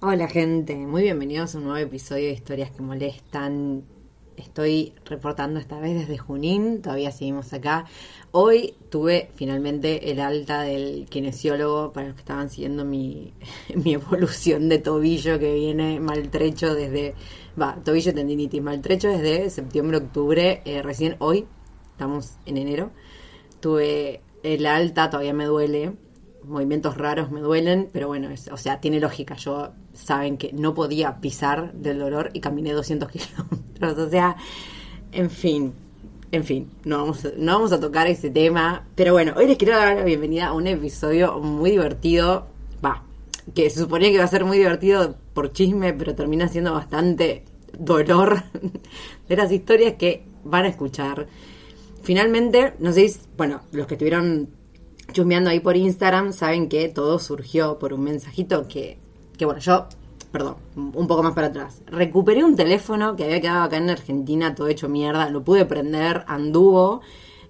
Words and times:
Hola 0.00 0.28
gente, 0.28 0.76
muy 0.76 1.02
bienvenidos 1.02 1.56
a 1.56 1.58
un 1.58 1.64
nuevo 1.64 1.84
episodio 1.84 2.26
de 2.26 2.32
Historias 2.32 2.70
que 2.70 2.82
Molestan. 2.82 3.82
Estoy 4.36 4.92
reportando 5.04 5.58
esta 5.58 5.80
vez 5.80 5.98
desde 5.98 6.16
Junín, 6.16 6.82
todavía 6.82 7.10
seguimos 7.10 7.52
acá. 7.52 7.84
Hoy 8.30 8.76
tuve 8.90 9.32
finalmente 9.34 10.12
el 10.12 10.20
alta 10.20 10.62
del 10.62 11.06
kinesiólogo 11.10 11.92
para 11.92 12.06
los 12.06 12.14
que 12.14 12.20
estaban 12.20 12.48
siguiendo 12.48 12.84
mi, 12.84 13.34
mi 13.74 13.94
evolución 13.94 14.68
de 14.68 14.78
tobillo 14.78 15.36
que 15.40 15.52
viene 15.52 15.98
maltrecho 15.98 16.76
desde, 16.76 17.16
va, 17.60 17.82
tobillo 17.82 18.14
tendinitis, 18.14 18.62
maltrecho 18.62 19.08
desde 19.08 19.50
septiembre, 19.50 19.96
octubre, 19.96 20.62
eh, 20.64 20.80
recién 20.80 21.16
hoy, 21.18 21.44
estamos 21.90 22.36
en 22.46 22.56
enero, 22.56 22.92
tuve 23.58 24.20
el 24.44 24.64
alta, 24.64 25.10
todavía 25.10 25.34
me 25.34 25.46
duele, 25.46 25.96
movimientos 26.48 26.96
raros 26.96 27.30
me 27.30 27.40
duelen, 27.40 27.88
pero 27.92 28.08
bueno, 28.08 28.30
es- 28.30 28.48
o 28.48 28.56
sea, 28.56 28.80
tiene 28.80 29.00
lógica. 29.00 29.36
Yo 29.36 29.70
saben 29.92 30.36
que 30.38 30.52
no 30.52 30.74
podía 30.74 31.20
pisar 31.20 31.72
del 31.74 31.98
dolor 31.98 32.30
y 32.32 32.40
caminé 32.40 32.72
200 32.72 33.08
kilómetros. 33.12 33.98
O 33.98 34.08
sea, 34.10 34.36
en 35.12 35.30
fin, 35.30 35.72
en 36.32 36.44
fin, 36.44 36.70
no 36.84 36.98
vamos, 36.98 37.24
a- 37.24 37.32
no 37.36 37.52
vamos 37.54 37.72
a 37.72 37.80
tocar 37.80 38.06
ese 38.06 38.30
tema. 38.30 38.86
Pero 38.94 39.12
bueno, 39.12 39.32
hoy 39.36 39.46
les 39.46 39.56
quiero 39.58 39.76
dar 39.76 39.96
la 39.96 40.04
bienvenida 40.04 40.48
a 40.48 40.52
un 40.54 40.66
episodio 40.66 41.38
muy 41.38 41.70
divertido. 41.70 42.46
Va, 42.84 43.02
que 43.54 43.70
se 43.70 43.80
suponía 43.80 44.08
que 44.08 44.14
iba 44.14 44.24
a 44.24 44.28
ser 44.28 44.44
muy 44.44 44.58
divertido 44.58 45.16
por 45.34 45.52
chisme, 45.52 45.92
pero 45.94 46.14
termina 46.14 46.48
siendo 46.48 46.72
bastante 46.72 47.44
dolor 47.78 48.42
de 49.28 49.36
las 49.36 49.50
historias 49.52 49.94
que 49.94 50.24
van 50.44 50.64
a 50.64 50.68
escuchar. 50.68 51.26
Finalmente, 52.02 52.74
no 52.78 52.92
sé 52.92 53.08
si, 53.08 53.20
bueno, 53.36 53.60
los 53.72 53.86
que 53.86 53.94
estuvieron 53.94 54.48
chusmeando 55.12 55.50
ahí 55.50 55.60
por 55.60 55.76
Instagram 55.76 56.32
saben 56.32 56.68
que 56.68 56.88
todo 56.88 57.18
surgió 57.18 57.78
por 57.78 57.92
un 57.92 58.02
mensajito 58.02 58.68
que, 58.68 58.98
que 59.36 59.44
bueno, 59.44 59.60
yo, 59.60 59.86
perdón, 60.30 60.56
un 60.76 61.06
poco 61.06 61.22
más 61.22 61.34
para 61.34 61.48
atrás. 61.48 61.82
Recuperé 61.86 62.44
un 62.44 62.56
teléfono 62.56 63.16
que 63.16 63.24
había 63.24 63.40
quedado 63.40 63.64
acá 63.64 63.76
en 63.76 63.90
Argentina 63.90 64.54
todo 64.54 64.68
hecho 64.68 64.88
mierda, 64.88 65.30
lo 65.30 65.42
pude 65.42 65.64
prender, 65.64 66.24
anduvo 66.26 67.00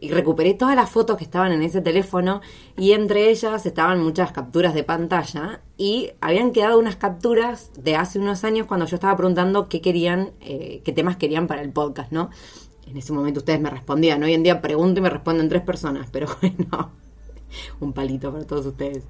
y 0.01 0.11
recuperé 0.11 0.55
todas 0.55 0.77
las 0.77 0.91
fotos 0.91 1.17
que 1.17 1.25
estaban 1.25 1.53
en 1.53 1.63
ese 1.63 1.81
teléfono 1.81 2.41
y 2.77 2.93
entre 2.93 3.31
ellas 3.31 3.67
estaban 3.67 4.01
muchas 4.01 4.31
capturas 4.33 4.75
de 4.75 4.85
pantalla 4.85 5.61
y 5.77 6.11
habían 6.21 6.53
quedado 6.53 6.79
unas 6.79 6.97
capturas 6.97 7.73
de 7.77 7.97
hace 7.97 8.19
unos 8.19 8.45
años 8.45 8.67
cuando 8.67 8.87
yo 8.87 8.95
estaba 8.95 9.17
preguntando 9.17 9.69
qué 9.69 9.81
querían, 9.81 10.31
eh, 10.41 10.83
qué 10.85 10.93
temas 10.93 11.17
querían 11.17 11.49
para 11.49 11.63
el 11.63 11.73
podcast, 11.73 12.13
¿no? 12.13 12.31
En 12.87 12.97
ese 12.97 13.13
momento 13.13 13.41
ustedes 13.41 13.61
me 13.61 13.71
respondían, 13.71 14.23
hoy 14.23 14.35
en 14.35 14.43
día 14.43 14.63
pregunto 14.63 15.01
y 15.01 15.03
me 15.03 15.11
responden 15.11 15.49
tres 15.49 15.63
personas, 15.63 16.09
pero 16.11 16.29
bueno, 16.41 16.93
un 17.81 17.93
palito 17.93 18.33
para 18.33 18.47
todos 18.47 18.67
ustedes. 18.67 19.05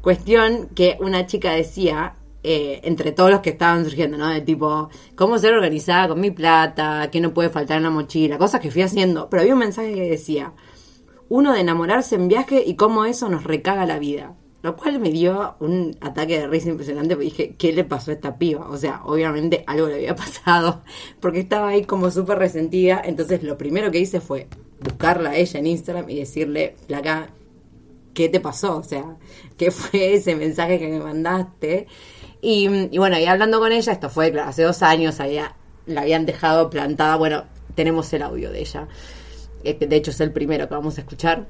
Cuestión 0.00 0.68
que 0.74 0.96
una 1.00 1.26
chica 1.26 1.52
decía, 1.52 2.16
eh, 2.42 2.80
entre 2.84 3.12
todos 3.12 3.30
los 3.30 3.40
que 3.40 3.50
estaban 3.50 3.84
surgiendo, 3.84 4.18
¿no? 4.18 4.28
De 4.28 4.42
tipo, 4.42 4.90
cómo 5.16 5.38
ser 5.38 5.54
organizada 5.54 6.08
con 6.08 6.20
mi 6.20 6.30
plata, 6.30 7.08
qué 7.10 7.20
no 7.20 7.32
puede 7.32 7.48
faltar 7.48 7.78
en 7.78 7.84
la 7.84 7.90
mochila, 7.90 8.36
cosas 8.38 8.60
que 8.60 8.70
fui 8.70 8.82
haciendo. 8.82 9.30
Pero 9.30 9.40
había 9.42 9.54
un 9.54 9.60
mensaje 9.60 9.94
que 9.94 10.10
decía, 10.10 10.52
uno 11.28 11.52
de 11.52 11.60
enamorarse 11.60 12.16
en 12.16 12.28
viaje 12.28 12.62
y 12.64 12.76
cómo 12.76 13.06
eso 13.06 13.28
nos 13.28 13.44
recaga 13.44 13.86
la 13.86 13.98
vida. 13.98 14.34
Lo 14.62 14.76
cual 14.76 14.98
me 14.98 15.10
dio 15.10 15.56
un 15.60 15.96
ataque 16.00 16.38
de 16.38 16.46
risa 16.46 16.70
impresionante 16.70 17.14
porque 17.14 17.24
dije, 17.24 17.54
¿qué 17.58 17.72
le 17.72 17.84
pasó 17.84 18.10
a 18.10 18.14
esta 18.14 18.38
piba? 18.38 18.68
O 18.70 18.78
sea, 18.78 19.02
obviamente 19.04 19.62
algo 19.66 19.88
le 19.88 19.96
había 19.96 20.16
pasado 20.16 20.82
porque 21.20 21.40
estaba 21.40 21.68
ahí 21.68 21.84
como 21.84 22.10
súper 22.10 22.38
resentida. 22.38 23.02
Entonces 23.04 23.42
lo 23.42 23.58
primero 23.58 23.90
que 23.90 23.98
hice 23.98 24.20
fue 24.20 24.48
buscarla 24.80 25.30
a 25.30 25.36
ella 25.36 25.60
en 25.60 25.66
Instagram 25.66 26.08
y 26.08 26.18
decirle, 26.18 26.76
placa, 26.86 27.28
¿qué 28.14 28.28
te 28.28 28.40
pasó? 28.40 28.78
O 28.78 28.82
sea, 28.82 29.16
¿qué 29.58 29.70
fue 29.70 30.14
ese 30.14 30.34
mensaje 30.36 30.78
que 30.78 30.88
me 30.88 31.00
mandaste? 31.00 31.86
Y, 32.40 32.68
bueno, 32.98 33.18
y 33.18 33.24
hablando 33.26 33.58
con 33.58 33.72
ella, 33.72 33.92
esto 33.92 34.10
fue 34.10 34.30
claro, 34.30 34.50
hace 34.50 34.62
dos 34.62 34.82
años, 34.82 35.18
había, 35.20 35.56
la 35.86 36.02
habían 36.02 36.26
dejado 36.26 36.70
plantada. 36.70 37.16
Bueno, 37.16 37.44
tenemos 37.74 38.12
el 38.12 38.22
audio 38.22 38.50
de 38.50 38.60
ella. 38.60 38.88
Eh, 39.64 39.74
De 39.74 39.96
hecho, 39.96 40.10
es 40.10 40.20
el 40.20 40.32
primero 40.32 40.68
que 40.68 40.74
vamos 40.74 40.98
a 40.98 41.00
escuchar. 41.00 41.46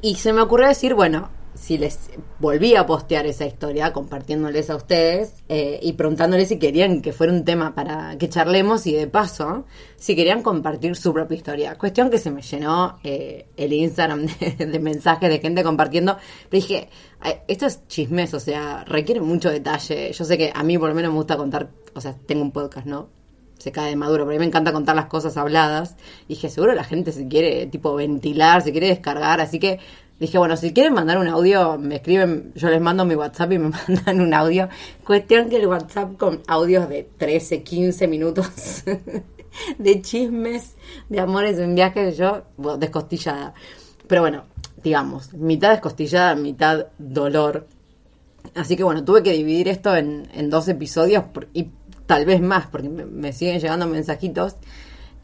Y 0.00 0.16
se 0.16 0.32
me 0.32 0.40
ocurrió 0.40 0.68
decir, 0.68 0.94
bueno, 0.94 1.30
si 1.54 1.78
les 1.78 2.10
volví 2.38 2.74
a 2.76 2.86
postear 2.86 3.26
esa 3.26 3.46
historia, 3.46 3.92
compartiéndoles 3.92 4.70
a 4.70 4.76
ustedes 4.76 5.34
eh, 5.48 5.78
y 5.82 5.92
preguntándoles 5.92 6.48
si 6.48 6.58
querían 6.58 7.02
que 7.02 7.12
fuera 7.12 7.32
un 7.32 7.44
tema 7.44 7.74
para 7.74 8.16
que 8.18 8.28
charlemos 8.28 8.86
y 8.86 8.94
de 8.94 9.06
paso, 9.06 9.66
si 9.96 10.16
querían 10.16 10.42
compartir 10.42 10.96
su 10.96 11.12
propia 11.12 11.36
historia. 11.36 11.76
Cuestión 11.76 12.10
que 12.10 12.18
se 12.18 12.30
me 12.30 12.42
llenó 12.42 12.98
eh, 13.04 13.46
el 13.56 13.72
Instagram 13.72 14.26
de, 14.58 14.78
mensajes 14.80 15.28
de 15.28 15.38
gente 15.40 15.62
compartiendo. 15.62 16.16
Pero 16.48 16.62
dije, 16.62 16.88
"Ay, 17.20 17.34
esto 17.48 17.66
es 17.66 17.86
chismes, 17.86 18.34
o 18.34 18.40
sea, 18.40 18.84
requiere 18.84 19.20
mucho 19.20 19.50
detalle. 19.50 20.12
Yo 20.12 20.24
sé 20.24 20.38
que 20.38 20.52
a 20.54 20.62
mí 20.62 20.78
por 20.78 20.88
lo 20.88 20.94
menos 20.94 21.12
me 21.12 21.18
gusta 21.18 21.36
contar, 21.36 21.70
o 21.94 22.00
sea, 22.00 22.16
tengo 22.26 22.42
un 22.42 22.52
podcast, 22.52 22.86
¿no? 22.86 23.22
se 23.62 23.70
cae 23.70 23.90
de 23.90 23.96
maduro, 23.96 24.24
pero 24.24 24.30
a 24.30 24.34
mí 24.34 24.38
me 24.40 24.46
encanta 24.46 24.72
contar 24.72 24.96
las 24.96 25.06
cosas 25.06 25.36
habladas. 25.36 25.94
Y 26.26 26.34
dije, 26.34 26.50
seguro 26.50 26.74
la 26.74 26.82
gente 26.82 27.12
se 27.12 27.28
quiere, 27.28 27.66
tipo, 27.66 27.94
ventilar, 27.94 28.60
se 28.62 28.72
quiere 28.72 28.88
descargar, 28.88 29.40
así 29.40 29.60
que 29.60 29.78
dije, 30.22 30.38
bueno, 30.38 30.56
si 30.56 30.72
quieren 30.72 30.94
mandar 30.94 31.18
un 31.18 31.26
audio, 31.26 31.78
me 31.78 31.96
escriben, 31.96 32.52
yo 32.54 32.70
les 32.70 32.80
mando 32.80 33.04
mi 33.04 33.16
WhatsApp 33.16 33.52
y 33.52 33.58
me 33.58 33.68
mandan 33.88 34.20
un 34.20 34.32
audio. 34.32 34.68
Cuestión 35.04 35.48
que 35.48 35.56
el 35.56 35.66
WhatsApp 35.66 36.16
con 36.16 36.42
audios 36.46 36.88
de 36.88 37.08
13, 37.18 37.64
15 37.64 38.06
minutos 38.06 38.84
de 39.78 40.00
chismes, 40.00 40.76
de 41.08 41.18
amores 41.18 41.58
en 41.58 41.74
viaje, 41.74 42.12
yo, 42.12 42.42
bueno, 42.56 42.78
descostillada. 42.78 43.52
Pero 44.06 44.22
bueno, 44.22 44.44
digamos, 44.82 45.34
mitad 45.34 45.70
descostillada, 45.70 46.36
mitad 46.36 46.86
dolor. 46.98 47.66
Así 48.54 48.76
que 48.76 48.84
bueno, 48.84 49.04
tuve 49.04 49.24
que 49.24 49.32
dividir 49.32 49.66
esto 49.66 49.96
en, 49.96 50.50
dos 50.50 50.68
episodios 50.68 51.24
y 51.52 51.70
tal 52.06 52.26
vez 52.26 52.40
más, 52.40 52.68
porque 52.68 52.88
me 52.88 53.32
siguen 53.32 53.58
llegando 53.58 53.88
mensajitos. 53.88 54.54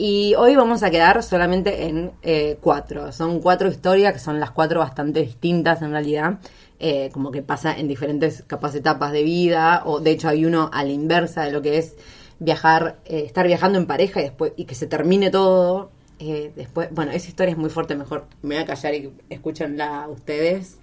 Y 0.00 0.34
hoy 0.36 0.54
vamos 0.54 0.84
a 0.84 0.90
quedar 0.90 1.24
solamente 1.24 1.86
en 1.88 2.12
eh, 2.22 2.56
cuatro. 2.60 3.10
Son 3.10 3.40
cuatro 3.40 3.68
historias 3.68 4.12
que 4.12 4.20
son 4.20 4.38
las 4.38 4.52
cuatro 4.52 4.78
bastante 4.78 5.20
distintas 5.20 5.82
en 5.82 5.90
realidad. 5.90 6.38
eh, 6.80 7.10
como 7.12 7.32
que 7.32 7.42
pasa 7.42 7.76
en 7.76 7.88
diferentes 7.88 8.44
capas 8.46 8.72
etapas 8.76 9.10
de 9.12 9.24
vida. 9.24 9.82
O 9.86 9.98
de 10.00 10.12
hecho 10.12 10.28
hay 10.28 10.44
uno 10.46 10.70
a 10.72 10.84
la 10.84 10.92
inversa 10.92 11.42
de 11.44 11.50
lo 11.52 11.60
que 11.62 11.78
es 11.78 11.96
viajar, 12.38 13.00
eh, 13.06 13.24
estar 13.26 13.44
viajando 13.48 13.78
en 13.78 13.86
pareja 13.86 14.20
y 14.20 14.24
después 14.24 14.52
y 14.56 14.64
que 14.66 14.74
se 14.76 14.86
termine 14.86 15.30
todo. 15.30 15.90
eh, 16.20 16.52
después, 16.56 16.88
bueno, 16.92 17.10
esa 17.12 17.28
historia 17.28 17.52
es 17.52 17.58
muy 17.58 17.70
fuerte, 17.70 17.94
mejor 17.96 18.26
me 18.42 18.54
voy 18.56 18.62
a 18.64 18.66
callar 18.66 18.94
y 18.94 19.12
escúchenla 19.30 20.08
ustedes. 20.08 20.78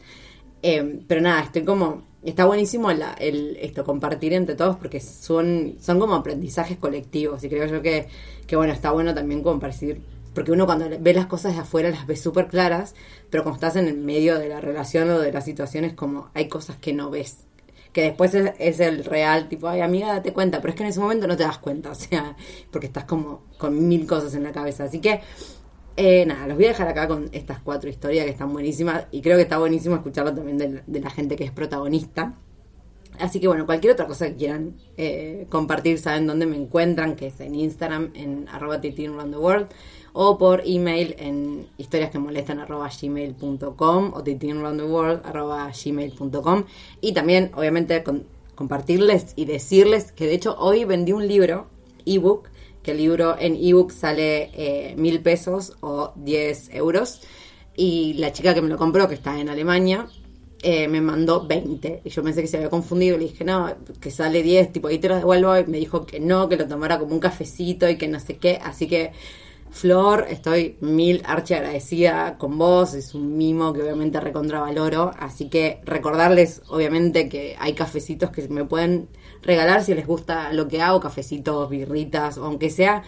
Pero 1.08 1.22
nada, 1.22 1.42
estoy 1.44 1.64
como. 1.64 2.04
Está 2.26 2.46
buenísimo 2.46 2.92
la- 2.92 3.14
el, 3.14 3.58
esto, 3.62 3.84
compartir 3.86 4.34
entre 4.34 4.56
todos 4.56 4.78
porque 4.78 5.00
son, 5.00 5.76
son 5.80 6.00
como 6.00 6.16
aprendizajes 6.16 6.78
colectivos 6.78 7.44
y 7.44 7.50
creo 7.50 7.68
yo 7.68 7.82
que, 7.82 8.08
que, 8.48 8.56
bueno, 8.56 8.74
está 8.74 8.92
bueno 8.92 9.14
también 9.14 9.44
compartir. 9.44 10.02
Porque 10.34 10.52
uno 10.52 10.66
cuando 10.66 10.86
ve 11.00 11.14
las 11.14 11.28
cosas 11.28 11.54
de 11.56 11.62
afuera 11.62 11.90
las 11.90 12.08
ve 12.08 12.18
súper 12.18 12.48
claras, 12.48 12.96
pero 13.30 13.44
cuando 13.44 13.56
estás 13.58 13.76
en 13.78 13.88
el 13.88 13.98
medio 13.98 14.38
de 14.40 14.50
la 14.50 14.60
relación 14.60 15.10
o 15.12 15.20
de 15.20 15.32
la 15.32 15.40
situación 15.42 15.86
es 15.86 15.94
como 15.94 16.30
hay 16.34 16.50
cosas 16.50 16.78
que 16.78 16.94
no 16.94 17.10
ves. 17.10 17.38
Que 17.94 18.02
después 18.02 18.34
es, 18.36 18.52
es 18.60 18.80
el 18.82 19.06
real, 19.06 19.48
tipo, 19.48 19.70
ay 19.70 19.80
amiga, 19.82 20.08
date 20.08 20.34
cuenta, 20.34 20.60
pero 20.60 20.72
es 20.72 20.76
que 20.76 20.84
en 20.84 20.90
ese 20.90 21.00
momento 21.00 21.28
no 21.28 21.38
te 21.38 21.44
das 21.44 21.60
cuenta, 21.60 21.92
o 21.92 21.96
sea, 21.96 22.36
porque 22.72 22.88
estás 22.88 23.06
como 23.06 23.44
con 23.58 23.88
mil 23.88 24.06
cosas 24.08 24.34
en 24.36 24.44
la 24.44 24.52
cabeza. 24.52 24.84
Así 24.86 25.00
que 25.00 25.22
Eh, 25.98 26.26
nada, 26.26 26.46
los 26.48 26.58
voy 26.58 26.66
a 26.66 26.70
dejar 26.70 26.90
acá 26.90 27.08
con 27.08 27.30
estas 27.32 27.60
cuatro 27.62 27.90
historias 27.90 28.26
que 28.26 28.32
están 28.32 28.52
buenísimas 28.52 29.06
y 29.12 29.22
creo 29.22 29.38
que 29.38 29.44
está 29.44 29.58
buenísimo 29.58 29.96
escucharlo 29.96 30.34
también 30.34 30.58
de, 30.58 31.00
la 31.00 31.10
gente 31.10 31.38
que 31.38 31.46
es 31.46 31.52
protagonista. 31.52 32.36
Así 33.18 33.40
que 33.40 33.48
bueno, 33.48 33.66
cualquier 33.66 33.94
otra 33.94 34.06
cosa 34.06 34.28
que 34.28 34.36
quieran 34.36 34.76
eh, 34.98 35.48
compartir, 35.50 35.98
saben 36.00 36.28
dónde 36.28 36.46
me 36.48 36.58
encuentran, 36.58 37.16
que 37.16 37.28
es 37.28 37.40
en 37.40 37.56
Instagram, 37.56 38.12
en 38.14 38.50
arroba 38.50 38.82
the 38.82 39.10
world, 39.38 39.68
o 40.12 40.38
por 40.38 40.64
email 40.66 41.16
en 41.18 41.68
historias 41.78 42.10
que 42.10 42.20
molestan 42.20 42.66
gmail.com 42.68 44.14
o 44.14 44.22
world 44.86 45.22
arroba 45.24 45.72
gmail.com. 45.72 46.66
Y 47.00 47.14
también, 47.14 47.52
obviamente, 47.56 48.04
compartirles 48.56 49.32
y 49.38 49.46
decirles 49.46 50.12
que 50.12 50.26
de 50.26 50.34
hecho 50.34 50.58
hoy 50.60 50.84
vendí 50.84 51.14
un 51.14 51.26
libro, 51.26 51.68
ebook, 52.06 52.50
que 52.86 52.92
el 52.92 52.98
libro 52.98 53.36
en 53.40 53.56
ebook 53.56 53.92
sale 53.92 54.52
eh, 54.54 54.94
mil 54.96 55.20
pesos 55.22 55.74
o 55.82 56.14
10 56.16 56.70
euros. 56.76 57.22
Y 57.76 58.14
la 58.14 58.32
chica 58.32 58.54
que 58.54 58.62
me 58.62 58.70
lo 58.70 58.78
compró, 58.78 59.08
que 59.08 59.16
está 59.16 59.40
en 59.40 59.50
Alemania, 59.50 60.08
eh, 60.62 60.88
me 60.88 61.02
mandó 61.02 61.48
20. 61.48 62.02
Y 62.06 62.10
yo 62.10 62.22
pensé 62.22 62.42
que 62.42 62.48
se 62.48 62.58
había 62.58 62.70
confundido. 62.70 63.18
Le 63.18 63.24
dije, 63.26 63.44
no, 63.44 63.74
que 64.00 64.12
sale 64.12 64.44
10, 64.44 64.72
tipo, 64.72 64.88
ahí 64.88 65.00
te 65.00 65.10
lo 65.10 65.16
devuelvo. 65.16 65.58
Y 65.58 65.66
me 65.66 65.80
dijo 65.80 66.06
que 66.06 66.20
no, 66.20 66.48
que 66.48 66.58
lo 66.58 66.68
tomara 66.68 67.00
como 67.00 67.16
un 67.16 67.20
cafecito 67.20 67.90
y 67.90 67.98
que 67.98 68.08
no 68.08 68.20
sé 68.20 68.38
qué. 68.38 68.60
Así 68.64 68.88
que, 68.88 69.12
Flor, 69.72 70.28
estoy 70.30 70.78
mil 70.82 71.24
archi 71.26 71.56
agradecida 71.56 72.38
con 72.38 72.60
vos. 72.60 72.94
Es 72.94 73.16
un 73.16 73.36
mimo 73.36 73.74
que 73.74 73.82
obviamente 73.82 74.20
recontravaloro. 74.20 75.10
Así 75.18 75.50
que 75.50 75.82
recordarles, 75.86 76.62
obviamente, 76.68 77.30
que 77.30 77.56
hay 77.60 77.74
cafecitos 77.74 78.30
que 78.30 78.48
me 78.48 78.64
pueden 78.64 79.10
regalar 79.46 79.84
si 79.84 79.94
les 79.94 80.08
gusta 80.08 80.52
lo 80.54 80.68
que 80.68 80.82
hago, 80.82 81.00
cafecitos, 81.00 81.70
birritas, 81.70 82.38
aunque 82.38 82.70
sea 82.70 83.04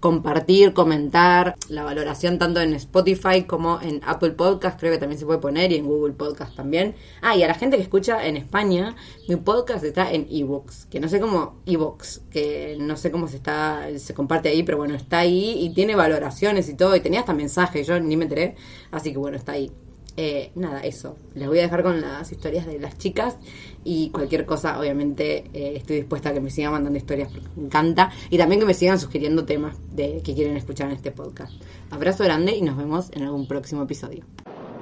compartir, 0.00 0.72
comentar, 0.72 1.56
la 1.68 1.82
valoración 1.82 2.38
tanto 2.38 2.60
en 2.60 2.74
Spotify 2.74 3.42
como 3.44 3.80
en 3.80 4.00
Apple 4.06 4.32
Podcast, 4.32 4.78
creo 4.78 4.92
que 4.92 4.98
también 4.98 5.18
se 5.18 5.26
puede 5.26 5.40
poner, 5.40 5.72
y 5.72 5.76
en 5.76 5.86
Google 5.86 6.12
Podcast 6.12 6.54
también. 6.54 6.94
Ah, 7.22 7.34
y 7.36 7.42
a 7.42 7.48
la 7.48 7.54
gente 7.54 7.76
que 7.76 7.82
escucha 7.82 8.26
en 8.26 8.36
España, 8.36 8.94
mi 9.28 9.36
podcast 9.36 9.84
está 9.84 10.12
en 10.12 10.28
ebooks, 10.30 10.86
que 10.86 11.00
no 11.00 11.08
sé 11.08 11.18
cómo, 11.18 11.56
ebooks, 11.66 12.22
que 12.30 12.76
no 12.78 12.96
sé 12.96 13.10
cómo 13.10 13.26
se 13.26 13.36
está, 13.36 13.88
se 13.98 14.14
comparte 14.14 14.48
ahí, 14.48 14.62
pero 14.62 14.78
bueno, 14.78 14.94
está 14.94 15.18
ahí 15.20 15.56
y 15.58 15.74
tiene 15.74 15.96
valoraciones 15.96 16.68
y 16.68 16.74
todo, 16.74 16.94
y 16.94 17.00
tenía 17.00 17.20
hasta 17.20 17.32
mensajes, 17.32 17.86
yo 17.86 17.98
ni 17.98 18.16
me 18.16 18.24
enteré, 18.24 18.54
así 18.90 19.12
que 19.12 19.18
bueno, 19.18 19.36
está 19.36 19.52
ahí. 19.52 19.72
Eh, 20.16 20.50
nada, 20.54 20.80
eso. 20.80 21.16
Les 21.34 21.46
voy 21.46 21.58
a 21.58 21.62
dejar 21.62 21.82
con 21.82 22.00
las 22.00 22.32
historias 22.32 22.66
de 22.66 22.78
las 22.78 22.96
chicas 22.96 23.36
y 23.84 24.08
cualquier 24.10 24.46
cosa, 24.46 24.78
obviamente, 24.78 25.44
eh, 25.52 25.74
estoy 25.76 25.96
dispuesta 25.96 26.30
a 26.30 26.32
que 26.32 26.40
me 26.40 26.50
sigan 26.50 26.72
mandando 26.72 26.98
historias 26.98 27.28
porque 27.30 27.48
me 27.54 27.66
encanta 27.66 28.10
y 28.30 28.38
también 28.38 28.60
que 28.60 28.66
me 28.66 28.74
sigan 28.74 28.98
sugiriendo 28.98 29.44
temas 29.44 29.76
de 29.94 30.22
que 30.24 30.34
quieren 30.34 30.56
escuchar 30.56 30.88
en 30.88 30.94
este 30.94 31.10
podcast. 31.10 31.52
Abrazo 31.90 32.24
grande 32.24 32.56
y 32.56 32.62
nos 32.62 32.78
vemos 32.78 33.10
en 33.12 33.24
algún 33.24 33.46
próximo 33.46 33.82
episodio. 33.82 34.24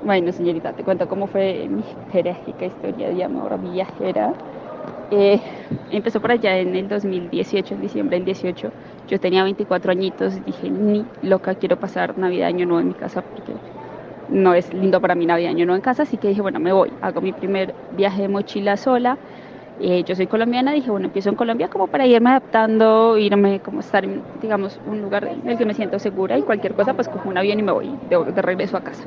Bueno, 0.04 0.30
señorita, 0.32 0.74
te 0.74 0.84
cuento 0.84 1.08
cómo 1.08 1.26
fue 1.26 1.66
mi 1.68 1.82
jerárquica 2.12 2.66
historia 2.66 3.08
de 3.08 3.24
amor 3.24 3.58
viajera. 3.60 4.34
Eh, 5.10 5.40
empezó 5.90 6.20
por 6.20 6.30
allá 6.30 6.58
en 6.58 6.76
el 6.76 6.88
2018, 6.88 7.74
en 7.74 7.80
diciembre 7.80 8.18
del 8.18 8.26
18. 8.26 8.70
Yo 9.08 9.20
tenía 9.20 9.42
24 9.42 9.92
añitos 9.92 10.36
y 10.36 10.40
dije, 10.40 10.70
ni 10.70 11.04
loca, 11.22 11.54
quiero 11.56 11.78
pasar 11.78 12.18
Navidad, 12.18 12.48
Año 12.48 12.66
Nuevo 12.66 12.80
en 12.80 12.88
mi 12.88 12.94
casa 12.94 13.22
porque 13.22 13.52
no 14.28 14.54
es 14.54 14.72
lindo 14.72 15.00
para 15.00 15.14
mí 15.14 15.26
Navidad 15.26 15.50
Año 15.50 15.66
Nuevo 15.66 15.76
en 15.76 15.82
casa, 15.82 16.04
así 16.04 16.16
que 16.16 16.28
dije, 16.28 16.40
bueno, 16.40 16.60
me 16.60 16.72
voy, 16.72 16.92
hago 17.00 17.20
mi 17.20 17.32
primer 17.32 17.74
viaje 17.96 18.22
de 18.22 18.28
mochila 18.28 18.76
sola. 18.76 19.18
Eh, 19.80 20.04
yo 20.04 20.14
soy 20.14 20.28
colombiana, 20.28 20.72
dije, 20.72 20.90
bueno, 20.90 21.06
empiezo 21.06 21.30
en 21.30 21.36
Colombia 21.36 21.68
como 21.68 21.88
para 21.88 22.06
irme 22.06 22.30
adaptando, 22.30 23.18
irme 23.18 23.60
como 23.60 23.80
estar 23.80 24.04
en, 24.04 24.22
digamos, 24.40 24.80
un 24.86 25.02
lugar 25.02 25.24
en 25.24 25.48
el 25.48 25.58
que 25.58 25.66
me 25.66 25.74
siento 25.74 25.98
segura 25.98 26.38
y 26.38 26.42
cualquier 26.42 26.74
cosa, 26.74 26.94
pues 26.94 27.08
cojo 27.08 27.28
un 27.28 27.38
avión 27.38 27.58
y 27.58 27.62
me 27.62 27.72
voy 27.72 27.90
de, 28.08 28.32
de 28.32 28.42
regreso 28.42 28.76
a 28.76 28.82
casa. 28.82 29.04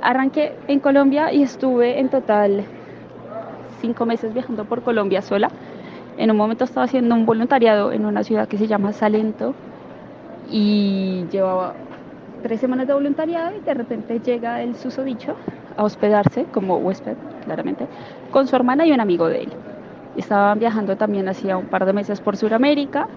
Arranqué 0.00 0.58
en 0.68 0.80
Colombia 0.80 1.32
y 1.32 1.42
estuve 1.42 1.98
en 2.00 2.08
total 2.08 2.64
cinco 3.80 4.06
meses 4.06 4.32
viajando 4.32 4.64
por 4.64 4.82
Colombia 4.82 5.20
sola. 5.20 5.50
En 6.16 6.30
un 6.30 6.36
momento 6.36 6.64
estaba 6.64 6.84
haciendo 6.84 7.14
un 7.14 7.26
voluntariado 7.26 7.92
en 7.92 8.06
una 8.06 8.24
ciudad 8.24 8.48
que 8.48 8.56
se 8.56 8.66
llama 8.66 8.92
Salento 8.92 9.54
y 10.46 11.26
llevaba 11.30 11.74
tres 12.44 12.60
semanas 12.60 12.86
de 12.86 12.92
voluntariado 12.94 13.52
y 13.56 13.62
de 13.62 13.74
repente 13.74 14.20
llega 14.20 14.62
el 14.62 14.76
susodicho 14.76 15.40
a 15.76 15.84
hospedarse 15.84 16.46
como 16.48 16.76
huésped, 16.78 17.18
claramente, 17.40 17.88
con 18.30 18.46
su 18.48 18.54
hermana 18.56 18.86
y 18.86 18.92
un 18.92 19.00
amigo 19.00 19.28
de 19.28 19.44
él. 19.44 19.58
Estaban 20.14 20.58
viajando 20.60 20.96
también 20.96 21.28
hacía 21.28 21.58
un 21.58 21.68
par 21.68 21.86
de 21.86 21.92
meses 21.94 22.20
por 22.20 22.36
Sudamérica, 22.36 23.08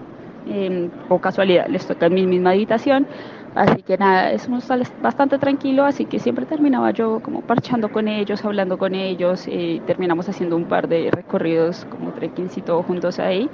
eh, 0.46 0.92
o 1.08 1.20
casualidad 1.20 1.66
les 1.68 1.86
toca 1.86 2.06
en 2.06 2.14
mi 2.14 2.26
misma 2.26 2.50
habitación, 2.52 3.06
así 3.54 3.82
que 3.84 3.98
nada, 3.98 4.32
es 4.32 4.48
un 4.48 4.60
bastante 4.96 5.38
tranquilo, 5.38 5.84
así 5.84 6.06
que 6.06 6.20
siempre 6.20 6.46
terminaba 6.46 6.92
yo 6.92 7.20
como 7.20 7.42
parchando 7.42 7.90
con 7.90 8.08
ellos, 8.08 8.44
hablando 8.44 8.78
con 8.78 8.94
ellos, 8.94 9.46
y 9.48 9.82
terminamos 9.82 10.28
haciendo 10.28 10.56
un 10.56 10.66
par 10.66 10.88
de 10.88 11.10
recorridos 11.12 11.84
como 11.86 12.12
trekkings 12.14 12.56
y 12.58 12.62
todo 12.62 12.82
juntos 12.84 13.18
ahí. 13.18 13.52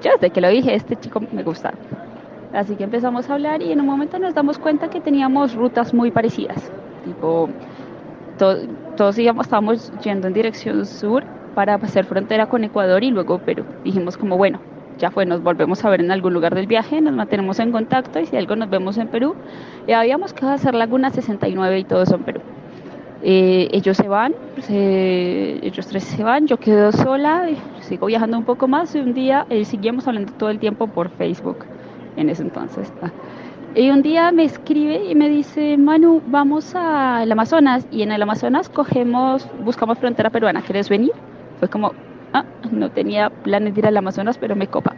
Yo 0.00 0.10
desde 0.12 0.32
que 0.32 0.40
lo 0.42 0.48
dije, 0.50 0.74
este 0.74 0.96
chico 0.98 1.20
me 1.30 1.44
gusta. 1.44 1.78
Así 2.52 2.76
que 2.76 2.84
empezamos 2.84 3.28
a 3.28 3.34
hablar 3.34 3.62
y 3.62 3.72
en 3.72 3.80
un 3.80 3.86
momento 3.86 4.18
nos 4.18 4.34
damos 4.34 4.58
cuenta 4.58 4.88
que 4.88 5.00
teníamos 5.00 5.54
rutas 5.54 5.92
muy 5.92 6.10
parecidas. 6.10 6.72
Tipo, 7.04 7.48
todos 8.96 9.18
íbamos, 9.18 9.46
estábamos 9.46 9.92
yendo 10.02 10.28
en 10.28 10.34
dirección 10.34 10.86
sur 10.86 11.24
para 11.54 11.74
hacer 11.74 12.04
frontera 12.06 12.46
con 12.46 12.64
Ecuador 12.64 13.04
y 13.04 13.10
luego 13.10 13.38
Perú. 13.38 13.64
Dijimos 13.84 14.16
como, 14.16 14.36
bueno, 14.38 14.60
ya 14.98 15.10
fue, 15.10 15.26
nos 15.26 15.42
volvemos 15.42 15.84
a 15.84 15.90
ver 15.90 16.00
en 16.00 16.10
algún 16.10 16.32
lugar 16.32 16.54
del 16.54 16.66
viaje, 16.66 17.00
nos 17.00 17.14
mantenemos 17.14 17.58
en 17.58 17.70
contacto 17.70 18.18
y 18.18 18.26
si 18.26 18.36
algo 18.36 18.56
nos 18.56 18.70
vemos 18.70 18.96
en 18.96 19.08
Perú. 19.08 19.34
Y 19.86 19.92
habíamos 19.92 20.32
que 20.32 20.46
hacer 20.46 20.74
Laguna 20.74 21.10
69 21.10 21.78
y 21.80 21.84
todos 21.84 22.08
son 22.08 22.22
Perú. 22.22 22.40
Eh, 23.22 23.68
ellos 23.72 23.96
se 23.96 24.08
van, 24.08 24.34
ellos 24.68 25.86
tres 25.88 26.04
se 26.04 26.22
van, 26.22 26.46
yo 26.46 26.56
quedo 26.56 26.92
sola, 26.92 27.48
sigo 27.80 28.06
viajando 28.06 28.38
un 28.38 28.44
poco 28.44 28.68
más 28.68 28.94
y 28.94 29.00
un 29.00 29.12
día 29.12 29.44
eh, 29.50 29.64
seguimos 29.64 30.06
hablando 30.06 30.32
todo 30.34 30.50
el 30.50 30.60
tiempo 30.60 30.86
por 30.86 31.10
Facebook 31.10 31.66
en 32.18 32.28
ese 32.28 32.42
entonces. 32.42 32.92
Y 33.74 33.90
un 33.90 34.02
día 34.02 34.32
me 34.32 34.44
escribe 34.44 35.04
y 35.10 35.14
me 35.14 35.28
dice, 35.28 35.76
Manu, 35.76 36.20
vamos 36.26 36.74
al 36.74 37.30
Amazonas 37.30 37.86
y 37.90 38.02
en 38.02 38.12
el 38.12 38.20
Amazonas 38.22 38.68
cogemos, 38.68 39.48
buscamos 39.62 39.98
frontera 39.98 40.30
peruana, 40.30 40.62
¿quieres 40.62 40.88
venir? 40.88 41.12
Fue 41.60 41.68
como, 41.68 41.92
ah, 42.32 42.44
no 42.72 42.90
tenía 42.90 43.30
planes 43.30 43.74
de 43.74 43.80
ir 43.80 43.86
al 43.86 43.96
Amazonas, 43.96 44.36
pero 44.38 44.56
me 44.56 44.66
copa. 44.66 44.94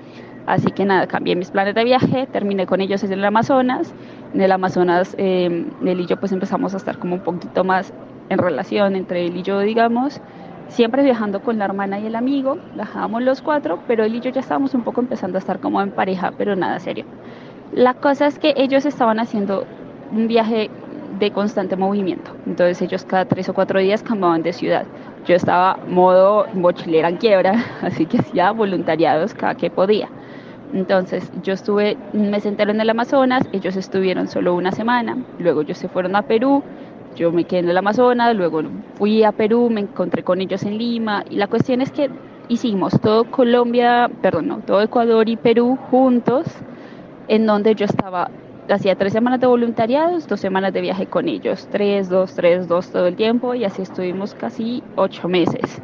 Así 0.46 0.70
que 0.70 0.84
nada, 0.84 1.06
cambié 1.06 1.36
mis 1.36 1.50
planes 1.50 1.74
de 1.74 1.84
viaje, 1.84 2.26
terminé 2.32 2.66
con 2.66 2.80
ellos 2.80 3.04
en 3.04 3.12
el 3.12 3.24
Amazonas. 3.24 3.92
En 4.32 4.40
el 4.40 4.50
Amazonas, 4.50 5.14
eh, 5.18 5.66
él 5.84 6.00
y 6.00 6.06
yo 6.06 6.16
pues 6.18 6.32
empezamos 6.32 6.72
a 6.72 6.78
estar 6.78 6.98
como 6.98 7.16
un 7.16 7.20
poquito 7.20 7.64
más 7.64 7.92
en 8.30 8.38
relación 8.38 8.96
entre 8.96 9.26
él 9.26 9.36
y 9.36 9.42
yo, 9.42 9.60
digamos 9.60 10.20
siempre 10.70 11.02
viajando 11.02 11.42
con 11.42 11.58
la 11.58 11.64
hermana 11.66 11.98
y 11.98 12.06
el 12.06 12.14
amigo, 12.14 12.56
viajábamos 12.74 13.22
los 13.22 13.42
cuatro, 13.42 13.80
pero 13.86 14.04
él 14.04 14.14
y 14.14 14.20
yo 14.20 14.30
ya 14.30 14.40
estábamos 14.40 14.74
un 14.74 14.82
poco 14.82 15.00
empezando 15.00 15.36
a 15.36 15.40
estar 15.40 15.60
como 15.60 15.80
en 15.82 15.90
pareja, 15.90 16.32
pero 16.36 16.56
nada 16.56 16.78
serio. 16.78 17.04
La 17.72 17.94
cosa 17.94 18.26
es 18.26 18.38
que 18.38 18.54
ellos 18.56 18.86
estaban 18.86 19.20
haciendo 19.20 19.66
un 20.12 20.26
viaje 20.26 20.70
de 21.18 21.30
constante 21.32 21.76
movimiento, 21.76 22.30
entonces 22.46 22.80
ellos 22.82 23.04
cada 23.04 23.24
tres 23.24 23.48
o 23.48 23.54
cuatro 23.54 23.80
días 23.80 24.02
cambiaban 24.02 24.42
de 24.42 24.52
ciudad. 24.52 24.86
Yo 25.26 25.34
estaba 25.34 25.78
modo 25.86 26.46
mochilera 26.54 27.08
en 27.08 27.16
quiebra, 27.16 27.64
así 27.82 28.06
que 28.06 28.18
hacía 28.18 28.52
voluntariados 28.52 29.34
cada 29.34 29.54
que 29.54 29.70
podía. 29.70 30.08
Entonces 30.72 31.30
yo 31.42 31.52
estuve 31.52 31.96
un 32.12 32.30
mes 32.30 32.46
en 32.46 32.58
el 32.60 32.90
Amazonas, 32.90 33.42
ellos 33.52 33.76
estuvieron 33.76 34.28
solo 34.28 34.54
una 34.54 34.70
semana, 34.70 35.16
luego 35.38 35.62
ellos 35.62 35.78
se 35.78 35.88
fueron 35.88 36.14
a 36.14 36.22
Perú, 36.22 36.62
yo 37.16 37.32
me 37.32 37.44
quedé 37.44 37.60
en 37.60 37.68
el 37.68 37.76
Amazonas, 37.76 38.34
luego 38.36 38.62
fui 38.94 39.24
a 39.24 39.32
Perú, 39.32 39.68
me 39.70 39.80
encontré 39.80 40.22
con 40.22 40.40
ellos 40.40 40.62
en 40.62 40.78
Lima 40.78 41.24
y 41.28 41.36
la 41.36 41.46
cuestión 41.46 41.80
es 41.80 41.90
que 41.90 42.10
hicimos 42.48 42.98
todo 43.00 43.24
Colombia, 43.24 44.10
perdón, 44.22 44.48
no, 44.48 44.58
todo 44.58 44.82
Ecuador 44.82 45.28
y 45.28 45.36
Perú 45.36 45.78
juntos, 45.90 46.46
en 47.28 47.46
donde 47.46 47.74
yo 47.74 47.84
estaba, 47.84 48.30
hacía 48.68 48.96
tres 48.96 49.12
semanas 49.12 49.40
de 49.40 49.46
voluntariados, 49.46 50.26
dos 50.26 50.40
semanas 50.40 50.72
de 50.72 50.80
viaje 50.80 51.06
con 51.06 51.28
ellos, 51.28 51.68
tres, 51.70 52.08
dos, 52.08 52.34
tres, 52.34 52.66
dos 52.66 52.90
todo 52.90 53.06
el 53.06 53.16
tiempo 53.16 53.54
y 53.54 53.64
así 53.64 53.82
estuvimos 53.82 54.34
casi 54.34 54.82
ocho 54.96 55.28
meses. 55.28 55.80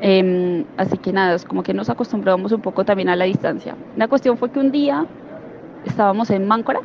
Em, 0.00 0.64
así 0.76 0.96
que 0.98 1.12
nada, 1.12 1.34
es 1.34 1.44
como 1.44 1.62
que 1.62 1.74
nos 1.74 1.90
acostumbramos 1.90 2.52
un 2.52 2.62
poco 2.62 2.84
también 2.84 3.08
a 3.08 3.16
la 3.16 3.26
distancia. 3.26 3.76
La 3.96 4.08
cuestión 4.08 4.38
fue 4.38 4.50
que 4.50 4.58
un 4.58 4.70
día 4.70 5.06
estábamos 5.84 6.30
en 6.30 6.46
Máncora, 6.46 6.80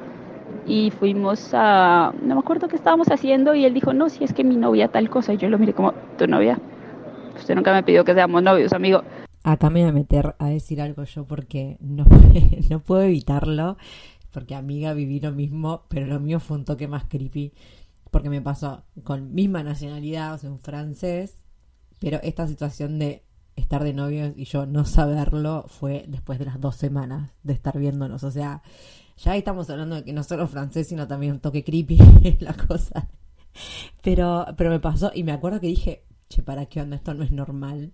y 0.65 0.91
fuimos 0.91 1.49
a, 1.53 2.13
no 2.21 2.35
me 2.35 2.39
acuerdo 2.39 2.67
qué 2.67 2.75
estábamos 2.75 3.07
haciendo 3.09 3.53
y 3.55 3.65
él 3.65 3.73
dijo, 3.73 3.93
no, 3.93 4.09
si 4.09 4.23
es 4.23 4.33
que 4.33 4.43
mi 4.43 4.55
novia 4.55 4.87
tal 4.87 5.09
cosa 5.09 5.33
y 5.33 5.37
yo 5.37 5.49
lo 5.49 5.59
miré 5.59 5.73
como, 5.73 5.93
tu 6.17 6.27
novia, 6.27 6.59
usted 7.37 7.55
nunca 7.55 7.73
me 7.73 7.83
pidió 7.83 8.03
que 8.03 8.13
seamos 8.13 8.41
novios, 8.41 8.73
amigo. 8.73 9.03
Acá 9.43 9.69
me 9.69 9.81
voy 9.81 9.89
a 9.89 9.93
meter 9.93 10.35
a 10.39 10.47
decir 10.47 10.81
algo 10.81 11.03
yo 11.03 11.25
porque 11.25 11.77
no, 11.79 12.05
no 12.69 12.79
puedo 12.79 13.03
evitarlo, 13.03 13.77
porque 14.31 14.55
amiga 14.55 14.93
viví 14.93 15.19
lo 15.19 15.31
mismo, 15.31 15.83
pero 15.87 16.07
lo 16.07 16.19
mío 16.19 16.39
fue 16.39 16.57
un 16.57 16.65
toque 16.65 16.87
más 16.87 17.05
creepy, 17.05 17.53
porque 18.09 18.29
me 18.29 18.41
pasó 18.41 18.83
con 19.03 19.33
misma 19.33 19.61
nacionalidad, 19.61 20.33
o 20.33 20.37
sea, 20.37 20.49
un 20.49 20.59
francés, 20.59 21.41
pero 21.99 22.19
esta 22.23 22.47
situación 22.47 22.97
de 22.97 23.24
estar 23.55 23.83
de 23.83 23.93
novios 23.93 24.33
y 24.35 24.45
yo 24.45 24.65
no 24.65 24.85
saberlo 24.85 25.65
fue 25.67 26.05
después 26.07 26.39
de 26.39 26.45
las 26.45 26.59
dos 26.59 26.75
semanas 26.75 27.31
de 27.43 27.53
estar 27.53 27.77
viéndonos. 27.77 28.23
O 28.23 28.31
sea, 28.31 28.61
ya 29.17 29.31
ahí 29.31 29.39
estamos 29.39 29.69
hablando 29.69 29.95
de 29.95 30.03
que 30.03 30.13
no 30.13 30.23
solo 30.23 30.47
francés, 30.47 30.87
sino 30.87 31.07
también 31.07 31.33
un 31.33 31.39
toque 31.39 31.63
creepy 31.63 31.97
la 32.39 32.53
cosa. 32.53 33.09
Pero, 34.01 34.45
pero 34.57 34.69
me 34.69 34.79
pasó 34.79 35.11
y 35.13 35.23
me 35.23 35.31
acuerdo 35.31 35.59
que 35.59 35.67
dije, 35.67 36.03
che, 36.29 36.43
¿para 36.43 36.65
qué 36.65 36.81
onda? 36.81 36.97
Esto 36.97 37.13
no 37.13 37.23
es 37.23 37.31
normal. 37.31 37.93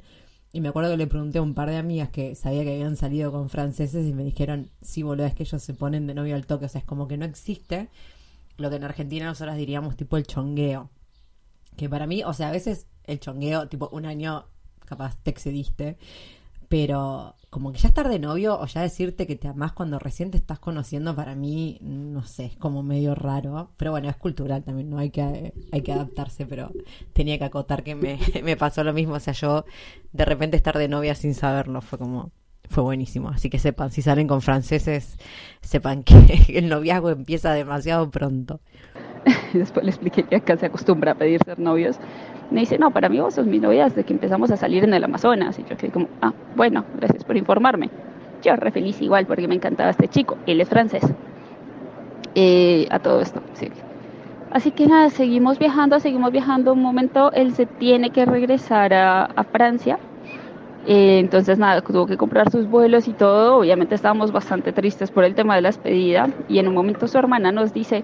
Y 0.53 0.59
me 0.59 0.69
acuerdo 0.69 0.91
que 0.91 0.97
le 0.97 1.07
pregunté 1.07 1.37
a 1.37 1.41
un 1.41 1.53
par 1.53 1.69
de 1.69 1.77
amigas 1.77 2.09
que 2.09 2.35
sabía 2.35 2.63
que 2.63 2.73
habían 2.73 2.97
salido 2.97 3.31
con 3.31 3.49
franceses 3.49 4.05
y 4.05 4.13
me 4.13 4.23
dijeron, 4.23 4.69
sí, 4.81 5.03
boludo, 5.03 5.25
es 5.25 5.35
que 5.35 5.43
ellos 5.43 5.61
se 5.61 5.73
ponen 5.73 6.07
de 6.07 6.13
novio 6.13 6.35
al 6.35 6.45
toque. 6.45 6.65
O 6.65 6.69
sea, 6.69 6.79
es 6.79 6.85
como 6.85 7.07
que 7.07 7.17
no 7.17 7.25
existe 7.25 7.89
lo 8.57 8.69
que 8.69 8.75
en 8.75 8.83
Argentina 8.83 9.25
nosotros 9.25 9.55
diríamos 9.55 9.95
tipo 9.95 10.17
el 10.17 10.27
chongueo. 10.27 10.89
Que 11.77 11.87
para 11.87 12.05
mí, 12.05 12.23
o 12.23 12.33
sea, 12.33 12.49
a 12.49 12.51
veces 12.51 12.87
el 13.05 13.19
chongueo, 13.19 13.69
tipo 13.69 13.89
un 13.93 14.05
año 14.05 14.45
capaz 14.91 15.15
te 15.23 15.31
excediste, 15.31 15.97
pero 16.67 17.35
como 17.49 17.71
que 17.71 17.79
ya 17.79 17.87
estar 17.87 18.09
de 18.09 18.19
novio 18.19 18.59
o 18.59 18.65
ya 18.65 18.81
decirte 18.81 19.25
que 19.25 19.37
te 19.37 19.47
amás 19.47 19.71
cuando 19.71 19.99
recién 19.99 20.31
te 20.31 20.37
estás 20.37 20.59
conociendo, 20.59 21.15
para 21.15 21.33
mí, 21.33 21.77
no 21.81 22.23
sé, 22.23 22.45
es 22.45 22.57
como 22.57 22.83
medio 22.83 23.15
raro. 23.15 23.71
Pero 23.77 23.91
bueno, 23.91 24.09
es 24.09 24.17
cultural 24.17 24.63
también, 24.63 24.89
¿no? 24.89 24.97
Hay 24.97 25.09
que, 25.09 25.53
hay 25.71 25.81
que 25.81 25.93
adaptarse, 25.93 26.45
pero 26.45 26.71
tenía 27.13 27.37
que 27.37 27.45
acotar 27.45 27.83
que 27.83 27.95
me, 27.95 28.19
me 28.43 28.57
pasó 28.57 28.83
lo 28.83 28.91
mismo. 28.93 29.15
O 29.15 29.19
sea, 29.19 29.33
yo 29.33 29.65
de 30.11 30.25
repente 30.25 30.57
estar 30.57 30.77
de 30.77 30.87
novia 30.89 31.15
sin 31.15 31.33
saberlo 31.33 31.81
fue 31.81 31.99
como, 31.99 32.31
fue 32.69 32.83
buenísimo. 32.83 33.29
Así 33.29 33.49
que 33.49 33.59
sepan, 33.59 33.91
si 33.91 34.01
salen 34.01 34.27
con 34.27 34.41
franceses, 34.41 35.17
sepan 35.61 36.03
que 36.03 36.15
el 36.57 36.69
noviazgo 36.69 37.09
empieza 37.09 37.53
demasiado 37.53 38.09
pronto. 38.09 38.61
Después 39.53 39.85
le 39.85 39.91
expliqué 39.91 40.23
que 40.23 40.37
acá 40.37 40.57
se 40.57 40.65
acostumbra 40.65 41.11
a 41.11 41.15
pedir 41.15 41.41
ser 41.43 41.59
novios 41.59 41.97
me 42.51 42.59
dice, 42.59 42.77
no, 42.77 42.91
para 42.91 43.09
mí 43.09 43.19
vos 43.19 43.33
sos 43.33 43.47
mi 43.47 43.59
novia 43.59 43.85
desde 43.85 44.03
que 44.03 44.13
empezamos 44.13 44.51
a 44.51 44.57
salir 44.57 44.83
en 44.83 44.93
el 44.93 45.03
Amazonas. 45.03 45.57
Y 45.57 45.63
yo 45.63 45.77
quedé 45.77 45.91
como, 45.91 46.07
ah, 46.21 46.33
bueno, 46.55 46.83
gracias 46.97 47.23
por 47.23 47.37
informarme. 47.37 47.89
Yo 48.43 48.55
re 48.55 48.71
feliz 48.71 49.01
igual 49.01 49.25
porque 49.25 49.47
me 49.47 49.55
encantaba 49.55 49.89
este 49.89 50.07
chico, 50.07 50.37
él 50.45 50.59
es 50.61 50.69
francés. 50.69 51.03
Eh, 52.35 52.87
a 52.89 52.99
todo 52.99 53.21
esto, 53.21 53.41
sí. 53.53 53.69
Así 54.51 54.71
que 54.71 54.85
nada, 54.85 55.09
seguimos 55.09 55.59
viajando, 55.59 55.99
seguimos 55.99 56.31
viajando. 56.31 56.73
Un 56.73 56.81
momento 56.81 57.31
él 57.31 57.53
se 57.53 57.65
tiene 57.65 58.09
que 58.09 58.25
regresar 58.25 58.93
a, 58.93 59.45
Francia. 59.51 59.97
Eh, 60.87 61.19
entonces 61.19 61.57
nada, 61.57 61.81
tuvo 61.81 62.05
que 62.05 62.17
comprar 62.17 62.51
sus 62.51 62.67
vuelos 62.67 63.07
y 63.07 63.13
todo. 63.13 63.59
Obviamente 63.59 63.95
estábamos 63.95 64.33
bastante 64.33 64.73
tristes 64.73 65.09
por 65.09 65.23
el 65.23 65.35
tema 65.35 65.55
de 65.55 65.61
la 65.61 65.69
despedida. 65.69 66.27
Y 66.49 66.59
en 66.59 66.67
un 66.67 66.73
momento 66.73 67.07
su 67.07 67.17
hermana 67.17 67.53
nos 67.53 67.73
dice, 67.73 68.03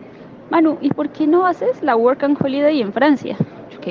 Manu, 0.49 0.77
¿y 0.79 0.89
por 0.89 1.09
qué 1.09 1.27
no 1.27 1.45
haces 1.45 1.83
la 1.83 1.97
Work 1.97 2.23
and 2.23 2.37
Holiday 2.41 2.81
en 2.81 2.93
Francia? 2.93 3.35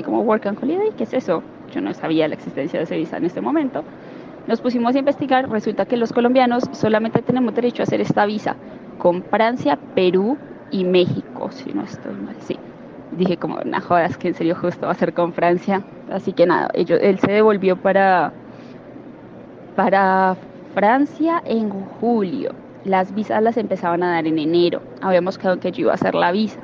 Como 0.02 0.20
Work 0.20 0.46
and 0.46 0.62
Holiday, 0.62 0.90
¿qué 0.96 1.04
es 1.04 1.14
eso? 1.14 1.42
Yo 1.72 1.80
no 1.80 1.92
sabía 1.94 2.28
la 2.28 2.34
existencia 2.34 2.78
de 2.78 2.84
ese 2.84 2.96
visa 2.96 3.16
en 3.16 3.24
este 3.24 3.40
momento. 3.40 3.84
Nos 4.46 4.60
pusimos 4.60 4.94
a 4.94 4.98
investigar, 4.98 5.50
resulta 5.50 5.86
que 5.86 5.96
los 5.96 6.12
colombianos 6.12 6.64
solamente 6.72 7.22
tenemos 7.22 7.54
derecho 7.54 7.82
a 7.82 7.84
hacer 7.84 8.00
esta 8.00 8.26
visa 8.26 8.56
con 8.98 9.22
Francia, 9.24 9.78
Perú 9.94 10.38
y 10.70 10.84
México, 10.84 11.50
si 11.50 11.72
no 11.72 11.82
estoy 11.82 12.14
mal, 12.14 12.36
sí. 12.40 12.58
Dije 13.12 13.36
como, 13.36 13.60
no 13.64 13.80
jodas, 13.80 14.16
que 14.16 14.28
en 14.28 14.34
serio 14.34 14.54
justo 14.54 14.86
va 14.86 14.92
a 14.92 14.94
ser 14.94 15.14
con 15.14 15.32
Francia. 15.32 15.82
Así 16.10 16.32
que 16.32 16.46
nada, 16.46 16.68
ellos, 16.74 16.98
él 17.02 17.18
se 17.18 17.32
devolvió 17.32 17.76
para, 17.76 18.32
para 19.74 20.36
Francia 20.74 21.42
en 21.44 21.70
julio. 21.70 22.52
Las 22.84 23.14
visas 23.14 23.42
las 23.42 23.56
empezaban 23.56 24.02
a 24.02 24.12
dar 24.12 24.26
en 24.26 24.38
enero. 24.38 24.82
Habíamos 25.00 25.38
quedado 25.38 25.58
que 25.58 25.72
yo 25.72 25.82
iba 25.82 25.92
a 25.92 25.94
hacer 25.94 26.14
la 26.14 26.30
visa. 26.30 26.60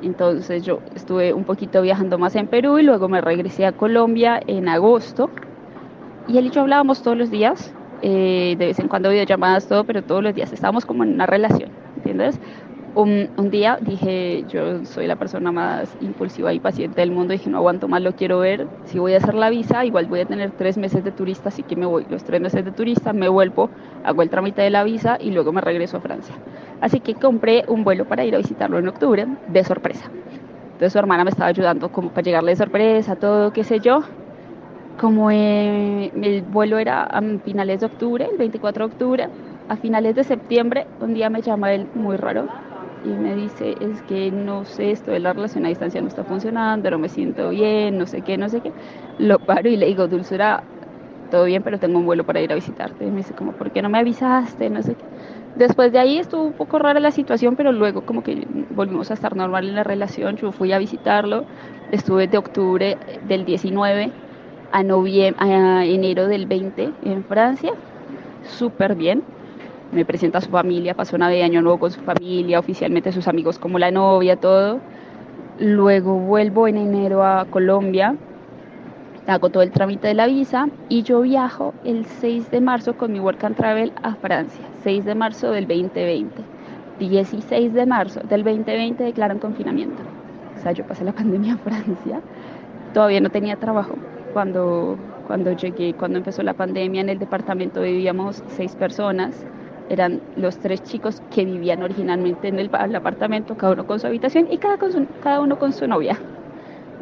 Entonces 0.00 0.62
yo 0.64 0.82
estuve 0.94 1.32
un 1.32 1.44
poquito 1.44 1.82
viajando 1.82 2.18
más 2.18 2.34
en 2.36 2.48
Perú 2.48 2.78
y 2.78 2.82
luego 2.82 3.08
me 3.08 3.20
regresé 3.20 3.66
a 3.66 3.72
Colombia 3.72 4.40
en 4.46 4.68
agosto. 4.68 5.32
Y 6.26 6.38
él 6.38 6.46
y 6.46 6.50
yo 6.50 6.62
hablábamos 6.62 7.02
todos 7.02 7.16
los 7.16 7.30
días, 7.30 7.76
eh, 8.00 8.56
de 8.58 8.66
vez 8.66 8.78
en 8.78 8.88
cuando 8.88 9.10
videollamadas, 9.10 9.68
todo, 9.68 9.84
pero 9.84 10.02
todos 10.02 10.22
los 10.22 10.34
días 10.34 10.52
estábamos 10.52 10.84
como 10.86 11.04
en 11.04 11.12
una 11.14 11.26
relación, 11.26 11.78
¿entiendes? 11.94 12.40
Un, 12.96 13.28
día 13.50 13.76
dije, 13.82 14.46
yo 14.48 14.86
soy 14.86 15.06
la 15.06 15.16
persona 15.16 15.52
más 15.52 15.94
impulsiva 16.00 16.54
y 16.54 16.60
paciente 16.60 17.02
del 17.02 17.10
mundo, 17.10 17.34
dije, 17.34 17.50
no 17.50 17.58
aguanto 17.58 17.88
más, 17.88 18.00
lo 18.00 18.14
quiero 18.14 18.38
ver, 18.38 18.66
si 18.86 18.98
voy 18.98 19.12
a 19.12 19.18
hacer 19.18 19.34
la 19.34 19.50
visa, 19.50 19.84
igual 19.84 20.06
voy 20.06 20.20
a 20.20 20.24
tener 20.24 20.52
tres 20.52 20.78
meses 20.78 21.04
de 21.04 21.12
turista, 21.12 21.50
así 21.50 21.62
que 21.62 21.76
me 21.76 21.84
voy 21.84 22.06
los 22.08 22.24
tres 22.24 22.40
meses 22.40 22.64
de 22.64 22.72
turista, 22.72 23.12
me 23.12 23.28
vuelvo, 23.28 23.68
hago 24.02 24.22
el 24.22 24.30
trámite 24.30 24.62
de 24.62 24.70
la 24.70 24.82
visa 24.82 25.18
y 25.20 25.30
luego 25.30 25.52
me 25.52 25.60
regreso 25.60 25.98
a 25.98 26.00
Francia. 26.00 26.34
Así 26.80 27.00
que 27.00 27.12
compré 27.12 27.64
un 27.68 27.84
vuelo 27.84 28.06
para 28.06 28.24
ir 28.24 28.34
a 28.34 28.38
visitarlo 28.38 28.78
en 28.78 28.88
octubre, 28.88 29.26
de 29.46 29.62
sorpresa. 29.62 30.10
Entonces 30.64 30.94
su 30.94 30.98
hermana 30.98 31.22
me 31.22 31.30
estaba 31.30 31.50
ayudando 31.50 31.90
como 31.90 32.08
para 32.08 32.22
llegarle 32.22 32.52
de 32.52 32.56
sorpresa, 32.56 33.16
todo, 33.16 33.52
qué 33.52 33.62
sé 33.62 33.80
yo. 33.80 34.04
Como 34.98 35.30
eh, 35.30 36.10
el 36.14 36.42
vuelo 36.44 36.78
era 36.78 37.02
a 37.02 37.20
finales 37.44 37.80
de 37.80 37.86
octubre, 37.86 38.26
el 38.32 38.38
24 38.38 38.88
de 38.88 38.94
octubre, 38.94 39.28
a 39.68 39.76
finales 39.76 40.14
de 40.14 40.24
septiembre, 40.24 40.86
un 41.02 41.12
día 41.12 41.28
me 41.28 41.42
llama 41.42 41.74
él 41.74 41.88
muy 41.94 42.16
raro 42.16 42.48
y 43.12 43.18
me 43.18 43.34
dice, 43.34 43.74
es 43.80 44.02
que 44.02 44.30
no 44.32 44.64
sé, 44.64 44.90
esto 44.90 45.10
de 45.12 45.20
la 45.20 45.32
relación 45.32 45.64
a 45.66 45.68
distancia 45.68 46.00
no 46.02 46.08
está 46.08 46.24
funcionando, 46.24 46.90
no 46.90 46.98
me 46.98 47.08
siento 47.08 47.50
bien, 47.50 47.98
no 47.98 48.06
sé 48.06 48.22
qué, 48.22 48.36
no 48.38 48.48
sé 48.48 48.62
qué. 48.62 48.74
Lo 49.16 49.38
paro 49.40 49.68
y 49.70 49.76
le 49.76 49.86
digo, 49.86 50.08
Dulzura, 50.08 50.64
todo 51.28 51.44
bien, 51.44 51.62
pero 51.62 51.78
tengo 51.78 51.98
un 51.98 52.06
vuelo 52.06 52.24
para 52.24 52.40
ir 52.40 52.52
a 52.52 52.54
visitarte. 52.54 53.06
Y 53.06 53.10
me 53.10 53.18
dice, 53.18 53.34
como, 53.34 53.54
¿por 53.54 53.72
qué 53.72 53.82
no 53.82 53.88
me 53.90 53.98
avisaste? 53.98 54.70
No 54.70 54.82
sé 54.82 54.96
qué. 54.96 55.06
Después 55.54 55.92
de 55.92 55.98
ahí 55.98 56.18
estuvo 56.18 56.44
un 56.46 56.54
poco 56.54 56.78
rara 56.78 57.00
la 57.00 57.10
situación, 57.12 57.56
pero 57.56 57.72
luego 57.72 58.02
como 58.02 58.22
que 58.22 58.44
volvimos 58.68 59.10
a 59.10 59.14
estar 59.14 59.34
normal 59.36 59.68
en 59.68 59.74
la 59.74 59.84
relación. 59.84 60.36
Yo 60.36 60.52
fui 60.52 60.72
a 60.72 60.78
visitarlo, 60.78 61.46
estuve 61.88 62.28
de 62.28 62.38
octubre 62.38 62.98
del 63.20 63.44
19 63.44 64.14
a, 64.70 64.80
a 65.38 65.86
enero 65.86 66.26
del 66.28 66.46
20 66.46 66.96
en 67.00 67.24
Francia, 67.24 67.70
súper 68.42 68.94
bien. 68.96 69.24
Me 69.92 70.04
presenta 70.04 70.38
a 70.38 70.40
su 70.40 70.50
familia, 70.50 70.94
pasó 70.94 71.16
de 71.16 71.42
año 71.42 71.62
nuevo 71.62 71.78
con 71.78 71.90
su 71.90 72.00
familia, 72.00 72.58
oficialmente 72.58 73.12
sus 73.12 73.28
amigos 73.28 73.58
como 73.58 73.78
la 73.78 73.90
novia, 73.90 74.36
todo. 74.36 74.80
Luego 75.58 76.18
vuelvo 76.18 76.68
en 76.68 76.76
enero 76.76 77.24
a 77.24 77.46
Colombia, 77.46 78.14
hago 79.26 79.50
todo 79.50 79.62
el 79.62 79.70
trámite 79.70 80.08
de 80.08 80.14
la 80.14 80.26
visa 80.26 80.68
y 80.88 81.02
yo 81.02 81.22
viajo 81.22 81.74
el 81.84 82.04
6 82.04 82.50
de 82.50 82.60
marzo 82.60 82.96
con 82.96 83.12
mi 83.12 83.20
Work 83.20 83.42
and 83.44 83.56
Travel 83.56 83.92
a 84.02 84.14
Francia, 84.14 84.64
6 84.82 85.04
de 85.04 85.14
marzo 85.14 85.50
del 85.50 85.66
2020. 85.66 86.42
16 86.98 87.74
de 87.74 87.86
marzo 87.86 88.20
del 88.20 88.42
2020 88.44 89.04
declaran 89.04 89.38
confinamiento. 89.38 90.02
O 90.56 90.62
sea, 90.62 90.72
yo 90.72 90.84
pasé 90.86 91.04
la 91.04 91.12
pandemia 91.20 91.52
en 91.52 91.58
Francia, 91.58 92.20
todavía 92.92 93.20
no 93.20 93.30
tenía 93.30 93.56
trabajo. 93.56 93.94
Cuando, 94.32 94.98
cuando 95.26 95.52
llegué, 95.52 95.94
cuando 95.94 96.18
empezó 96.18 96.42
la 96.42 96.54
pandemia, 96.54 97.00
en 97.00 97.08
el 97.08 97.18
departamento 97.18 97.80
vivíamos 97.82 98.42
seis 98.48 98.76
personas. 98.76 99.46
Eran 99.88 100.20
los 100.36 100.58
tres 100.58 100.82
chicos 100.82 101.22
que 101.30 101.44
vivían 101.44 101.82
originalmente 101.82 102.48
en 102.48 102.58
el, 102.58 102.70
apartamento, 102.94 103.56
cada 103.56 103.72
uno 103.72 103.86
con 103.86 104.00
su 104.00 104.06
habitación 104.06 104.48
y 104.50 104.58
cada, 104.58 104.78
con 104.78 105.06
cada 105.22 105.40
uno 105.40 105.58
con 105.58 105.72
su 105.72 105.86
novia. 105.86 106.18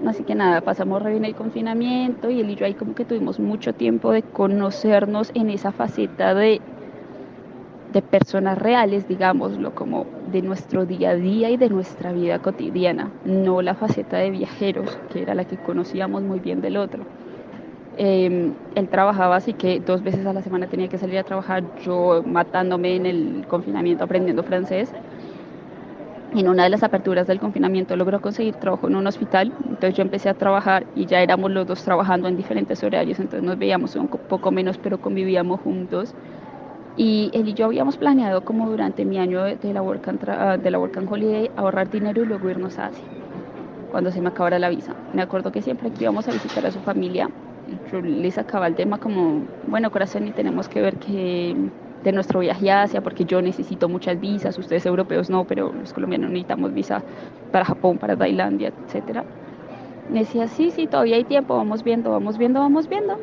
Así 0.07 0.23
que 0.25 0.35
nada, 0.35 0.61
pasamos 0.61 1.03
re 1.03 1.13
bien 1.13 1.25
el 1.25 1.35
confinamiento 1.35 2.29
y 2.29 2.41
él 2.41 2.51
y 2.51 2.57
yo 2.57 2.67
ahí 2.67 2.75
como 2.75 2.95
que 2.95 3.05
tuvimos 3.05 3.41
mucho 3.41 3.73
tiempo 3.73 4.13
de 4.13 4.23
conocernos 4.23 5.31
en 5.35 5.49
esa 5.49 5.73
faceta 5.73 6.35
de, 6.35 6.61
de 7.93 8.03
personas 8.03 8.59
reales, 8.59 9.09
digámoslo, 9.09 9.75
como 9.75 10.05
de 10.31 10.43
nuestro 10.43 10.85
día 10.85 11.11
a 11.11 11.15
día 11.15 11.49
y 11.51 11.57
de 11.57 11.71
nuestra 11.71 12.13
vida 12.13 12.39
cotidiana, 12.41 13.11
no 13.25 13.63
la 13.63 13.75
faceta 13.75 14.19
de 14.19 14.31
viajeros, 14.31 14.99
que 15.11 15.23
era 15.23 15.35
la 15.35 15.47
que 15.47 15.57
conocíamos 15.57 16.23
muy 16.23 16.41
bien 16.41 16.61
del 16.61 16.77
otro. 16.77 17.05
Em, 17.97 18.57
él 18.75 18.89
trabajaba 18.89 19.37
así 19.37 19.55
que 19.55 19.81
dos 19.81 20.03
veces 20.03 20.27
a 20.27 20.33
la 20.33 20.43
semana 20.43 20.67
tenía 20.69 20.89
que 20.89 20.99
salir 20.99 21.19
a 21.19 21.25
trabajar, 21.25 21.65
yo 21.77 22.23
matándome 22.25 22.97
en 22.97 23.07
el 23.07 23.47
confinamiento 23.47 24.05
aprendiendo 24.05 24.43
francés 24.43 24.97
en 26.41 26.49
una 26.49 26.65
de 26.65 26.71
las 26.71 26.83
aperturas 26.83 27.27
del 27.27 27.39
confinamiento 27.39 27.97
logró 27.97 28.21
conseguir 28.21 28.57
trabajo 28.57 28.89
en 28.89 28.97
un 28.97 29.07
hospital, 29.07 29.55
entonces 29.65 29.95
yo 29.95 30.03
empecé 30.03 30.29
a 30.29 30.35
trabajar 30.35 30.87
y 30.95 31.07
ya 31.07 31.23
éramos 31.23 31.51
los 31.53 31.67
dos 31.67 31.83
trabajando 31.85 32.29
en 32.29 32.37
diferentes 32.37 32.83
horarios, 32.83 33.21
entonces 33.21 33.45
nos 33.47 33.57
veíamos 33.59 33.95
un 33.97 34.09
poco 34.09 34.51
menos, 34.51 34.79
pero 34.79 34.99
convivíamos 34.99 35.61
juntos. 35.61 36.17
Y 36.97 37.31
él 37.35 37.49
y 37.49 37.55
yo 37.55 37.67
habíamos 37.67 37.99
planeado 37.99 38.43
como 38.43 38.69
durante 38.71 39.05
mi 39.05 39.19
año 39.19 39.45
de 39.45 39.73
la 39.75 39.83
Work 39.83 40.09
and, 40.09 40.63
de 40.63 40.71
la 40.71 40.79
work 40.79 40.97
and 40.99 41.11
Holiday 41.11 41.51
ahorrar 41.57 41.91
dinero 41.91 42.23
y 42.23 42.27
luego 42.27 42.51
irnos 42.51 42.79
a 42.79 42.87
Asia, 42.87 43.13
cuando 43.89 44.11
se 44.11 44.21
me 44.21 44.29
acabara 44.29 44.59
la 44.59 44.69
visa. 44.71 44.97
Me 45.13 45.23
acuerdo 45.23 45.53
que 45.53 45.63
siempre 45.63 45.93
que 45.93 46.05
íbamos 46.05 46.29
a 46.29 46.33
visitar 46.33 46.67
a 46.67 46.71
su 46.73 46.81
familia, 46.81 47.31
yo 47.67 48.01
les 48.03 48.35
sacaba 48.35 48.67
el 48.67 48.75
tema 48.75 48.99
como, 48.99 49.49
bueno, 49.63 49.91
corazón, 49.91 50.27
y 50.27 50.33
tenemos 50.33 50.69
que 50.69 50.81
ver 50.83 50.99
que 50.99 51.73
de 52.03 52.13
nuestro 52.13 52.41
viaje 52.41 52.71
a 52.71 52.83
Asia, 52.83 53.01
porque 53.03 53.25
yo 53.25 53.41
necesito 53.43 53.89
muchas 53.89 54.19
visas, 54.21 54.59
ustedes 54.59 54.85
europeos 54.87 55.31
no, 55.31 55.47
pero 55.47 55.73
los 55.73 55.93
colombianos 55.93 56.31
necesitamos 56.31 56.73
visa 56.75 57.05
para 57.51 57.65
Japón, 57.65 57.99
para 57.99 58.17
Tailandia, 58.17 58.75
etcétera. 58.87 59.27
Me 60.07 60.21
decía, 60.21 60.49
sí, 60.49 60.71
sí, 60.71 60.89
todavía 60.89 61.17
hay 61.17 61.25
tiempo, 61.27 61.57
vamos 61.57 61.83
viendo, 61.83 62.11
vamos 62.13 62.39
viendo, 62.39 62.61
vamos 62.61 62.89
viendo. 62.89 63.21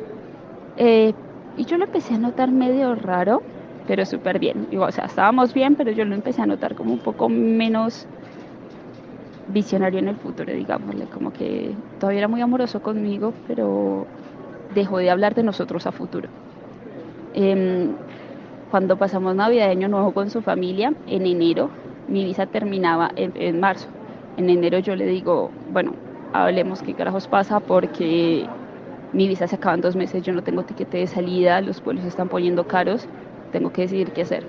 Eh, 0.76 1.14
y 1.54 1.66
yo 1.66 1.78
lo 1.78 1.84
empecé 1.84 2.14
a 2.14 2.18
notar 2.18 2.52
medio 2.52 2.94
raro, 2.96 3.46
pero 3.84 4.06
súper 4.06 4.38
bien. 4.40 4.68
o 4.78 4.92
sea, 4.92 5.06
estábamos 5.06 5.52
bien, 5.54 5.76
pero 5.76 5.92
yo 5.92 6.04
lo 6.04 6.14
empecé 6.14 6.42
a 6.42 6.46
notar 6.46 6.74
como 6.76 6.92
un 6.94 7.00
poco 7.00 7.28
menos 7.30 8.08
visionario 9.46 9.98
en 10.00 10.08
el 10.08 10.16
futuro, 10.18 10.52
digámosle, 10.52 11.08
como 11.08 11.32
que 11.32 11.78
todavía 11.98 12.20
era 12.20 12.28
muy 12.28 12.40
amoroso 12.40 12.80
conmigo, 12.80 13.34
pero 13.42 14.08
dejó 14.74 14.98
de 14.98 15.10
hablar 15.10 15.34
de 15.34 15.42
nosotros 15.42 15.86
a 15.86 15.92
futuro. 15.92 16.28
Em, 17.34 17.94
cuando 18.70 18.96
pasamos 18.96 19.34
Navidad 19.34 19.66
de 19.66 19.72
Año 19.72 19.88
Nuevo 19.88 20.12
con 20.12 20.30
su 20.30 20.42
familia, 20.42 20.92
en 21.06 21.26
enero, 21.26 21.70
mi 22.08 22.24
visa 22.24 22.46
terminaba 22.46 23.10
en, 23.16 23.60
marzo. 23.60 23.88
En 24.36 24.50
enero 24.50 24.78
yo 24.80 24.96
le 24.96 25.06
digo, 25.06 25.50
bueno, 25.68 25.92
hablemos 26.32 26.82
qué 26.82 26.94
carajos 26.94 27.26
pasa 27.28 27.60
porque 27.60 28.46
mi 29.12 29.28
visa 29.28 29.46
se 29.46 29.56
acaba 29.56 29.74
en 29.74 29.82
dos 29.82 29.96
meses, 29.96 30.22
yo 30.22 30.32
no 30.32 30.42
tengo 30.42 30.62
tiquete 30.64 30.98
de 30.98 31.06
salida, 31.06 31.60
los 31.60 31.82
vuelos 31.82 32.02
se 32.02 32.08
están 32.08 32.28
poniendo 32.28 32.64
caros, 32.64 33.06
tengo 33.50 33.70
que 33.70 33.82
decidir 33.82 34.12
qué 34.12 34.22
hacer. 34.22 34.44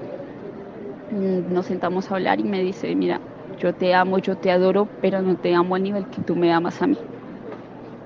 Mm, 1.10 1.54
nos 1.54 1.66
sentamos 1.68 2.12
a 2.12 2.16
hablar 2.16 2.40
y 2.40 2.44
me 2.44 2.62
dice, 2.62 2.96
mira, 2.96 3.22
yo 3.58 3.74
te 3.74 3.94
amo, 3.94 4.20
yo 4.20 4.36
te 4.36 4.52
adoro, 4.52 4.90
pero 5.02 5.22
no 5.22 5.36
te 5.38 5.54
amo 5.54 5.76
al 5.76 5.84
nivel 5.84 6.08
que 6.08 6.22
tú 6.24 6.36
me 6.36 6.52
amas 6.54 6.82
a 6.82 6.88
mí. 6.88 6.98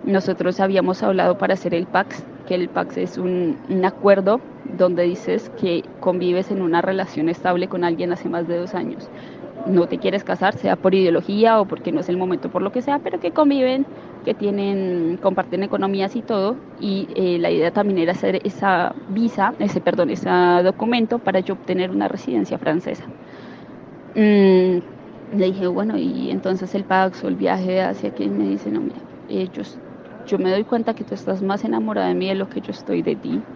Nosotros 0.07 0.59
habíamos 0.61 1.03
hablado 1.03 1.35
para 1.35 1.55
hacer 1.55 1.73
el 1.73 1.87
PAX, 1.87 2.25
que 2.45 2.55
el 2.55 2.69
PAX 2.69 2.97
es 2.97 3.17
un, 3.17 3.59
un 3.67 3.85
acuerdo 3.85 4.45
donde 4.63 5.03
dices 5.03 5.49
que 5.49 5.91
convives 5.99 6.49
en 6.51 6.61
una 6.61 6.81
relación 6.81 7.27
estable 7.29 7.67
con 7.67 7.83
alguien 7.83 8.11
hace 8.13 8.29
más 8.29 8.47
de 8.47 8.57
dos 8.57 8.73
años. 8.73 9.11
No 9.65 9.87
te 9.87 9.99
quieres 9.99 10.23
casar, 10.23 10.55
sea 10.57 10.77
por 10.77 10.95
ideología 10.95 11.59
o 11.61 11.67
porque 11.67 11.91
no 11.91 11.99
es 12.01 12.09
el 12.09 12.17
momento, 12.17 12.49
por 12.49 12.61
lo 12.63 12.71
que 12.71 12.81
sea, 12.83 12.99
pero 12.99 13.19
que 13.19 13.33
conviven, 13.33 13.87
que 14.23 14.35
tienen, 14.35 15.17
comparten 15.21 15.63
economías 15.63 16.15
y 16.15 16.23
todo. 16.23 16.61
Y 16.77 17.07
eh, 17.15 17.39
la 17.39 17.51
idea 17.51 17.71
también 17.71 17.99
era 17.99 18.13
hacer 18.13 18.39
esa 18.45 18.93
visa, 19.07 19.55
ese 19.59 19.81
perdón, 19.81 20.09
ese 20.11 20.29
documento 20.63 21.19
para 21.19 21.41
yo 21.41 21.55
obtener 21.55 21.91
una 21.91 22.07
residencia 22.07 22.59
francesa. 22.59 23.13
Mm, 24.13 24.79
le 25.29 25.45
dije, 25.45 25.67
bueno, 25.67 25.97
y 25.97 26.31
entonces 26.31 26.73
el 26.75 26.85
Pax 26.85 27.23
o 27.23 27.27
el 27.27 27.35
viaje 27.35 27.81
hacia 27.81 28.09
aquí 28.09 28.29
me 28.29 28.45
dice, 28.45 28.71
no, 28.71 28.81
mira, 28.81 29.05
ellos, 29.27 29.81
yo 30.27 30.39
me 30.39 30.51
doy 30.51 30.65
cuenta 30.65 30.93
que 30.95 31.05
tú 31.05 31.15
estás 31.15 31.41
más 31.43 31.63
enamorada 31.65 32.09
de 32.09 32.15
mí 32.15 32.27
de 32.29 32.35
lo 32.35 32.47
que 32.49 32.61
yo 32.61 32.71
estoy 32.71 33.01
de 33.03 33.17
ti 33.17 33.47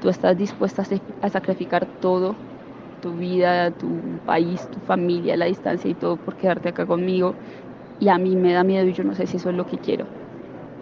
tú 0.00 0.08
estás 0.10 0.36
dispuesta 0.36 0.84
a 1.22 1.30
sacrificar 1.30 1.86
todo, 2.00 2.40
tu 3.00 3.16
vida, 3.16 3.72
tu 3.72 4.20
país, 4.24 4.68
tu 4.70 4.80
familia, 4.80 5.36
la 5.36 5.46
distancia 5.46 5.90
y 5.90 5.94
todo 5.96 6.18
por 6.18 6.36
quedarte 6.36 6.70
acá 6.70 6.86
conmigo. 6.86 7.38
Y 7.98 8.08
a 8.10 8.18
mí 8.18 8.36
me 8.36 8.52
da 8.54 8.64
miedo 8.64 8.86
y 8.88 8.94
yo 8.94 9.04
no 9.04 9.14
sé 9.14 9.26
si 9.26 9.38
eso 9.38 9.50
es 9.50 9.56
lo 9.56 9.66
que 9.66 9.78
quiero. 9.80 10.10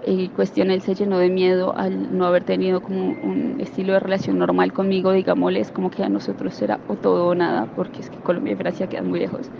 En 0.02 0.30
cuestión, 0.30 0.70
él 0.72 0.82
se 0.82 0.94
llenó 0.96 1.18
de 1.18 1.30
miedo 1.30 1.76
al 1.76 2.11
no 2.16 2.26
haber 2.26 2.44
tenido 2.44 2.82
como 2.82 3.16
un 3.22 3.61
estilo 3.61 3.92
de 3.94 4.00
relación 4.00 4.37
normal 4.38 4.72
conmigo, 4.72 5.12
digámosle, 5.12 5.61
es 5.61 5.70
como 5.72 5.90
que 5.90 6.02
a 6.02 6.08
nosotros 6.08 6.61
era 6.62 6.82
o 6.87 6.96
todo 6.96 7.28
o 7.28 7.34
nada, 7.37 7.68
porque 7.68 8.02
es 8.02 8.11
que 8.11 8.20
Colombia 8.20 8.54
y 8.54 8.56
Francia 8.56 8.88
quedan 8.88 9.08
muy 9.08 9.20
lejos. 9.20 9.52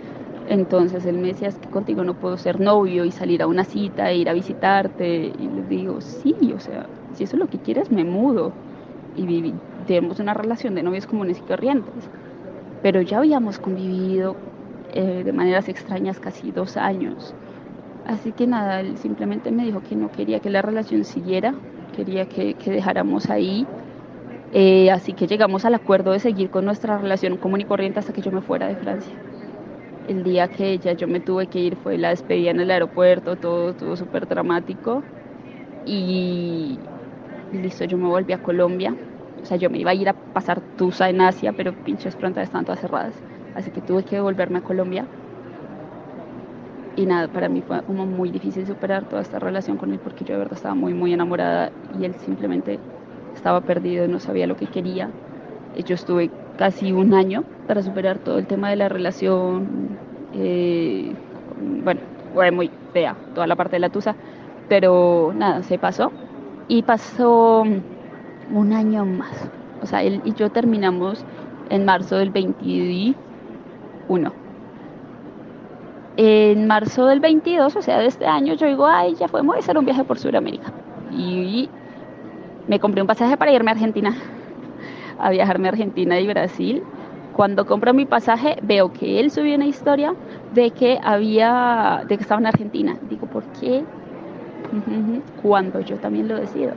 Entonces 0.45 1.05
él 1.05 1.17
me 1.17 1.27
decía, 1.29 1.47
es 1.49 1.57
que 1.57 1.69
contigo 1.69 2.03
no 2.03 2.15
puedo 2.15 2.37
ser 2.37 2.59
novio 2.59 3.05
y 3.05 3.11
salir 3.11 3.41
a 3.41 3.47
una 3.47 3.63
cita, 3.65 4.11
e 4.11 4.17
ir 4.17 4.29
a 4.29 4.33
visitarte. 4.33 5.33
Y 5.37 5.47
le 5.49 5.63
digo, 5.63 6.01
sí, 6.01 6.35
o 6.53 6.59
sea, 6.59 6.89
si 7.13 7.23
eso 7.23 7.35
es 7.37 7.39
lo 7.39 7.47
que 7.47 7.59
quieres, 7.59 7.91
me 7.91 8.03
mudo 8.03 8.53
y 9.15 9.53
tenemos 9.85 10.19
una 10.19 10.33
relación 10.33 10.75
de 10.75 10.83
novios 10.83 11.07
comunes 11.07 11.39
y 11.39 11.41
corrientes. 11.43 12.11
Pero 12.81 13.01
ya 13.01 13.19
habíamos 13.19 13.59
convivido 13.59 14.35
eh, 14.93 15.23
de 15.23 15.33
maneras 15.33 15.69
extrañas 15.69 16.19
casi 16.19 16.51
dos 16.51 16.77
años. 16.77 17.35
Así 18.03 18.33
que 18.33 18.47
nada, 18.47 18.81
él 18.81 18.97
simplemente 18.97 19.51
me 19.51 19.65
dijo 19.65 19.81
que 19.81 19.95
no 19.95 20.11
quería 20.11 20.39
que 20.41 20.49
la 20.49 20.61
relación 20.61 21.05
siguiera, 21.05 21.61
quería 21.91 22.25
que, 22.27 22.55
que 22.55 22.71
dejáramos 22.71 23.29
ahí. 23.29 23.69
Eh, 24.51 24.91
así 24.91 25.15
que 25.15 25.27
llegamos 25.27 25.65
al 25.65 25.75
acuerdo 25.75 26.11
de 26.11 26.19
seguir 26.19 26.49
con 26.49 26.65
nuestra 26.65 26.97
relación 26.97 27.37
común 27.37 27.61
y 27.61 27.65
corriente 27.65 27.99
hasta 27.99 28.13
que 28.13 28.21
yo 28.21 28.31
me 28.31 28.41
fuera 28.41 28.67
de 28.67 28.77
Francia. 28.77 29.23
El 30.03 30.23
día 30.23 30.49
que 30.49 30.79
ya 30.79 30.93
yo 30.93 31.07
me 31.07 31.21
tuve 31.21 31.47
que 31.47 31.59
ir 31.59 31.77
fue 31.77 31.97
la 31.97 32.09
despedida 32.09 32.51
en 32.51 32.59
el 32.59 32.71
aeropuerto, 32.71 33.37
todo 33.37 33.71
estuvo 33.71 33.95
súper 33.95 34.27
dramático. 34.27 35.07
Y, 35.85 36.91
listo, 37.51 37.85
yo 37.85 37.97
me 37.99 38.07
volví 38.09 38.33
a 38.33 38.39
Colombia. 38.39 38.97
O 39.43 39.45
sea, 39.45 39.57
yo 39.57 39.69
me 39.71 39.79
iba 39.79 39.91
a 39.91 39.95
ir 39.95 40.09
a 40.09 40.15
pasar 40.33 40.63
Tusa 40.75 41.09
en 41.09 41.21
Asia, 41.21 41.53
pero 41.53 41.73
pinches 41.75 42.15
fronteras 42.17 42.47
estaban 42.47 42.65
todas 42.65 42.81
cerradas. 42.81 43.23
Así 43.53 43.71
que 43.71 43.81
tuve 43.83 44.05
que 44.05 44.21
volverme 44.21 44.59
a 44.59 44.61
Colombia. 44.63 45.09
Y 46.95 47.05
nada, 47.07 47.27
para 47.27 47.49
mí 47.49 47.61
fue 47.63 47.83
como 47.83 48.05
muy 48.05 48.31
difícil 48.31 48.67
superar 48.67 49.05
toda 49.07 49.21
esta 49.23 49.39
relación 49.39 49.77
con 49.77 49.91
él 49.93 49.99
porque 49.99 50.23
yo 50.25 50.33
de 50.35 50.39
verdad 50.39 50.53
estaba 50.57 50.75
muy, 50.75 50.93
muy 50.93 51.11
enamorada 51.13 51.73
y 51.81 52.05
él 52.05 52.15
simplemente 52.15 52.83
estaba 53.33 53.61
perdido, 53.65 54.07
no 54.07 54.19
sabía 54.19 54.45
lo 54.47 54.55
que 54.55 54.69
quería. 54.69 55.15
Yo 55.73 55.95
estuve 55.95 56.35
casi 56.57 56.91
un 56.91 57.13
año 57.13 57.43
para 57.67 57.81
superar 57.81 58.19
todo 58.19 58.37
el 58.39 58.47
tema 58.47 58.69
de 58.69 58.75
la 58.75 58.89
relación. 58.89 59.97
Eh, 60.33 61.13
bueno, 61.83 62.01
fue 62.33 62.51
muy 62.51 62.69
fea 62.91 63.15
toda 63.33 63.47
la 63.47 63.55
parte 63.55 63.75
de 63.75 63.79
la 63.79 63.89
tusa, 63.89 64.15
pero 64.69 65.33
nada, 65.35 65.63
se 65.63 65.77
pasó 65.77 66.11
y 66.67 66.83
pasó 66.83 67.63
un 68.51 68.73
año 68.73 69.05
más. 69.05 69.49
O 69.81 69.85
sea, 69.85 70.03
él 70.03 70.21
y 70.23 70.33
yo 70.33 70.49
terminamos 70.49 71.25
en 71.69 71.85
marzo 71.85 72.17
del 72.17 72.29
21. 72.29 73.15
En 76.15 76.67
marzo 76.67 77.07
del 77.07 77.19
22, 77.19 77.75
o 77.75 77.81
sea, 77.81 77.97
de 77.99 78.05
este 78.05 78.27
año, 78.27 78.53
yo 78.53 78.67
digo, 78.67 78.85
ay, 78.87 79.15
ya 79.15 79.27
podemos 79.27 79.57
hacer 79.57 79.77
un 79.77 79.85
viaje 79.85 80.03
por 80.03 80.19
Sudamérica. 80.19 80.71
Y 81.11 81.69
me 82.67 82.79
compré 82.79 83.01
un 83.01 83.07
pasaje 83.07 83.35
para 83.35 83.51
irme 83.51 83.71
a 83.71 83.73
Argentina, 83.73 84.15
a 85.19 85.29
viajarme 85.29 85.67
a 85.67 85.71
Argentina 85.71 86.19
y 86.19 86.27
Brasil. 86.27 86.83
Cuando 87.35 87.65
compro 87.65 87.93
mi 87.93 88.05
pasaje, 88.05 88.57
veo 88.61 88.93
que 88.93 89.19
él 89.19 89.31
subió 89.31 89.55
una 89.55 89.65
historia 89.65 90.13
de 90.53 90.71
que 90.71 90.99
había, 91.03 92.03
de 92.07 92.17
que 92.17 92.21
estaba 92.21 92.39
en 92.39 92.47
Argentina. 92.47 92.95
Digo, 93.09 93.25
¿por 93.27 93.43
qué 93.59 93.83
cuando 95.41 95.81
yo 95.81 95.97
también 95.97 96.27
lo 96.27 96.39
decido. 96.39 96.71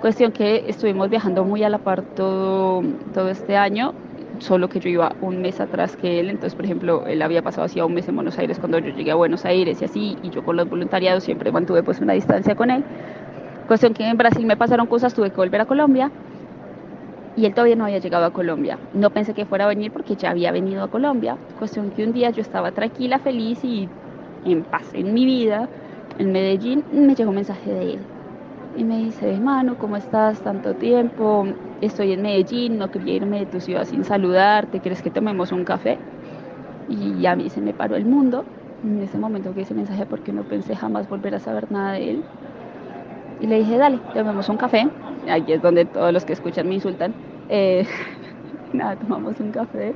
Cuestión 0.00 0.32
que 0.32 0.64
estuvimos 0.68 1.10
viajando 1.10 1.44
muy 1.44 1.62
a 1.62 1.68
la 1.68 1.78
par 1.78 2.02
todo, 2.02 2.82
todo 3.12 3.28
este 3.28 3.56
año, 3.56 3.92
solo 4.38 4.68
que 4.68 4.80
yo 4.80 4.88
iba 4.88 5.12
un 5.20 5.42
mes 5.42 5.60
atrás 5.60 5.96
que 5.96 6.20
él, 6.20 6.30
entonces 6.30 6.54
por 6.54 6.64
ejemplo 6.64 7.04
él 7.06 7.20
había 7.20 7.42
pasado 7.42 7.66
hacía 7.66 7.84
un 7.84 7.92
mes 7.92 8.08
en 8.08 8.16
Buenos 8.16 8.38
Aires 8.38 8.58
cuando 8.58 8.78
yo 8.78 8.90
llegué 8.90 9.10
a 9.10 9.16
Buenos 9.16 9.44
Aires 9.44 9.82
y 9.82 9.84
así, 9.84 10.16
y 10.22 10.30
yo 10.30 10.42
con 10.42 10.56
los 10.56 10.68
voluntariados 10.70 11.24
siempre 11.24 11.52
mantuve 11.52 11.82
pues 11.82 12.00
una 12.00 12.14
distancia 12.14 12.54
con 12.54 12.70
él. 12.70 12.82
Cuestión 13.68 13.92
que 13.92 14.08
en 14.08 14.16
Brasil 14.16 14.46
me 14.46 14.56
pasaron 14.56 14.86
cosas, 14.86 15.12
tuve 15.12 15.30
que 15.30 15.36
volver 15.36 15.60
a 15.60 15.66
Colombia 15.66 16.10
y 17.36 17.46
él 17.46 17.54
todavía 17.54 17.76
no 17.76 17.84
había 17.84 17.98
llegado 17.98 18.24
a 18.24 18.30
Colombia. 18.30 18.78
No 18.94 19.10
pensé 19.10 19.34
que 19.34 19.46
fuera 19.46 19.64
a 19.64 19.68
venir 19.68 19.92
porque 19.92 20.16
ya 20.16 20.30
había 20.30 20.52
venido 20.52 20.82
a 20.82 20.88
Colombia. 20.88 21.36
Cuestión 21.58 21.90
que 21.90 22.04
un 22.04 22.12
día 22.12 22.30
yo 22.30 22.42
estaba 22.42 22.72
tranquila, 22.72 23.18
feliz 23.18 23.64
y 23.64 23.88
en 24.44 24.62
paz 24.64 24.90
en 24.94 25.14
mi 25.14 25.24
vida 25.24 25.68
en 26.18 26.32
Medellín, 26.32 26.84
me 26.92 27.14
llegó 27.14 27.30
un 27.30 27.36
mensaje 27.36 27.70
de 27.72 27.92
él. 27.94 27.98
Y 28.76 28.84
me 28.84 28.98
dice, 28.98 29.32
hermano, 29.32 29.78
¿cómo 29.78 29.96
estás? 29.96 30.40
Tanto 30.40 30.74
tiempo, 30.74 31.46
estoy 31.80 32.12
en 32.12 32.22
Medellín, 32.22 32.78
no 32.78 32.90
quería 32.90 33.14
irme 33.14 33.40
de 33.40 33.46
tu 33.46 33.60
ciudad 33.60 33.84
sin 33.84 34.04
saludarte, 34.04 34.80
¿quieres 34.80 35.02
que 35.02 35.10
tomemos 35.10 35.50
un 35.50 35.64
café? 35.64 35.98
Y 36.88 37.24
a 37.26 37.36
mí 37.36 37.48
se 37.48 37.60
me 37.60 37.72
paró 37.72 37.96
el 37.96 38.04
mundo 38.04 38.44
en 38.82 39.02
ese 39.02 39.18
momento 39.18 39.54
que 39.54 39.62
ese 39.62 39.74
mensaje 39.74 40.06
porque 40.06 40.32
no 40.32 40.44
pensé 40.44 40.76
jamás 40.76 41.08
volver 41.08 41.34
a 41.34 41.40
saber 41.40 41.70
nada 41.70 41.92
de 41.92 42.10
él. 42.10 42.24
Y 43.40 43.46
le 43.46 43.58
dije, 43.58 43.78
dale, 43.78 43.98
tomemos 44.14 44.48
un 44.48 44.58
café. 44.58 44.88
Aquí 45.28 45.52
es 45.52 45.62
donde 45.62 45.86
todos 45.86 46.12
los 46.12 46.24
que 46.24 46.34
escuchan 46.34 46.68
me 46.68 46.74
insultan. 46.74 47.14
Eh, 47.48 47.86
nada, 48.72 48.96
tomamos 48.96 49.40
un 49.40 49.50
café. 49.50 49.94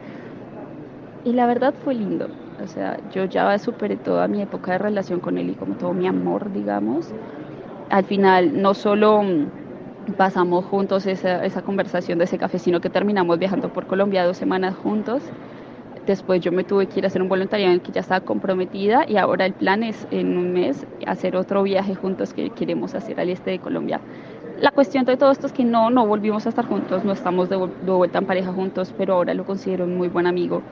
Y 1.25 1.33
la 1.33 1.47
verdad 1.47 1.75
fue 1.85 1.95
lindo. 1.95 2.29
O 2.63 2.67
sea, 2.67 2.99
yo 3.11 3.25
ya 3.27 3.59
superé 3.59 3.97
toda 3.97 4.29
mi 4.29 4.41
época 4.43 4.73
de 4.73 4.79
relación 4.79 5.21
con 5.21 5.39
él 5.39 5.51
y 5.51 5.55
como 5.55 5.77
todo 5.77 5.93
mi 5.95 6.07
amor, 6.07 6.53
digamos. 6.53 7.15
Al 7.91 8.05
final, 8.05 8.61
no 8.63 8.75
solo 8.75 9.23
mm, 9.23 9.53
pasamos 10.17 10.65
juntos 10.65 11.07
esa, 11.07 11.45
esa 11.45 11.63
conversación 11.63 12.19
de 12.19 12.25
ese 12.25 12.39
café, 12.39 12.59
sino 12.59 12.81
que 12.81 12.91
terminamos 12.91 13.39
viajando 13.39 13.73
por 13.73 13.87
Colombia 13.87 14.25
dos 14.25 14.37
semanas 14.39 14.75
juntos. 14.77 15.35
Después 16.07 16.41
yo 16.43 16.53
me 16.53 16.65
tuve 16.65 16.87
que 16.87 17.01
ir 17.01 17.05
a 17.07 17.09
hacer 17.09 17.23
un 17.23 17.29
voluntariado 17.29 17.71
en 17.71 17.77
el 17.77 17.83
que 17.83 17.93
ya 17.93 18.01
estaba 18.03 18.21
comprometida 18.21 19.05
y 19.07 19.17
ahora 19.17 19.47
el 19.47 19.55
plan 19.55 19.83
es 19.83 20.07
en 20.11 20.37
un 20.37 20.53
mes 20.53 20.87
hacer 21.07 21.35
otro 21.37 21.63
viaje 21.63 21.95
juntos 21.95 22.35
que 22.35 22.51
queremos 22.53 22.95
hacer 22.95 23.21
al 23.21 23.31
este 23.31 23.51
de 23.53 23.61
Colombia. 23.61 24.03
La 24.57 24.71
cuestión 24.73 25.05
de 25.07 25.17
todo 25.17 25.31
esto 25.33 25.47
es 25.47 25.53
que 25.55 25.65
no, 25.65 25.91
no 25.91 26.07
volvimos 26.07 26.47
a 26.47 26.51
estar 26.51 26.67
juntos, 26.67 27.05
no 27.05 27.13
estamos 27.13 27.49
de, 27.49 27.57
de 27.81 27.93
vuelta 27.93 28.19
en 28.19 28.27
pareja 28.27 28.53
juntos, 28.53 28.93
pero 28.95 29.15
ahora 29.15 29.35
lo 29.35 29.45
considero 29.47 29.85
un 29.85 29.97
muy 29.97 30.09
buen 30.09 30.27
amigo 30.27 30.67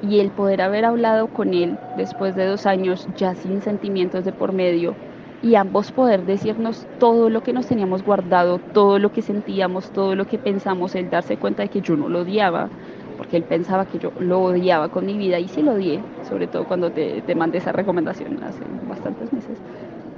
y 0.00 0.20
el 0.20 0.32
poder 0.32 0.60
haber 0.62 0.84
hablado 0.84 1.28
con 1.28 1.54
él 1.54 1.80
después 1.94 2.34
de 2.34 2.46
dos 2.46 2.66
años 2.66 3.06
ya 3.14 3.34
sin 3.34 3.60
sentimientos 3.62 4.24
de 4.24 4.32
por 4.32 4.52
medio 4.52 4.98
y 5.40 5.54
ambos 5.56 5.92
poder 5.92 6.24
decirnos 6.24 6.88
todo 6.98 7.28
lo 7.30 7.42
que 7.42 7.52
nos 7.52 7.66
teníamos 7.66 8.02
guardado, 8.02 8.60
todo 8.72 8.98
lo 8.98 9.10
que 9.10 9.22
sentíamos, 9.22 9.90
todo 9.92 10.14
lo 10.14 10.26
que 10.26 10.38
pensamos, 10.38 10.94
el 10.94 11.10
darse 11.10 11.38
cuenta 11.38 11.62
de 11.64 11.68
que 11.68 11.80
yo 11.82 11.96
no 11.96 12.08
lo 12.08 12.20
odiaba, 12.20 12.72
porque 13.22 13.36
él 13.36 13.44
pensaba 13.44 13.86
que 13.86 13.98
yo 13.98 14.12
lo 14.16 14.42
odiaba 14.42 14.88
con 14.90 15.06
mi 15.06 15.16
vida 15.18 15.38
y 15.40 15.48
sí 15.48 15.62
lo 15.62 15.72
odié, 15.74 16.06
sobre 16.22 16.48
todo 16.48 16.66
cuando 16.66 16.92
te, 16.92 17.22
te 17.22 17.34
mandé 17.36 17.58
esa 17.58 17.72
recomendación 17.72 18.42
hace 18.42 18.64
bastantes 18.68 19.32
meses. 19.32 19.62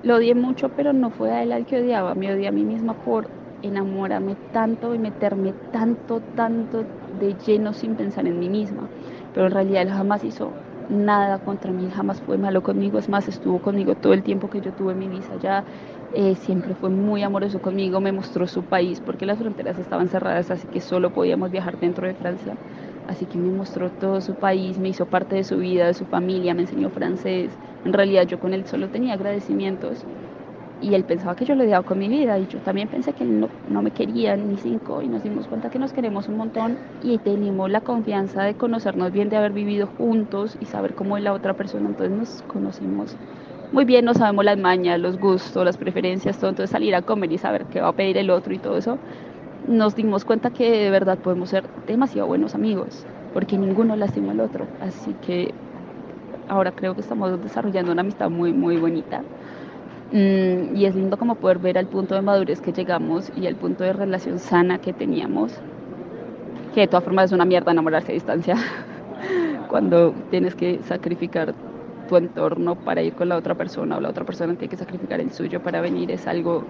Lo 0.02 0.16
odié 0.16 0.34
mucho, 0.34 0.70
pero 0.70 0.92
no 0.92 1.10
fue 1.10 1.32
a 1.32 1.42
él 1.42 1.52
al 1.52 1.66
que 1.66 1.78
odiaba, 1.78 2.14
me 2.14 2.32
odié 2.32 2.48
a 2.48 2.52
mí 2.52 2.64
misma 2.64 2.94
por 2.94 3.30
enamorarme 3.62 4.36
tanto 4.50 4.94
y 4.94 4.98
meterme 4.98 5.54
tanto, 5.70 6.20
tanto 6.34 6.88
de 7.06 7.36
lleno 7.36 7.72
sin 7.72 7.96
pensar 7.96 8.26
en 8.26 8.38
mí 8.38 8.48
misma 8.50 8.90
pero 9.32 9.46
en 9.46 9.52
realidad 9.52 9.82
él 9.82 9.90
jamás 9.90 10.24
hizo 10.24 10.58
nada 10.88 11.38
contra 11.38 11.72
mí, 11.72 11.88
jamás 11.90 12.20
fue 12.20 12.36
malo 12.38 12.62
conmigo, 12.62 12.98
es 12.98 13.08
más, 13.08 13.28
estuvo 13.28 13.60
conmigo 13.60 13.96
todo 13.96 14.12
el 14.12 14.22
tiempo 14.22 14.50
que 14.50 14.60
yo 14.60 14.72
tuve 14.74 14.94
mi 14.94 15.08
visa 15.08 15.34
allá, 15.34 15.64
eh, 16.10 16.36
siempre 16.36 16.74
fue 16.74 16.90
muy 16.90 17.22
amoroso 17.22 17.60
conmigo, 17.60 18.00
me 18.00 18.12
mostró 18.12 18.46
su 18.46 18.64
país 18.64 19.00
porque 19.00 19.24
las 19.26 19.38
fronteras 19.38 19.78
estaban 19.78 20.08
cerradas, 20.08 20.50
así 20.50 20.68
que 20.68 20.80
solo 20.82 21.10
podíamos 21.12 21.50
viajar 21.50 21.78
dentro 21.78 22.06
de 22.06 22.14
Francia. 22.14 22.58
Así 23.06 23.26
que 23.26 23.38
me 23.38 23.50
mostró 23.50 23.90
todo 23.90 24.20
su 24.20 24.36
país, 24.36 24.78
me 24.78 24.88
hizo 24.88 25.06
parte 25.06 25.36
de 25.36 25.44
su 25.44 25.58
vida, 25.58 25.86
de 25.86 25.94
su 25.94 26.06
familia, 26.06 26.54
me 26.54 26.62
enseñó 26.62 26.90
francés. 26.90 27.58
En 27.84 27.92
realidad 27.92 28.26
yo 28.26 28.38
con 28.38 28.54
él 28.54 28.66
solo 28.66 28.88
tenía 28.90 29.14
agradecimientos 29.14 30.06
y 30.78 30.94
él 30.94 31.04
pensaba 31.04 31.34
que 31.36 31.44
yo 31.46 31.54
había 31.54 31.66
dado 31.66 31.84
con 31.84 31.98
mi 31.98 32.08
vida. 32.08 32.38
Y 32.38 32.46
yo 32.46 32.60
también 32.60 32.88
pensé 32.88 33.14
que 33.14 33.24
no, 33.24 33.52
no, 33.66 33.82
me 33.82 33.92
quería 33.92 34.36
ni 34.36 34.58
cinco 34.58 35.02
y 35.02 35.08
nos 35.08 35.22
dimos 35.22 35.48
cuenta 35.48 35.70
que 35.70 35.78
nos 35.78 35.92
queremos 35.92 36.28
un 36.28 36.36
montón. 36.36 36.80
Y 37.00 37.20
tenemos 37.20 37.70
la 37.70 37.80
confianza 37.80 38.42
de 38.44 38.56
conocernos 38.56 39.12
bien, 39.12 39.28
de 39.28 39.36
haber 39.36 39.52
vivido 39.52 39.86
juntos 39.86 40.56
y 40.60 40.66
saber 40.66 40.94
cómo 40.94 41.16
es 41.16 41.22
la 41.22 41.32
otra 41.32 41.54
persona, 41.54 41.88
entonces 41.88 42.16
nos 42.16 42.42
conocimos 42.42 43.18
muy 43.70 43.84
bien, 43.84 44.04
no 44.04 44.14
sabemos 44.14 44.44
las 44.44 44.58
mañas, 44.58 45.00
los 45.00 45.18
gustos, 45.18 45.64
las 45.64 45.78
preferencias, 45.78 46.38
todo, 46.38 46.50
entonces 46.50 46.70
salir 46.70 46.94
a 46.94 47.02
comer 47.02 47.32
y 47.32 47.38
saber 47.38 47.66
qué 47.66 47.80
va 47.80 47.88
a 47.88 47.92
pedir 47.92 48.16
el 48.18 48.30
otro 48.30 48.54
y 48.54 48.60
todo 48.60 48.76
eso, 48.78 49.00
nos 49.66 49.94
dimos 49.94 50.24
cuenta 50.24 50.50
que 50.50 50.70
de 50.70 50.90
verdad 50.90 51.18
podemos 51.18 51.50
ser 51.50 51.64
demasiado 51.86 52.28
buenos 52.28 52.54
amigos, 52.54 53.06
porque 53.32 53.58
ninguno 53.58 53.96
lastima 53.96 54.32
al 54.32 54.40
otro, 54.40 54.66
así 54.80 55.14
que 55.26 55.52
ahora 56.48 56.72
creo 56.72 56.94
que 56.94 57.00
estamos 57.00 57.42
desarrollando 57.42 57.92
una 57.92 58.02
amistad 58.02 58.30
muy, 58.30 58.52
muy 58.52 58.76
bonita. 58.76 59.22
Mm, 60.12 60.76
y 60.76 60.84
es 60.84 60.94
lindo 60.94 61.16
como 61.16 61.34
poder 61.34 61.58
ver 61.58 61.78
al 61.78 61.86
punto 61.86 62.14
de 62.14 62.22
madurez 62.22 62.60
que 62.60 62.72
llegamos 62.72 63.32
y 63.36 63.46
al 63.46 63.56
punto 63.56 63.84
de 63.84 63.92
relación 63.92 64.38
sana 64.38 64.78
que 64.78 64.92
teníamos, 64.92 65.52
que 66.74 66.82
de 66.82 66.88
todas 66.88 67.04
formas 67.04 67.26
es 67.26 67.32
una 67.32 67.44
mierda 67.44 67.72
enamorarse 67.72 68.12
a 68.12 68.14
distancia, 68.14 68.56
cuando 69.68 70.14
tienes 70.30 70.54
que 70.54 70.82
sacrificar 70.82 71.54
tu 72.08 72.16
entorno 72.16 72.76
para 72.76 73.02
ir 73.02 73.14
con 73.14 73.28
la 73.30 73.36
otra 73.36 73.54
persona 73.54 73.96
o 73.96 74.00
la 74.00 74.10
otra 74.10 74.24
persona 74.24 74.54
tiene 74.54 74.68
que 74.68 74.76
sacrificar 74.76 75.20
el 75.20 75.32
suyo 75.32 75.62
para 75.62 75.80
venir 75.80 76.10
es 76.10 76.26
algo 76.26 76.64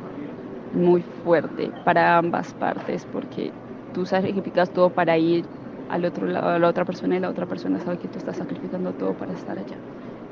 muy 0.75 1.03
fuerte 1.25 1.71
para 1.85 2.19
ambas 2.19 2.53
partes 2.55 3.07
porque 3.13 3.53
tú 3.93 4.05
sacrificas 4.07 4.71
todo 4.71 4.91
para 4.91 5.17
ir 5.17 5.45
al 5.89 6.05
otro 6.05 6.27
lado 6.27 6.49
a 6.49 6.59
la 6.59 6.69
otra 6.69 6.85
persona 6.85 7.17
y 7.17 7.21
la 7.21 7.31
otra 7.31 7.47
persona 7.47 7.79
sabe 7.81 7.99
que 7.99 8.09
tú 8.09 8.19
estás 8.19 8.37
sacrificando 8.37 8.93
todo 8.93 9.15
para 9.15 9.33
estar 9.33 9.59
allá. 9.59 9.77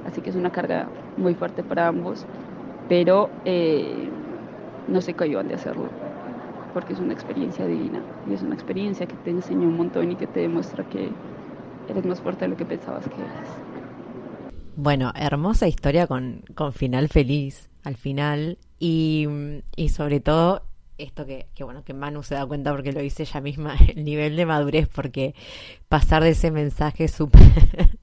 Así 0.06 0.20
que 0.20 0.30
es 0.30 0.36
una 0.36 0.50
carga 0.50 0.88
muy 1.16 1.34
fuerte 1.34 1.62
para 1.62 1.86
ambos 1.86 2.26
pero 2.88 3.30
eh, 3.46 4.08
no 4.88 5.00
se 5.00 5.14
cohiban 5.14 5.48
de 5.48 5.54
hacerlo, 5.54 5.88
porque 6.74 6.92
es 6.92 6.98
una 7.00 7.14
experiencia 7.14 7.66
divina 7.66 8.02
y 8.28 8.34
es 8.34 8.42
una 8.42 8.54
experiencia 8.54 9.06
que 9.06 9.14
te 9.16 9.30
enseña 9.30 9.66
un 9.66 9.76
montón 9.76 10.12
y 10.12 10.16
que 10.16 10.26
te 10.26 10.40
demuestra 10.40 10.84
que 10.84 11.08
eres 11.88 12.04
más 12.04 12.20
fuerte 12.20 12.44
de 12.44 12.48
lo 12.50 12.56
que 12.58 12.66
pensabas 12.66 13.08
que 13.08 13.14
eres. 13.14 13.48
Bueno, 14.76 15.12
hermosa 15.14 15.68
historia 15.68 16.06
con, 16.06 16.42
con 16.54 16.72
final 16.72 17.08
feliz 17.08 17.71
al 17.82 17.96
final 17.96 18.58
y, 18.78 19.26
y 19.76 19.88
sobre 19.88 20.20
todo 20.20 20.62
esto 20.98 21.26
que, 21.26 21.48
que, 21.54 21.64
bueno, 21.64 21.84
que 21.84 21.94
Manu 21.94 22.22
se 22.22 22.34
da 22.34 22.46
cuenta 22.46 22.70
porque 22.70 22.92
lo 22.92 23.00
dice 23.00 23.24
ella 23.24 23.40
misma, 23.40 23.76
el 23.94 24.04
nivel 24.04 24.36
de 24.36 24.46
madurez, 24.46 24.88
porque 24.88 25.34
pasar 25.88 26.22
de 26.22 26.30
ese 26.30 26.50
mensaje 26.50 27.08
súper, 27.08 27.42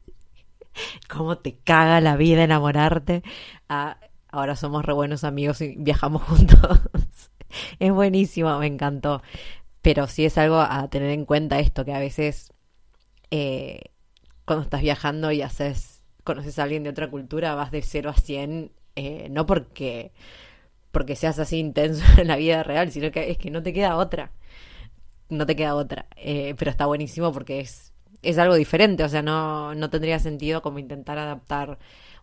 cómo 1.09 1.37
te 1.37 1.57
caga 1.57 2.01
la 2.01 2.17
vida 2.17 2.43
enamorarte, 2.43 3.23
a 3.67 3.97
ahora 4.31 4.55
somos 4.55 4.85
re 4.85 4.93
buenos 4.93 5.23
amigos 5.23 5.61
y 5.61 5.75
viajamos 5.77 6.23
juntos. 6.27 6.79
es 7.79 7.91
buenísimo, 7.91 8.57
me 8.59 8.67
encantó. 8.67 9.21
Pero 9.81 10.07
sí 10.07 10.25
es 10.25 10.37
algo 10.37 10.57
a 10.59 10.89
tener 10.89 11.09
en 11.11 11.25
cuenta 11.25 11.59
esto, 11.59 11.85
que 11.85 11.93
a 11.93 11.99
veces 11.99 12.51
eh, 13.31 13.91
cuando 14.45 14.63
estás 14.63 14.81
viajando 14.81 15.31
y 15.31 15.41
haces, 15.41 16.03
conoces 16.23 16.59
a 16.59 16.63
alguien 16.63 16.83
de 16.83 16.89
otra 16.89 17.09
cultura, 17.09 17.55
vas 17.55 17.71
de 17.71 17.81
0 17.81 18.09
a 18.09 18.13
100, 18.13 18.71
eh, 18.99 19.29
no 19.29 19.45
porque, 19.45 20.11
porque 20.91 21.15
seas 21.15 21.39
así 21.39 21.57
intenso 21.57 22.03
en 22.21 22.27
la 22.27 22.37
vida 22.37 22.63
real, 22.63 22.91
sino 22.91 23.11
que 23.11 23.31
es 23.31 23.37
que 23.37 23.51
no 23.51 23.63
te 23.63 23.73
queda 23.73 23.97
otra. 23.97 24.31
No 25.29 25.45
te 25.45 25.55
queda 25.55 25.75
otra. 25.75 26.07
Eh, 26.15 26.55
pero 26.57 26.71
está 26.71 26.85
buenísimo 26.85 27.31
porque 27.31 27.59
es, 27.61 27.93
es 28.21 28.37
algo 28.37 28.55
diferente, 28.55 29.03
o 29.03 29.09
sea, 29.09 29.21
no, 29.21 29.75
no 29.75 29.89
tendría 29.89 30.19
sentido 30.19 30.61
como 30.61 30.79
intentar 30.79 31.17
adaptar 31.17 31.79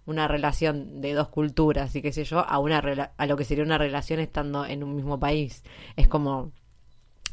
una 0.07 0.29
relación 0.29 1.01
de 1.01 1.15
dos 1.15 1.29
culturas 1.29 1.95
y 1.97 2.03
qué 2.03 2.13
sé 2.13 2.25
yo, 2.25 2.41
a, 2.41 2.59
una 2.59 2.79
a 3.17 3.27
lo 3.27 3.37
que 3.37 3.45
sería 3.45 3.65
una 3.65 3.79
relación 3.79 4.21
estando 4.21 4.65
en 4.65 4.85
un 4.85 4.95
mismo 4.97 5.19
país. 5.19 5.65
Es 5.97 6.09
como 6.09 6.53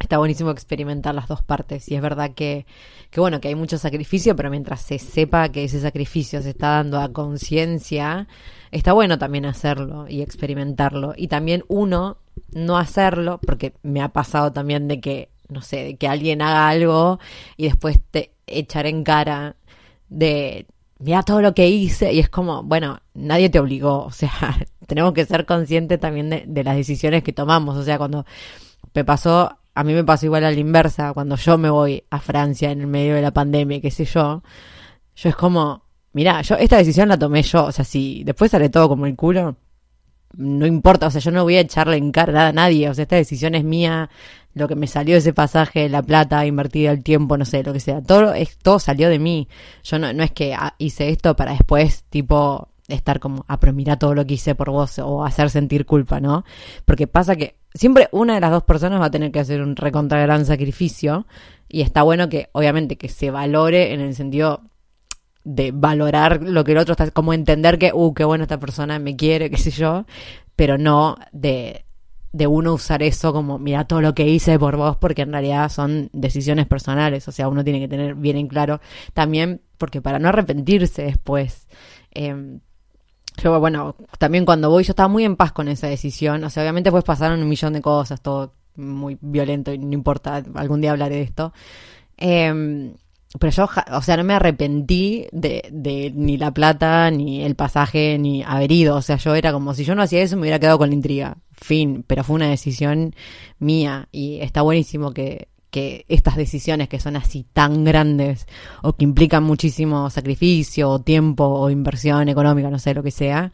está 0.03 0.17
buenísimo 0.17 0.51
experimentar 0.51 1.15
las 1.15 1.27
dos 1.27 1.41
partes 1.41 1.89
y 1.89 1.95
es 1.95 2.01
verdad 2.01 2.31
que, 2.35 2.65
que 3.09 3.19
bueno 3.19 3.41
que 3.41 3.47
hay 3.47 3.55
mucho 3.55 3.77
sacrificio 3.77 4.35
pero 4.35 4.49
mientras 4.49 4.81
se 4.81 4.99
sepa 4.99 5.49
que 5.49 5.63
ese 5.63 5.79
sacrificio 5.81 6.41
se 6.41 6.51
está 6.51 6.69
dando 6.69 6.99
a 6.99 7.11
conciencia 7.11 8.27
está 8.73 8.91
bueno 8.93 9.19
también 9.19 9.45
hacerlo 9.45 10.07
y 10.09 10.21
experimentarlo. 10.21 11.13
Y 11.15 11.27
también 11.27 11.63
uno 11.67 12.17
no 12.51 12.77
hacerlo 12.77 13.39
porque 13.45 13.73
me 13.83 14.01
ha 14.01 14.09
pasado 14.09 14.51
también 14.51 14.87
de 14.87 14.99
que 14.99 15.29
no 15.47 15.61
sé 15.61 15.83
de 15.83 15.95
que 15.97 16.07
alguien 16.07 16.41
haga 16.41 16.67
algo 16.67 17.19
y 17.55 17.65
después 17.65 17.99
te 18.11 18.33
echar 18.47 18.87
en 18.87 19.03
cara 19.03 19.55
de 20.09 20.65
mira 20.99 21.21
todo 21.21 21.41
lo 21.41 21.53
que 21.53 21.67
hice 21.67 22.13
y 22.13 22.19
es 22.19 22.29
como, 22.29 22.63
bueno, 22.63 22.99
nadie 23.13 23.49
te 23.49 23.59
obligó, 23.59 24.05
o 24.05 24.11
sea, 24.11 24.31
tenemos 24.87 25.13
que 25.13 25.25
ser 25.25 25.45
conscientes 25.45 25.99
también 25.99 26.29
de, 26.29 26.63
las 26.63 26.75
decisiones 26.75 27.23
que 27.23 27.33
tomamos, 27.33 27.77
o 27.77 27.83
sea, 27.83 27.97
cuando 27.97 28.25
me 28.93 29.03
pasó, 29.03 29.57
a 29.75 29.83
mí 29.83 29.93
me 29.93 30.03
pasó 30.03 30.25
igual 30.25 30.43
a 30.43 30.51
la 30.51 30.59
inversa, 30.59 31.13
cuando 31.13 31.35
yo 31.35 31.57
me 31.57 31.69
voy 31.69 32.03
a 32.09 32.19
Francia 32.19 32.71
en 32.71 32.81
el 32.81 32.87
medio 32.87 33.15
de 33.15 33.21
la 33.21 33.31
pandemia, 33.31 33.81
qué 33.81 33.91
sé 33.91 34.05
yo, 34.05 34.43
yo 35.15 35.29
es 35.29 35.35
como, 35.35 35.83
mira, 36.13 36.41
yo 36.41 36.55
esta 36.55 36.77
decisión 36.77 37.09
la 37.09 37.17
tomé 37.17 37.43
yo, 37.43 37.65
o 37.65 37.71
sea, 37.71 37.85
si 37.85 38.23
después 38.23 38.51
sale 38.51 38.69
todo 38.69 38.89
como 38.89 39.05
el 39.05 39.15
culo, 39.15 39.57
no 40.35 40.65
importa, 40.65 41.07
o 41.07 41.11
sea, 41.11 41.21
yo 41.21 41.31
no 41.31 41.43
voy 41.43 41.57
a 41.57 41.61
echarle 41.61 41.97
en 41.97 42.11
cara 42.11 42.47
a 42.47 42.51
nadie, 42.51 42.89
o 42.89 42.93
sea, 42.93 43.03
esta 43.03 43.15
decisión 43.15 43.55
es 43.55 43.63
mía, 43.63 44.09
lo 44.53 44.67
que 44.67 44.75
me 44.75 44.87
salió 44.87 45.15
de 45.15 45.19
ese 45.19 45.33
pasaje, 45.33 45.89
la 45.89 46.01
plata 46.03 46.45
invertida, 46.45 46.91
el 46.91 47.03
tiempo, 47.03 47.37
no 47.37 47.45
sé, 47.45 47.63
lo 47.63 47.73
que 47.73 47.79
sea, 47.79 48.01
todo, 48.01 48.33
es, 48.33 48.57
todo 48.57 48.79
salió 48.79 49.09
de 49.09 49.19
mí. 49.19 49.47
Yo 49.83 49.99
no, 49.99 50.13
no 50.13 50.23
es 50.23 50.31
que 50.31 50.53
ah, 50.53 50.75
hice 50.77 51.09
esto 51.09 51.35
para 51.35 51.51
después, 51.51 52.03
tipo, 52.09 52.69
estar 52.87 53.19
como, 53.19 53.45
ah, 53.47 53.59
pero 53.59 53.73
mira 53.73 53.97
todo 53.97 54.13
lo 54.13 54.25
que 54.25 54.35
hice 54.35 54.55
por 54.55 54.69
vos 54.69 54.99
o 54.99 55.23
hacer 55.25 55.49
sentir 55.49 55.85
culpa, 55.85 56.19
¿no? 56.19 56.45
Porque 56.85 57.07
pasa 57.07 57.35
que 57.35 57.55
siempre 57.73 58.09
una 58.11 58.35
de 58.35 58.41
las 58.41 58.51
dos 58.51 58.63
personas 58.63 59.01
va 59.01 59.05
a 59.05 59.11
tener 59.11 59.31
que 59.31 59.39
hacer 59.39 59.61
un 59.61 59.75
recontra 59.75 60.21
gran 60.21 60.45
sacrificio 60.45 61.25
y 61.69 61.81
está 61.81 62.03
bueno 62.03 62.29
que, 62.29 62.49
obviamente, 62.51 62.97
que 62.97 63.09
se 63.09 63.31
valore 63.31 63.93
en 63.93 64.01
el 64.01 64.15
sentido 64.15 64.61
de 65.43 65.71
valorar 65.71 66.41
lo 66.43 66.63
que 66.63 66.71
el 66.73 66.77
otro 66.77 66.93
está, 66.93 67.11
como 67.11 67.33
entender 67.33 67.77
que, 67.77 67.91
uh, 67.93 68.13
qué 68.13 68.23
bueno 68.23 68.43
esta 68.43 68.59
persona 68.59 68.99
me 68.99 69.15
quiere, 69.15 69.49
qué 69.49 69.57
sé 69.57 69.71
yo, 69.71 70.05
pero 70.55 70.77
no 70.77 71.17
de 71.31 71.85
de 72.33 72.47
uno 72.47 72.73
usar 72.73 73.03
eso 73.03 73.31
como, 73.31 73.59
mira 73.59 73.85
todo 73.85 74.01
lo 74.01 74.15
que 74.15 74.27
hice 74.27 74.57
por 74.57 74.75
vos, 74.75 74.97
porque 74.97 75.21
en 75.21 75.31
realidad 75.31 75.69
son 75.69 76.09
decisiones 76.13 76.65
personales, 76.65 77.27
o 77.27 77.31
sea, 77.31 77.47
uno 77.47 77.63
tiene 77.63 77.79
que 77.79 77.87
tener 77.87 78.15
bien 78.15 78.37
en 78.37 78.47
claro 78.47 78.81
también, 79.13 79.61
porque 79.77 80.01
para 80.01 80.17
no 80.17 80.29
arrepentirse 80.29 81.03
después. 81.03 81.67
Eh, 82.11 82.57
yo, 83.41 83.59
bueno, 83.59 83.95
también 84.17 84.45
cuando 84.45 84.69
voy, 84.69 84.83
yo 84.83 84.91
estaba 84.91 85.09
muy 85.09 85.23
en 85.23 85.35
paz 85.35 85.51
con 85.51 85.67
esa 85.67 85.87
decisión, 85.87 86.43
o 86.43 86.49
sea, 86.49 86.63
obviamente 86.63 86.91
pues 86.91 87.03
pasaron 87.03 87.41
un 87.41 87.49
millón 87.49 87.73
de 87.73 87.81
cosas, 87.81 88.21
todo 88.21 88.53
muy 88.75 89.17
violento 89.21 89.73
y 89.73 89.77
no 89.77 89.93
importa, 89.93 90.43
algún 90.55 90.81
día 90.81 90.91
hablaré 90.91 91.15
de 91.15 91.21
esto. 91.23 91.53
Eh, 92.17 92.93
pero 93.39 93.51
yo, 93.51 93.69
o 93.91 94.01
sea, 94.01 94.17
no 94.17 94.23
me 94.23 94.33
arrepentí 94.35 95.25
de, 95.31 95.67
de, 95.71 96.11
ni 96.13 96.37
la 96.37 96.51
plata, 96.51 97.09
ni 97.09 97.41
el 97.41 97.55
pasaje, 97.55 98.17
ni 98.19 98.43
haber 98.43 98.71
ido. 98.71 98.95
O 98.95 99.01
sea, 99.01 99.17
yo 99.17 99.33
era 99.33 99.51
como 99.51 99.73
si 99.73 99.83
yo 99.83 99.95
no 99.95 100.03
hacía 100.03 100.21
eso, 100.21 100.35
me 100.35 100.41
hubiera 100.41 100.59
quedado 100.59 100.77
con 100.77 100.89
la 100.89 100.95
intriga. 100.95 101.37
Fin. 101.51 102.03
Pero 102.05 102.23
fue 102.23 102.35
una 102.35 102.49
decisión 102.49 103.15
mía. 103.57 104.07
Y 104.11 104.39
está 104.41 104.61
buenísimo 104.61 105.13
que, 105.13 105.47
que 105.73 106.05
estas 106.07 106.35
decisiones 106.35 106.87
que 106.87 106.99
son 106.99 107.15
así 107.15 107.47
tan 107.51 107.83
grandes 107.83 108.45
o 108.83 108.93
que 108.93 109.03
implican 109.03 109.43
muchísimo 109.43 110.11
sacrificio, 110.11 110.87
o 110.87 111.01
tiempo, 111.01 111.45
o 111.45 111.71
inversión 111.71 112.29
económica, 112.29 112.69
no 112.69 112.77
sé 112.77 112.93
lo 112.93 113.01
que 113.01 113.09
sea, 113.09 113.51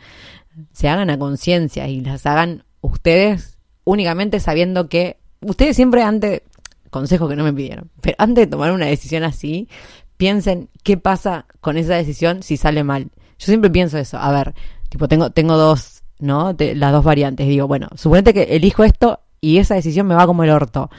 se 0.73 0.89
hagan 0.89 1.09
a 1.09 1.17
conciencia 1.17 1.87
y 1.87 2.01
las 2.01 2.25
hagan 2.25 2.65
ustedes 2.81 3.57
únicamente 3.85 4.41
sabiendo 4.41 4.89
que 4.89 5.15
ustedes 5.39 5.77
siempre 5.77 6.03
antes 6.03 6.41
consejo 6.89 7.29
que 7.29 7.37
no 7.37 7.45
me 7.45 7.53
pidieron. 7.53 7.89
Pero 8.01 8.17
antes 8.19 8.47
de 8.47 8.51
tomar 8.51 8.73
una 8.73 8.87
decisión 8.87 9.23
así, 9.23 9.69
piensen 10.17 10.67
qué 10.83 10.97
pasa 10.97 11.45
con 11.61 11.77
esa 11.77 11.95
decisión 11.95 12.43
si 12.43 12.57
sale 12.57 12.83
mal. 12.83 13.11
Yo 13.37 13.45
siempre 13.45 13.69
pienso 13.69 13.97
eso. 13.97 14.17
A 14.17 14.29
ver, 14.33 14.53
tipo, 14.89 15.07
tengo, 15.07 15.29
tengo 15.29 15.55
dos, 15.55 16.03
¿no? 16.19 16.53
las 16.59 16.91
dos 16.91 17.05
variantes. 17.05 17.47
Digo, 17.47 17.65
bueno, 17.65 17.87
suponete 17.95 18.33
que 18.33 18.43
elijo 18.57 18.83
esto 18.83 19.21
y 19.39 19.59
esa 19.59 19.75
decisión 19.75 20.05
me 20.05 20.15
va 20.15 20.27
como 20.27 20.43
el 20.43 20.49
orto. 20.49 20.89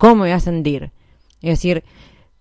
¿Cómo 0.00 0.14
me 0.16 0.20
voy 0.22 0.30
a 0.30 0.40
sentir? 0.40 0.90
Es 1.42 1.50
decir, 1.50 1.84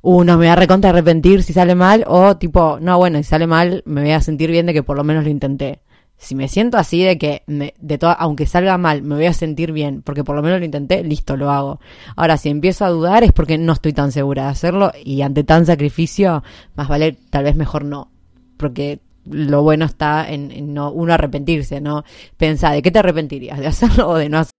uno 0.02 0.36
uh, 0.36 0.38
me 0.38 0.48
va 0.48 0.54
a 0.54 0.56
recontra 0.56 0.92
arrepentir 0.92 1.44
si 1.44 1.54
sale 1.54 1.76
mal, 1.76 2.06
o 2.08 2.38
tipo, 2.38 2.80
no, 2.80 2.98
bueno, 2.98 3.18
si 3.18 3.26
sale 3.26 3.48
mal, 3.48 3.84
me 3.86 4.02
voy 4.02 4.12
a 4.12 4.22
sentir 4.22 4.50
bien 4.50 4.66
de 4.66 4.74
que 4.74 4.82
por 4.82 4.96
lo 4.98 5.04
menos 5.04 5.26
lo 5.26 5.30
intenté 5.30 5.82
si 6.20 6.36
me 6.36 6.50
siento 6.50 6.78
así 6.78 7.02
de 7.02 7.18
que, 7.18 7.44
me, 7.48 7.74
de 7.80 7.98
todo, 7.98 8.14
aunque 8.20 8.46
salga 8.46 8.78
mal, 8.78 9.02
me 9.02 9.16
voy 9.16 9.26
a 9.26 9.34
sentir 9.34 9.72
bien, 9.72 10.02
porque 10.02 10.26
por 10.26 10.36
lo 10.36 10.42
menos 10.44 10.60
lo 10.60 10.66
intenté, 10.66 11.02
listo, 11.04 11.38
lo 11.38 11.50
hago. 11.50 11.80
Ahora, 12.18 12.38
si 12.38 12.50
empiezo 12.50 12.84
a 12.84 12.90
dudar 12.90 13.24
es 13.24 13.32
porque 13.32 13.58
no 13.58 13.72
estoy 13.74 13.94
tan 13.94 14.12
segura 14.12 14.44
de 14.44 14.50
hacerlo 14.50 14.92
y 15.04 15.22
ante 15.22 15.46
tan 15.46 15.66
sacrificio, 15.66 16.44
más 16.76 16.90
vale 16.90 17.18
tal 17.30 17.46
vez 17.46 17.56
mejor 17.56 17.86
no. 17.86 18.12
porque 18.58 19.00
lo 19.26 19.64
bueno 19.64 19.86
está 19.86 20.30
en, 20.30 20.52
en 20.52 20.74
no 20.74 20.92
uno 20.92 21.14
arrepentirse, 21.14 21.82
¿no? 21.82 22.04
Pensá, 22.36 22.72
¿de 22.72 22.82
qué 22.82 22.92
te 22.92 23.00
arrepentirías? 23.00 23.60
¿De 23.60 23.68
hacerlo 23.68 24.10
o 24.10 24.18
de 24.18 24.28
no 24.30 24.40
hacerlo? 24.40 24.59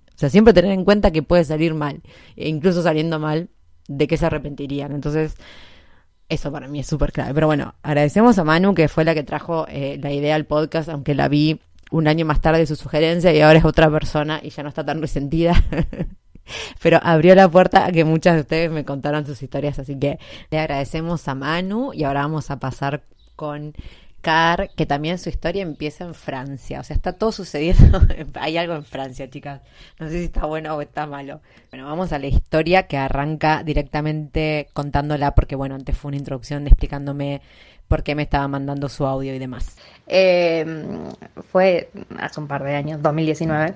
Sea, 0.21 0.29
siempre 0.29 0.53
tener 0.53 0.71
en 0.71 0.85
cuenta 0.85 1.09
que 1.09 1.23
puede 1.23 1.43
salir 1.43 1.73
mal. 1.73 2.03
E 2.35 2.47
incluso 2.47 2.83
saliendo 2.83 3.17
mal, 3.17 3.49
de 3.87 4.05
qué 4.05 4.17
se 4.17 4.27
arrepentirían. 4.27 4.91
Entonces, 4.91 5.35
eso 6.29 6.51
para 6.51 6.67
mí 6.67 6.79
es 6.79 6.85
súper 6.85 7.11
clave. 7.11 7.33
Pero 7.33 7.47
bueno, 7.47 7.73
agradecemos 7.81 8.37
a 8.37 8.43
Manu, 8.43 8.75
que 8.75 8.87
fue 8.87 9.03
la 9.03 9.15
que 9.15 9.23
trajo 9.23 9.65
eh, 9.67 9.99
la 9.99 10.11
idea 10.11 10.35
al 10.35 10.45
podcast, 10.45 10.89
aunque 10.89 11.15
la 11.15 11.27
vi 11.27 11.59
un 11.89 12.07
año 12.07 12.23
más 12.23 12.39
tarde 12.39 12.67
su 12.67 12.75
sugerencia 12.75 13.33
y 13.33 13.41
ahora 13.41 13.57
es 13.57 13.65
otra 13.65 13.89
persona 13.89 14.39
y 14.43 14.51
ya 14.51 14.61
no 14.61 14.69
está 14.69 14.85
tan 14.85 15.01
resentida. 15.01 15.55
Pero 16.83 16.99
abrió 17.01 17.33
la 17.33 17.49
puerta 17.49 17.87
a 17.87 17.91
que 17.91 18.05
muchas 18.05 18.35
de 18.35 18.41
ustedes 18.41 18.69
me 18.69 18.85
contaran 18.85 19.25
sus 19.25 19.41
historias, 19.41 19.79
así 19.79 19.97
que 19.97 20.19
le 20.51 20.59
agradecemos 20.59 21.27
a 21.27 21.33
Manu 21.33 21.93
y 21.93 22.03
ahora 22.03 22.21
vamos 22.21 22.51
a 22.51 22.59
pasar 22.59 23.05
con 23.35 23.73
Que 24.21 24.85
también 24.85 25.17
su 25.17 25.29
historia 25.29 25.63
empieza 25.63 26.03
en 26.03 26.13
Francia. 26.13 26.79
O 26.79 26.83
sea, 26.83 26.95
está 26.95 27.13
todo 27.13 27.31
sucediendo. 27.31 28.01
Hay 28.39 28.57
algo 28.57 28.75
en 28.75 28.83
Francia, 28.83 29.29
chicas. 29.29 29.61
No 29.99 30.07
sé 30.07 30.19
si 30.19 30.25
está 30.25 30.45
bueno 30.45 30.75
o 30.75 30.81
está 30.81 31.07
malo. 31.07 31.41
Bueno, 31.71 31.87
vamos 31.87 32.13
a 32.13 32.19
la 32.19 32.27
historia 32.27 32.83
que 32.83 32.97
arranca 32.97 33.63
directamente 33.63 34.69
contándola, 34.73 35.33
porque 35.33 35.55
bueno, 35.55 35.73
antes 35.73 35.97
fue 35.97 36.09
una 36.09 36.17
introducción 36.17 36.67
explicándome 36.67 37.41
por 37.87 38.03
qué 38.03 38.13
me 38.13 38.23
estaba 38.23 38.47
mandando 38.47 38.89
su 38.89 39.05
audio 39.05 39.33
y 39.33 39.39
demás. 39.39 39.75
Eh, 40.07 40.65
fue 41.51 41.89
hace 42.19 42.39
un 42.39 42.47
par 42.47 42.63
de 42.63 42.75
años, 42.75 43.01
2019. 43.01 43.73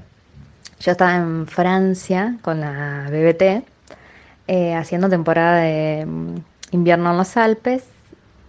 Yo 0.79 0.91
estaba 0.91 1.15
en 1.15 1.47
Francia 1.47 2.37
con 2.41 2.61
la 2.61 3.07
BBT, 3.09 3.65
eh, 4.47 4.75
haciendo 4.75 5.09
temporada 5.09 5.61
de 5.61 6.05
mm, 6.05 6.35
invierno 6.71 7.11
en 7.11 7.17
los 7.17 7.35
Alpes 7.35 7.83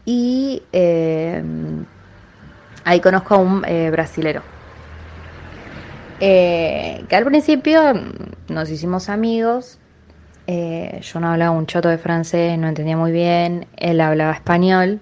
y 0.05 0.63
eh, 0.73 1.43
ahí 2.87 3.01
conozco 3.01 3.35
a 3.35 3.39
un 3.39 3.65
eh, 3.67 3.91
brasilero. 3.91 4.43
Eh, 6.21 7.05
que 7.09 7.17
al 7.17 7.25
principio 7.25 7.93
nos 8.49 8.71
hicimos 8.71 9.11
amigos. 9.11 9.79
eh, 10.47 11.01
yo 11.03 11.21
no 11.21 11.33
hablaba 11.33 11.51
un 11.51 11.67
choto 11.67 11.89
de 11.89 11.99
francés, 11.99 12.57
no 12.59 12.69
entendía 12.69 12.97
muy 12.97 13.11
bien. 13.11 13.67
Él 13.77 14.01
hablaba 14.01 14.33
español. 14.33 15.01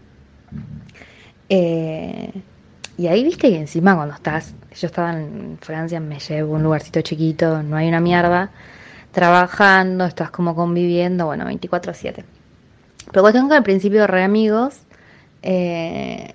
Y 2.96 3.06
ahí 3.08 3.24
viste 3.24 3.50
que 3.50 3.58
encima 3.58 3.94
cuando 3.94 4.14
estás, 4.14 4.54
yo 4.74 4.86
estaba 4.86 5.12
en 5.12 5.58
Francia, 5.60 6.00
me 6.00 6.18
llevo 6.18 6.54
un 6.54 6.62
lugarcito 6.62 7.00
chiquito, 7.02 7.62
no 7.62 7.76
hay 7.76 7.88
una 7.88 8.00
mierda, 8.00 8.50
trabajando, 9.12 10.04
estás 10.04 10.30
como 10.30 10.54
conviviendo, 10.54 11.26
bueno, 11.26 11.44
24/7. 11.44 12.24
Pero 13.10 13.22
cuestión 13.22 13.48
que 13.48 13.56
al 13.56 13.62
principio 13.62 14.06
re 14.06 14.22
amigos 14.22 14.80
eh, 15.42 16.34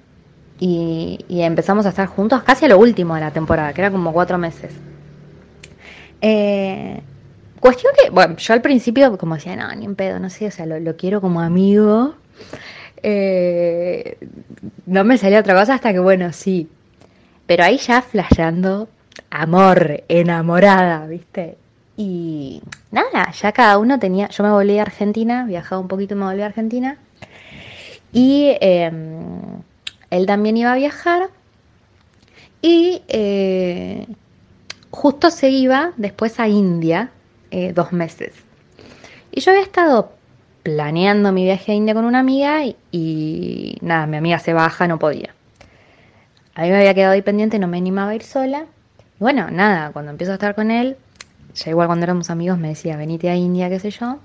y, 0.60 1.26
empezamos 1.30 1.86
a 1.86 1.89
estar 1.89 2.08
juntos 2.08 2.43
casi 2.43 2.65
a 2.65 2.67
lo 2.67 2.78
último 2.78 3.15
de 3.15 3.22
la 3.22 3.32
temporada, 3.32 3.74
que 3.74 3.82
era 3.82 3.91
como 3.91 4.12
cuatro 4.12 4.38
meses. 4.38 4.74
Eh, 6.22 7.02
cuestión 7.60 7.93
que, 7.98 8.10
bueno, 8.10 8.36
yo 8.36 8.54
al 8.54 8.62
principio 8.62 9.17
como 9.17 9.36
decía, 9.36 9.56
no, 9.56 9.74
ni 9.74 9.86
en 9.86 9.95
pedo, 9.95 10.19
no 10.19 10.30
sé, 10.30 10.48
o 10.48 10.52
sea, 10.52 10.65
lo, 10.65 10.95
quiero 10.98 11.22
como 11.22 11.41
amigo. 11.41 12.15
Eh, 13.02 14.17
no 14.86 15.06
me 15.06 15.17
salía 15.17 15.39
otra 15.39 15.58
cosa 15.58 15.76
hasta 15.76 15.93
que, 15.93 16.00
bueno, 16.00 16.34
sí. 16.34 16.69
Pero 17.45 17.63
ahí 17.63 17.78
ya 17.78 18.02
flasheando 18.02 18.89
amor, 19.30 20.04
enamorada, 20.10 21.08
¿viste? 21.08 21.58
Y 21.95 22.62
nada, 22.91 23.32
ya 23.32 23.52
cada 23.54 23.78
uno 23.78 23.98
tenía. 24.00 24.28
Yo 24.30 24.43
me 24.43 24.52
volví 24.52 24.78
a 24.78 24.84
Argentina, 24.84 25.45
viajaba 25.45 25.82
un 25.82 25.88
poquito 25.88 26.15
y 26.15 26.17
me 26.17 26.26
volví 26.26 26.41
a 26.41 26.48
Argentina. 26.48 26.98
Y 28.12 28.58
eh, 28.62 28.91
él 30.10 30.26
también 30.26 30.58
iba 30.58 30.74
a 30.74 30.76
viajar. 30.76 31.30
Y 32.62 33.04
eh, 33.08 34.06
justo 34.91 35.32
se 35.32 35.50
iba 35.50 35.93
después 35.98 36.39
a 36.39 36.48
India 36.48 37.12
eh, 37.52 37.74
dos 37.74 37.91
meses. 37.91 38.34
Y 39.32 39.41
yo 39.41 39.52
había 39.52 39.63
estado 39.63 40.12
planeando 40.63 41.32
mi 41.32 41.45
viaje 41.45 41.72
a 41.72 41.76
India 41.76 41.93
con 41.93 42.06
una 42.06 42.19
amiga 42.19 42.63
y, 42.91 43.78
nada, 43.82 44.08
mi 44.08 44.17
amiga 44.17 44.39
se 44.39 44.54
baja, 44.54 44.88
no 44.88 45.00
podía. 45.00 45.34
A 46.56 46.63
mí 46.63 46.69
me 46.69 46.78
había 46.78 46.93
quedado 46.93 47.13
ahí 47.13 47.22
pendiente, 47.22 47.60
no 47.60 47.67
me 47.67 47.78
animaba 47.78 48.12
a 48.12 48.15
ir 48.15 48.24
sola. 48.24 48.65
Bueno, 49.19 49.50
nada, 49.50 49.91
cuando 49.91 50.12
empiezo 50.12 50.32
a 50.34 50.36
estar 50.36 50.56
con 50.56 50.72
él, 50.72 50.98
ya 51.54 51.69
igual 51.69 51.88
cuando 51.88 52.04
éramos 52.04 52.30
amigos 52.30 52.58
me 52.58 52.69
decía, 52.69 52.98
venite 52.98 53.30
a 53.30 53.36
India, 53.36 53.69
qué 53.69 53.80
sé 53.80 53.91
yo. 53.91 54.19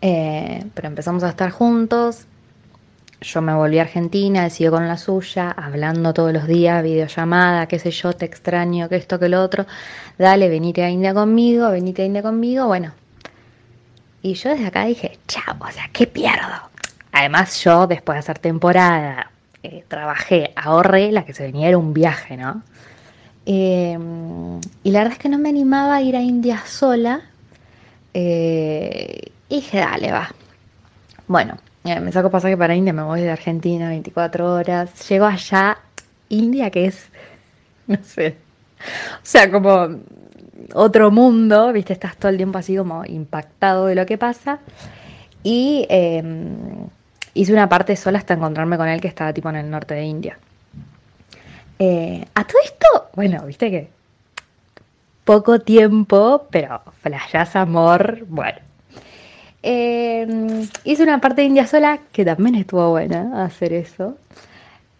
Eh, 0.00 0.64
pero 0.74 0.88
empezamos 0.88 1.22
a 1.22 1.28
estar 1.28 1.50
juntos. 1.50 2.26
Yo 3.20 3.42
me 3.42 3.52
volví 3.52 3.78
a 3.78 3.82
Argentina, 3.82 4.44
él 4.44 4.50
siguió 4.50 4.70
con 4.70 4.86
la 4.86 4.96
suya, 4.96 5.50
hablando 5.50 6.14
todos 6.14 6.32
los 6.32 6.46
días, 6.46 6.82
videollamada, 6.82 7.66
qué 7.66 7.78
sé 7.78 7.90
yo, 7.90 8.12
te 8.12 8.24
extraño, 8.24 8.88
que 8.88 8.96
esto, 8.96 9.18
que 9.18 9.28
lo 9.28 9.42
otro. 9.42 9.66
Dale, 10.18 10.48
venite 10.48 10.84
a 10.84 10.90
India 10.90 11.12
conmigo, 11.14 11.68
venite 11.70 12.02
a 12.02 12.04
India 12.06 12.22
conmigo, 12.22 12.66
bueno. 12.66 12.92
Y 14.22 14.34
yo 14.34 14.50
desde 14.50 14.66
acá 14.66 14.84
dije, 14.84 15.18
chao, 15.26 15.56
o 15.60 15.70
sea, 15.72 15.90
¿qué 15.92 16.06
pierdo? 16.06 16.70
Además 17.12 17.62
yo, 17.64 17.86
después 17.86 18.14
de 18.16 18.20
hacer 18.20 18.38
temporada, 18.38 19.30
eh, 19.62 19.84
trabajé, 19.88 20.52
ahorré, 20.56 21.10
la 21.10 21.24
que 21.24 21.34
se 21.34 21.42
venía 21.44 21.68
era 21.68 21.78
un 21.78 21.92
viaje, 21.94 22.36
¿no? 22.36 22.62
Eh, 23.46 23.98
y 24.84 24.90
la 24.90 24.98
verdad 25.00 25.14
es 25.14 25.18
que 25.18 25.28
no 25.28 25.38
me 25.38 25.48
animaba 25.48 25.96
a 25.96 26.02
ir 26.02 26.16
a 26.16 26.22
India 26.22 26.62
sola, 26.66 27.22
Eh, 28.14 29.20
y 29.48 29.56
dije, 29.56 29.78
dale, 29.78 30.10
va. 30.12 30.34
Bueno, 31.28 31.56
me 32.00 32.12
saco 32.12 32.30
pasaje 32.30 32.56
para 32.56 32.74
India, 32.74 32.92
me 32.92 33.02
voy 33.02 33.22
de 33.22 33.30
Argentina, 33.30 33.88
24 33.88 34.52
horas. 34.54 35.08
Llego 35.08 35.26
allá, 35.26 35.78
India, 36.28 36.70
que 36.70 36.86
es, 36.86 37.08
no 37.86 37.98
sé, 38.02 38.36
o 38.80 39.20
sea, 39.22 39.50
como 39.50 39.88
otro 40.74 41.10
mundo, 41.10 41.72
viste, 41.72 41.92
estás 41.92 42.16
todo 42.16 42.30
el 42.30 42.36
tiempo 42.36 42.58
así 42.58 42.76
como 42.76 43.04
impactado 43.04 43.86
de 43.86 43.94
lo 43.94 44.06
que 44.06 44.18
pasa. 44.18 44.60
Y 45.42 45.86
eh, 45.88 46.22
hice 47.34 47.52
una 47.52 47.68
parte 47.68 47.96
sola 47.96 48.18
hasta 48.18 48.34
encontrarme 48.34 48.76
con 48.76 48.88
él 48.88 49.00
que 49.00 49.08
estaba 49.08 49.32
tipo 49.32 49.48
en 49.48 49.56
el 49.56 49.70
norte 49.70 49.94
de 49.94 50.04
India. 50.04 50.38
Eh, 51.78 52.24
a 52.34 52.44
todo 52.44 52.58
esto, 52.64 53.10
bueno, 53.14 53.44
viste 53.46 53.70
que 53.70 53.90
poco 55.24 55.60
tiempo, 55.60 56.46
pero 56.50 56.82
flashás 57.02 57.54
amor, 57.54 58.24
bueno. 58.28 58.67
Eh, 59.62 60.66
hice 60.84 61.02
una 61.02 61.20
parte 61.20 61.42
de 61.42 61.48
India 61.48 61.66
sola 61.66 61.98
que 62.12 62.24
también 62.24 62.54
estuvo 62.54 62.90
buena 62.90 63.44
hacer 63.44 63.72
eso. 63.72 64.16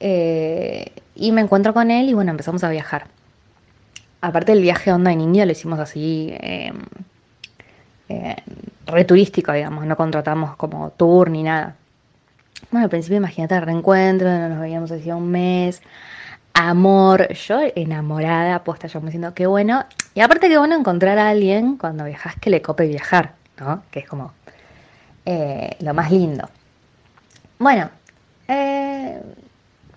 Eh, 0.01 0.93
y 1.15 1.33
me 1.33 1.41
encuentro 1.41 1.75
con 1.75 1.91
él 1.91 2.09
y 2.09 2.15
bueno, 2.15 2.31
empezamos 2.31 2.63
a 2.65 2.71
viajar. 2.71 3.07
Aparte 4.21 4.53
del 4.53 4.63
viaje 4.63 4.93
onda 4.93 5.13
en 5.13 5.21
India 5.21 5.47
lo 5.47 5.53
hicimos 5.53 5.79
así, 5.79 6.31
eh, 6.33 6.73
eh, 8.09 8.37
re 8.87 9.05
turístico, 9.05 9.53
digamos, 9.53 9.87
no 9.87 9.97
contratamos 9.97 10.57
como 10.57 10.91
tour 10.91 11.31
ni 11.31 11.43
nada. 11.43 11.77
Bueno, 12.71 12.85
al 12.85 12.91
principio 12.91 13.19
imagínate 13.19 13.55
el 13.55 13.63
reencuentro, 13.63 14.29
no 14.29 14.49
nos 14.49 14.61
veíamos 14.61 14.91
hacía 14.91 15.15
un 15.15 15.31
mes, 15.31 15.83
amor, 16.55 17.33
yo 17.35 17.61
enamorada, 17.77 18.57
aposta, 18.57 18.89
yo 18.89 19.01
me 19.01 19.07
diciendo 19.07 19.35
qué 19.35 19.47
bueno. 19.47 19.85
Y 20.15 20.21
aparte 20.21 20.49
qué 20.49 20.59
bueno 20.59 20.75
encontrar 20.75 21.19
a 21.19 21.29
alguien 21.29 21.77
cuando 21.77 22.05
viajas 22.05 22.35
que 22.37 22.51
le 22.51 22.63
cope 22.63 22.87
viajar, 22.89 23.35
¿no? 23.61 23.83
Que 23.91 24.01
es 24.01 24.09
como 24.09 24.33
eh, 25.31 25.77
lo 25.81 25.93
más 25.93 26.11
lindo. 26.11 26.49
Bueno, 27.59 27.91
eh, 28.49 29.21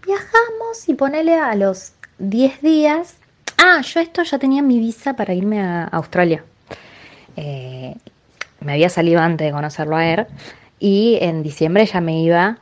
viajamos 0.06 0.90
y 0.90 0.94
ponele 0.94 1.36
a 1.36 1.56
los 1.56 1.94
10 2.20 2.62
días. 2.62 3.16
Ah, 3.58 3.80
yo 3.80 4.02
esto 4.02 4.24
ya 4.24 4.38
tenía 4.40 4.62
mi 4.62 4.78
visa 4.78 5.14
para 5.14 5.34
irme 5.34 5.62
a 5.62 5.86
Australia. 5.86 6.44
Eh, 7.38 7.96
me 8.60 8.74
había 8.74 8.90
salido 8.90 9.22
antes 9.22 9.48
de 9.48 9.54
conocerlo 9.54 9.96
a 9.96 10.06
él 10.06 10.28
y 10.80 11.18
en 11.22 11.44
diciembre 11.44 11.86
ya 11.86 12.02
me 12.02 12.22
iba, 12.22 12.58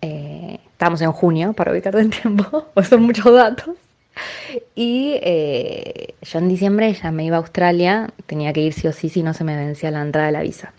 estamos 0.00 1.00
en 1.00 1.10
junio 1.10 1.54
para 1.54 1.72
ubicarte 1.72 1.98
en 2.02 2.10
tiempo, 2.10 2.68
pues 2.74 2.86
son 2.86 3.02
muchos 3.02 3.34
datos. 3.34 3.74
Y 4.76 5.14
yo 6.22 6.38
en 6.38 6.48
diciembre 6.48 6.92
ya 6.92 7.10
me 7.10 7.24
iba 7.24 7.34
a 7.34 7.40
Australia, 7.40 8.10
tenía 8.26 8.52
que 8.52 8.60
ir 8.60 8.72
sí 8.74 8.86
o 8.86 8.92
sí 8.92 9.08
si 9.08 9.24
no 9.24 9.34
se 9.34 9.42
me 9.42 9.56
vencía 9.56 9.90
la 9.90 10.02
entrada 10.02 10.26
de 10.26 10.32
la 10.32 10.42
visa. 10.42 10.72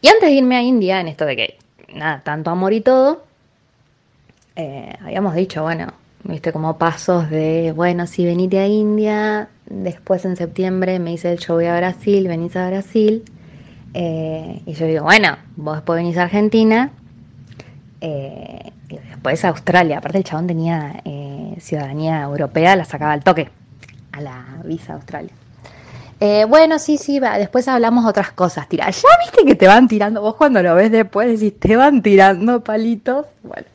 Y 0.00 0.08
antes 0.08 0.28
de 0.28 0.32
irme 0.32 0.56
a 0.56 0.62
India, 0.62 1.00
en 1.00 1.08
esto 1.08 1.26
de 1.26 1.36
que, 1.36 1.58
nada, 1.92 2.22
tanto 2.24 2.50
amor 2.50 2.72
y 2.72 2.80
todo, 2.80 3.24
eh, 4.56 4.94
habíamos 5.00 5.34
dicho, 5.34 5.62
bueno, 5.62 5.92
viste 6.24 6.52
como 6.52 6.78
pasos 6.78 7.30
de, 7.30 7.72
bueno, 7.74 8.06
si 8.06 8.24
venite 8.24 8.58
a 8.58 8.66
India, 8.66 9.48
después 9.66 10.24
en 10.24 10.36
septiembre 10.36 10.98
me 10.98 11.10
dice 11.10 11.36
yo 11.36 11.54
voy 11.54 11.66
a 11.66 11.76
Brasil, 11.76 12.28
venís 12.28 12.56
a 12.56 12.68
Brasil. 12.68 13.24
Eh, 13.94 14.62
y 14.66 14.72
yo 14.74 14.86
digo, 14.86 15.04
bueno, 15.04 15.36
vos 15.56 15.76
después 15.76 15.96
venís 15.96 16.16
a 16.18 16.24
Argentina 16.24 16.90
eh, 18.00 18.72
y 18.88 18.96
después 18.96 19.44
a 19.44 19.48
Australia. 19.48 19.98
Aparte 19.98 20.18
el 20.18 20.24
chabón 20.24 20.46
tenía 20.46 21.00
eh, 21.04 21.56
ciudadanía 21.58 22.22
europea, 22.22 22.76
la 22.76 22.84
sacaba 22.84 23.12
al 23.12 23.24
toque 23.24 23.48
a 24.12 24.20
la 24.20 24.44
visa 24.64 24.92
a 24.92 24.96
Australia. 24.96 25.32
Eh, 26.20 26.44
bueno, 26.48 26.78
sí, 26.78 26.98
sí, 26.98 27.20
va. 27.20 27.38
después 27.38 27.68
hablamos 27.68 28.04
otras 28.04 28.32
cosas. 28.32 28.68
Tira, 28.68 28.90
ya 28.90 29.08
viste 29.24 29.44
que 29.44 29.54
te 29.54 29.66
van 29.68 29.86
tirando, 29.88 30.20
vos 30.20 30.34
cuando 30.34 30.62
lo 30.62 30.74
ves 30.74 30.90
después 30.90 31.40
decís, 31.40 31.58
te 31.60 31.76
van 31.76 32.02
tirando 32.02 32.62
palitos. 32.62 33.26
Bueno, 33.42 33.66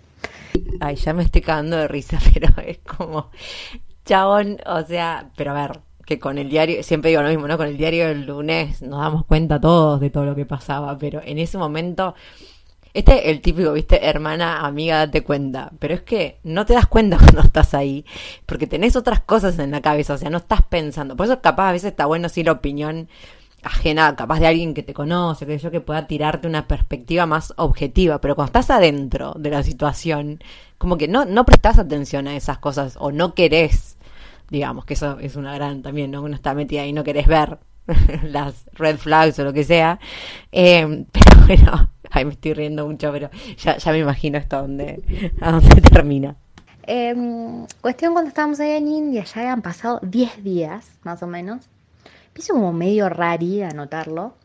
Ay, 0.80 0.96
ya 0.96 1.14
me 1.14 1.24
estoy 1.24 1.42
cagando 1.42 1.78
de 1.78 1.88
risa, 1.88 2.20
pero 2.34 2.50
es 2.66 2.80
como, 2.80 3.30
chabón, 4.06 4.58
o 4.66 4.82
sea, 4.84 5.30
pero 5.36 5.52
a 5.52 5.68
ver, 5.68 5.80
que 6.06 6.20
con 6.20 6.38
el 6.38 6.50
diario, 6.50 6.84
siempre 6.84 7.10
digo 7.10 7.22
lo 7.22 7.30
mismo, 7.30 7.48
¿no? 7.48 7.58
Con 7.58 7.68
el 7.68 7.78
diario 7.78 8.08
del 8.08 8.26
lunes 8.26 8.82
nos 8.82 9.00
damos 9.00 9.26
cuenta 9.26 9.60
todos 9.62 10.00
de 10.00 10.10
todo 10.10 10.26
lo 10.26 10.36
que 10.36 10.46
pasaba, 10.46 10.98
pero 10.98 11.22
en 11.24 11.40
ese 11.40 11.58
momento, 11.58 12.16
este 12.94 13.30
es 13.30 13.36
el 13.36 13.42
típico, 13.42 13.74
viste, 13.74 14.06
hermana, 14.06 14.66
amiga, 14.66 14.98
date 14.98 15.24
cuenta, 15.24 15.72
pero 15.80 15.96
es 15.96 16.02
que 16.02 16.40
no 16.44 16.66
te 16.66 16.74
das 16.74 16.88
cuenta 16.88 17.18
cuando 17.20 17.42
estás 17.42 17.74
ahí, 17.74 18.06
porque 18.46 18.68
tenés 18.68 18.96
otras 18.96 19.22
cosas 19.22 19.58
en 19.60 19.72
la 19.72 19.82
cabeza, 19.82 20.14
o 20.14 20.18
sea, 20.18 20.30
no 20.30 20.38
estás 20.38 20.62
pensando, 20.64 21.16
por 21.16 21.26
eso 21.26 21.42
capaz 21.42 21.70
a 21.70 21.72
veces 21.74 21.92
está 21.92 22.06
bueno 22.06 22.30
sí 22.30 22.44
la 22.44 22.52
opinión 22.54 23.10
ajena, 23.64 24.16
capaz 24.16 24.40
de 24.40 24.48
alguien 24.48 24.74
que 24.74 24.84
te 24.84 24.94
conoce, 24.94 25.46
que 25.46 25.58
yo, 25.58 25.72
que 25.72 25.82
pueda 25.82 26.06
tirarte 26.06 26.48
una 26.48 26.68
perspectiva 26.68 27.26
más 27.26 27.54
objetiva, 27.58 28.20
pero 28.22 28.36
cuando 28.36 28.50
estás 28.50 28.70
adentro 28.70 29.34
de 29.38 29.50
la 29.50 29.64
situación, 29.64 30.40
como 30.78 30.98
que 30.98 31.08
no, 31.08 31.26
no 31.26 31.46
prestás 31.46 31.80
atención 31.80 32.28
a 32.28 32.36
esas 32.36 32.58
cosas 32.60 32.96
o 33.00 33.12
no 33.12 33.34
querés, 33.34 33.98
digamos, 34.50 34.86
que 34.86 34.94
eso 34.96 35.18
es 35.20 35.36
una 35.36 35.56
gran 35.56 35.82
también, 35.82 36.12
¿no? 36.12 36.22
Uno 36.22 36.36
está 36.36 36.54
metida 36.54 36.82
ahí 36.82 36.90
y 36.90 36.94
no 36.94 37.04
querés 37.04 37.28
ver 37.28 37.60
las 38.24 38.66
red 38.74 38.98
flags 38.98 39.40
o 39.40 39.44
lo 39.44 39.54
que 39.54 39.64
sea, 39.64 40.00
eh, 40.52 41.06
pero 41.12 41.46
bueno, 41.46 41.93
ay, 42.16 42.26
me 42.26 42.32
estoy 42.34 42.54
riendo 42.54 42.88
mucho, 42.88 43.12
pero 43.12 43.30
ya, 43.58 43.78
ya 43.78 43.92
me 43.92 44.00
imagino 44.00 44.38
esto 44.38 44.58
a 44.58 44.62
dónde, 44.62 45.32
a 45.42 45.52
dónde 45.52 45.82
termina. 45.92 46.36
Eh, 46.86 47.16
cuestión 47.82 48.14
cuando 48.14 48.30
estábamos 48.30 48.60
ahí 48.60 48.72
en 48.72 48.88
India, 48.88 49.24
ya 49.24 49.42
habían 49.42 49.62
pasado 49.62 50.00
10 50.04 50.44
días, 50.44 50.92
más 51.04 51.24
o 51.24 51.28
menos. 51.28 51.66
Empiezo 52.28 52.54
como 52.54 52.72
medio 52.72 53.10
rari 53.10 53.64
a 53.64 53.70
notarlo. 53.70 54.36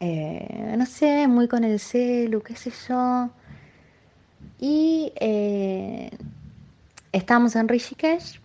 Eh, 0.00 0.74
no 0.76 0.86
sé, 0.86 1.28
muy 1.28 1.48
con 1.48 1.64
el 1.64 1.78
celu, 1.78 2.40
qué 2.42 2.56
sé 2.56 2.72
yo. 2.88 3.30
Y 4.58 5.12
eh, 5.16 6.10
estábamos 7.12 7.56
en 7.56 7.68
Rishikesh 7.68 8.40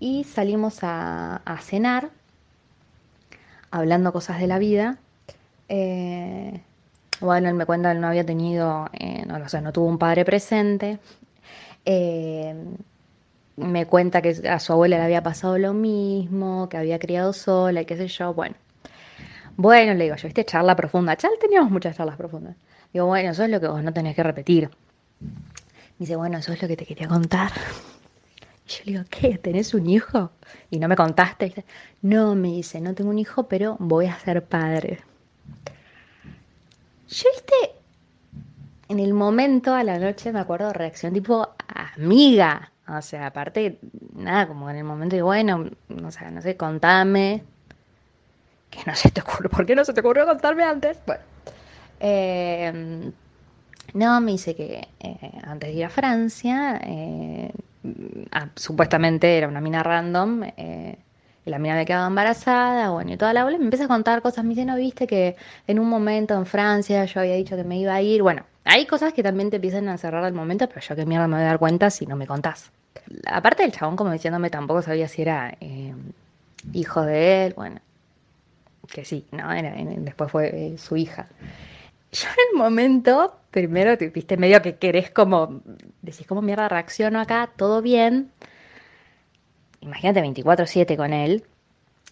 y 0.00 0.24
salimos 0.24 0.82
a, 0.82 1.36
a 1.36 1.58
cenar, 1.60 2.10
hablando 3.70 4.12
cosas 4.12 4.40
de 4.40 4.46
la 4.46 4.58
vida. 4.58 4.98
Eh, 5.68 6.62
bueno, 7.20 7.48
él 7.48 7.54
me 7.54 7.66
cuenta 7.66 7.90
que 7.90 7.96
él 7.96 8.00
no 8.00 8.08
había 8.08 8.24
tenido, 8.24 8.88
eh, 8.92 9.24
no, 9.26 9.36
o 9.36 9.48
sea, 9.48 9.60
no 9.60 9.72
tuvo 9.72 9.86
un 9.86 9.98
padre 9.98 10.24
presente. 10.24 10.98
Eh, 11.84 12.54
me 13.56 13.86
cuenta 13.86 14.22
que 14.22 14.30
a 14.48 14.58
su 14.60 14.72
abuela 14.72 14.98
le 14.98 15.04
había 15.04 15.22
pasado 15.22 15.58
lo 15.58 15.74
mismo, 15.74 16.68
que 16.68 16.76
había 16.76 16.98
criado 16.98 17.32
sola 17.32 17.82
y 17.82 17.86
qué 17.86 17.96
sé 17.96 18.08
yo. 18.08 18.32
Bueno, 18.34 18.54
bueno, 19.56 19.94
le 19.94 20.04
digo 20.04 20.16
yo, 20.16 20.28
viste, 20.28 20.44
charla 20.44 20.76
profunda. 20.76 21.16
Ya 21.16 21.28
teníamos 21.40 21.70
muchas 21.70 21.96
charlas 21.96 22.16
profundas. 22.16 22.56
Digo, 22.92 23.06
bueno, 23.06 23.30
eso 23.30 23.42
es 23.44 23.50
lo 23.50 23.60
que 23.60 23.66
vos 23.66 23.82
no 23.82 23.92
tenés 23.92 24.14
que 24.14 24.22
repetir. 24.22 24.70
Me 25.20 25.28
dice, 25.98 26.14
bueno, 26.16 26.38
eso 26.38 26.52
es 26.52 26.62
lo 26.62 26.68
que 26.68 26.76
te 26.76 26.86
quería 26.86 27.08
contar. 27.08 27.50
Y 28.64 28.70
yo 28.70 28.78
le 28.84 28.92
digo, 28.92 29.04
¿qué? 29.10 29.38
¿Tenés 29.38 29.74
un 29.74 29.88
hijo? 29.88 30.30
Y 30.70 30.78
no 30.78 30.86
me 30.86 30.94
contaste. 30.94 31.64
No, 32.02 32.34
me 32.36 32.48
dice, 32.48 32.80
no 32.80 32.94
tengo 32.94 33.10
un 33.10 33.18
hijo, 33.18 33.48
pero 33.48 33.76
voy 33.80 34.06
a 34.06 34.18
ser 34.18 34.44
padre. 34.44 35.00
Yo, 37.08 37.28
viste, 37.32 37.74
en 38.88 39.00
el 39.00 39.14
momento, 39.14 39.74
a 39.74 39.82
la 39.84 39.98
noche, 39.98 40.32
me 40.32 40.40
acuerdo, 40.40 40.72
reacción 40.72 41.12
tipo 41.12 41.54
amiga. 41.68 42.72
O 42.88 43.02
sea, 43.02 43.26
aparte, 43.26 43.78
nada, 44.14 44.46
como 44.48 44.70
en 44.70 44.76
el 44.76 44.84
momento 44.84 45.16
de, 45.16 45.22
bueno, 45.22 45.68
o 46.04 46.10
sea, 46.10 46.30
no 46.30 46.40
sé, 46.40 46.56
contame. 46.56 47.42
Que 48.70 48.80
no 48.86 48.94
se 48.94 49.10
te 49.10 49.20
ocurrió, 49.20 49.50
¿por 49.50 49.66
qué 49.66 49.74
no 49.74 49.84
se 49.84 49.92
te 49.92 50.00
ocurrió 50.00 50.26
contarme 50.26 50.64
antes? 50.64 50.98
Bueno. 51.06 51.22
Eh, 52.00 53.12
no, 53.94 54.20
me 54.20 54.32
dice 54.32 54.54
que 54.54 54.88
eh, 55.00 55.32
antes 55.42 55.70
de 55.70 55.76
ir 55.76 55.84
a 55.84 55.88
Francia, 55.90 56.80
eh, 56.84 57.50
ah, 58.32 58.48
supuestamente 58.54 59.38
era 59.38 59.48
una 59.48 59.60
mina 59.60 59.82
random, 59.82 60.44
eh, 60.56 60.98
y 61.48 61.50
la 61.50 61.58
mina 61.58 61.74
había 61.74 61.84
quedado 61.86 62.06
embarazada, 62.06 62.90
bueno, 62.90 63.12
y 63.12 63.16
toda 63.16 63.32
la 63.32 63.42
bola, 63.44 63.58
me 63.58 63.64
empieza 63.64 63.86
a 63.86 63.88
contar 63.88 64.22
cosas, 64.22 64.44
me 64.44 64.50
dice, 64.50 64.64
no 64.64 64.76
viste 64.76 65.06
que 65.06 65.36
en 65.66 65.78
un 65.78 65.88
momento 65.88 66.34
en 66.34 66.46
Francia 66.46 67.04
yo 67.06 67.20
había 67.20 67.34
dicho 67.34 67.56
que 67.56 67.64
me 67.64 67.78
iba 67.78 67.94
a 67.94 68.02
ir, 68.02 68.22
bueno, 68.22 68.44
hay 68.64 68.86
cosas 68.86 69.12
que 69.12 69.22
también 69.22 69.50
te 69.50 69.56
empiezan 69.56 69.88
a 69.88 69.98
cerrar 69.98 70.24
al 70.24 70.32
momento, 70.34 70.68
pero 70.68 70.80
yo 70.80 70.94
qué 70.94 71.06
mierda 71.06 71.26
me 71.26 71.36
voy 71.36 71.42
a 71.44 71.46
dar 71.48 71.58
cuenta 71.58 71.90
si 71.90 72.06
no 72.06 72.14
me 72.16 72.26
contás. 72.26 72.70
Aparte 73.26 73.62
del 73.62 73.72
chabón 73.72 73.96
como 73.96 74.12
diciéndome 74.12 74.50
tampoco 74.50 74.82
sabía 74.82 75.08
si 75.08 75.22
era 75.22 75.56
eh, 75.60 75.94
hijo 76.72 77.02
de 77.02 77.46
él, 77.46 77.54
bueno, 77.54 77.80
que 78.92 79.04
sí, 79.04 79.24
¿no? 79.32 79.52
Era- 79.52 79.74
en- 79.78 80.04
después 80.04 80.30
fue 80.30 80.48
eh, 80.74 80.78
su 80.78 80.96
hija. 80.96 81.26
Yo 82.12 82.26
en 82.28 82.36
el 82.52 82.58
momento, 82.58 83.34
primero, 83.50 83.96
te- 83.98 84.08
viste, 84.10 84.36
medio 84.36 84.62
que 84.62 84.76
querés 84.76 85.10
como, 85.10 85.60
decís, 86.02 86.26
¿cómo 86.26 86.40
mierda 86.42 86.68
reacciono 86.68 87.20
acá? 87.20 87.50
¿Todo 87.56 87.82
bien? 87.82 88.30
Imagínate 89.88 90.20
24/7 90.20 90.96
con 90.96 91.12
él, 91.14 91.44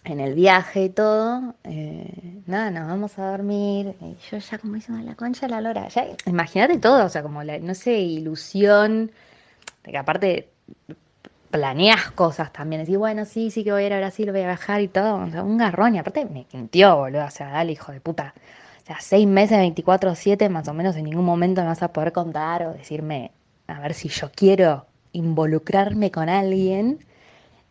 en 0.03 0.19
el 0.19 0.33
viaje 0.33 0.85
y 0.85 0.89
todo. 0.89 1.53
eh, 1.63 2.41
nada, 2.47 2.71
nos 2.71 2.87
vamos 2.87 3.19
a 3.19 3.31
dormir. 3.31 3.95
Y 4.01 4.15
yo 4.31 4.37
ya 4.39 4.57
como 4.57 4.75
diciendo, 4.75 5.03
la 5.05 5.15
concha 5.15 5.45
de 5.45 5.51
la 5.51 5.61
lora. 5.61 5.87
Ya, 5.89 6.07
imagínate 6.25 6.77
todo, 6.79 7.05
o 7.05 7.09
sea, 7.09 7.21
como 7.21 7.43
la, 7.43 7.59
no 7.59 7.75
sé, 7.75 7.99
ilusión, 7.99 9.11
de 9.83 9.91
que 9.91 9.97
aparte 9.97 10.49
planeás 11.51 12.11
cosas 12.11 12.51
también. 12.51 12.81
Decís, 12.81 12.97
bueno, 12.97 13.25
sí, 13.25 13.51
sí 13.51 13.63
que 13.63 13.71
voy 13.71 13.83
a 13.83 13.87
ir 13.87 13.93
a 13.93 13.97
Brasil, 13.97 14.31
voy 14.31 14.41
a 14.41 14.47
viajar 14.47 14.81
y 14.81 14.87
todo. 14.87 15.15
O 15.17 15.29
sea, 15.29 15.43
un 15.43 15.57
garrón. 15.57 15.95
Y 15.95 15.99
aparte 15.99 16.25
me 16.25 16.45
quintió, 16.45 16.97
boludo. 16.97 17.25
O 17.25 17.29
sea, 17.29 17.49
dale, 17.49 17.73
hijo 17.73 17.91
de 17.91 18.01
puta. 18.01 18.33
O 18.83 18.85
sea, 18.87 18.97
seis 19.01 19.27
meses, 19.27 19.59
24-7, 19.59 20.49
más 20.49 20.67
o 20.67 20.73
menos, 20.73 20.95
en 20.95 21.03
ningún 21.05 21.25
momento 21.25 21.61
me 21.61 21.67
vas 21.67 21.83
a 21.83 21.93
poder 21.93 22.11
contar 22.11 22.63
o 22.63 22.73
decirme, 22.73 23.31
a 23.67 23.79
ver 23.81 23.93
si 23.93 24.09
yo 24.09 24.31
quiero 24.33 24.85
involucrarme 25.11 26.09
con 26.11 26.29
alguien 26.29 26.99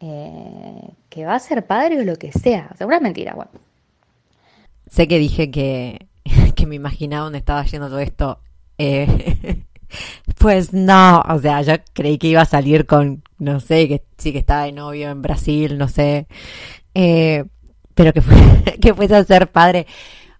eh, 0.01 0.91
que 1.09 1.25
va 1.25 1.35
a 1.35 1.41
ser 1.41 1.67
padre 1.67 2.01
o 2.01 2.05
lo 2.05 2.17
que 2.17 2.33
sea. 2.33 2.71
O 2.73 2.77
sea, 2.77 3.01
mentira, 3.01 3.35
bueno. 3.35 3.51
Sé 4.91 5.09
que 5.09 5.19
dije 5.19 5.51
que, 5.51 6.07
que 6.55 6.67
me 6.67 6.75
imaginaba 6.75 7.25
dónde 7.25 7.39
estaba 7.39 7.65
yendo 7.65 7.89
todo 7.89 7.99
esto. 7.99 8.41
Eh, 8.79 9.63
pues 10.39 10.73
no, 10.73 11.21
o 11.21 11.39
sea, 11.41 11.63
yo 11.63 11.75
creí 11.93 12.19
que 12.19 12.29
iba 12.29 12.43
a 12.43 12.47
salir 12.47 12.87
con, 12.87 13.23
no 13.39 13.61
sé, 13.61 13.89
que 13.89 14.03
sí 14.19 14.33
que 14.33 14.39
estaba 14.39 14.65
de 14.65 14.73
novio 14.73 15.11
en 15.11 15.23
Brasil, 15.23 15.79
no 15.79 15.89
sé. 15.89 16.27
Eh, 16.95 17.45
pero 17.95 18.13
que, 18.13 18.23
que 18.81 18.95
fuese 18.95 19.17
a 19.17 19.25
ser 19.25 19.51
padre. 19.51 19.87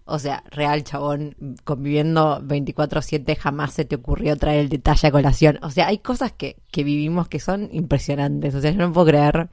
O 0.07 0.19
sea, 0.19 0.43
real, 0.51 0.83
chabón, 0.83 1.35
conviviendo 1.63 2.41
24-7 2.41 3.35
jamás 3.37 3.73
se 3.73 3.85
te 3.85 3.95
ocurrió 3.95 4.35
traer 4.37 4.61
el 4.61 4.69
detalle 4.69 5.07
a 5.07 5.11
colación. 5.11 5.59
O 5.61 5.69
sea, 5.69 5.87
hay 5.87 5.99
cosas 5.99 6.31
que, 6.31 6.57
que 6.71 6.83
vivimos 6.83 7.27
que 7.27 7.39
son 7.39 7.69
impresionantes. 7.71 8.55
O 8.55 8.61
sea, 8.61 8.71
yo 8.71 8.77
no 8.77 8.91
puedo 8.93 9.07
creer 9.07 9.49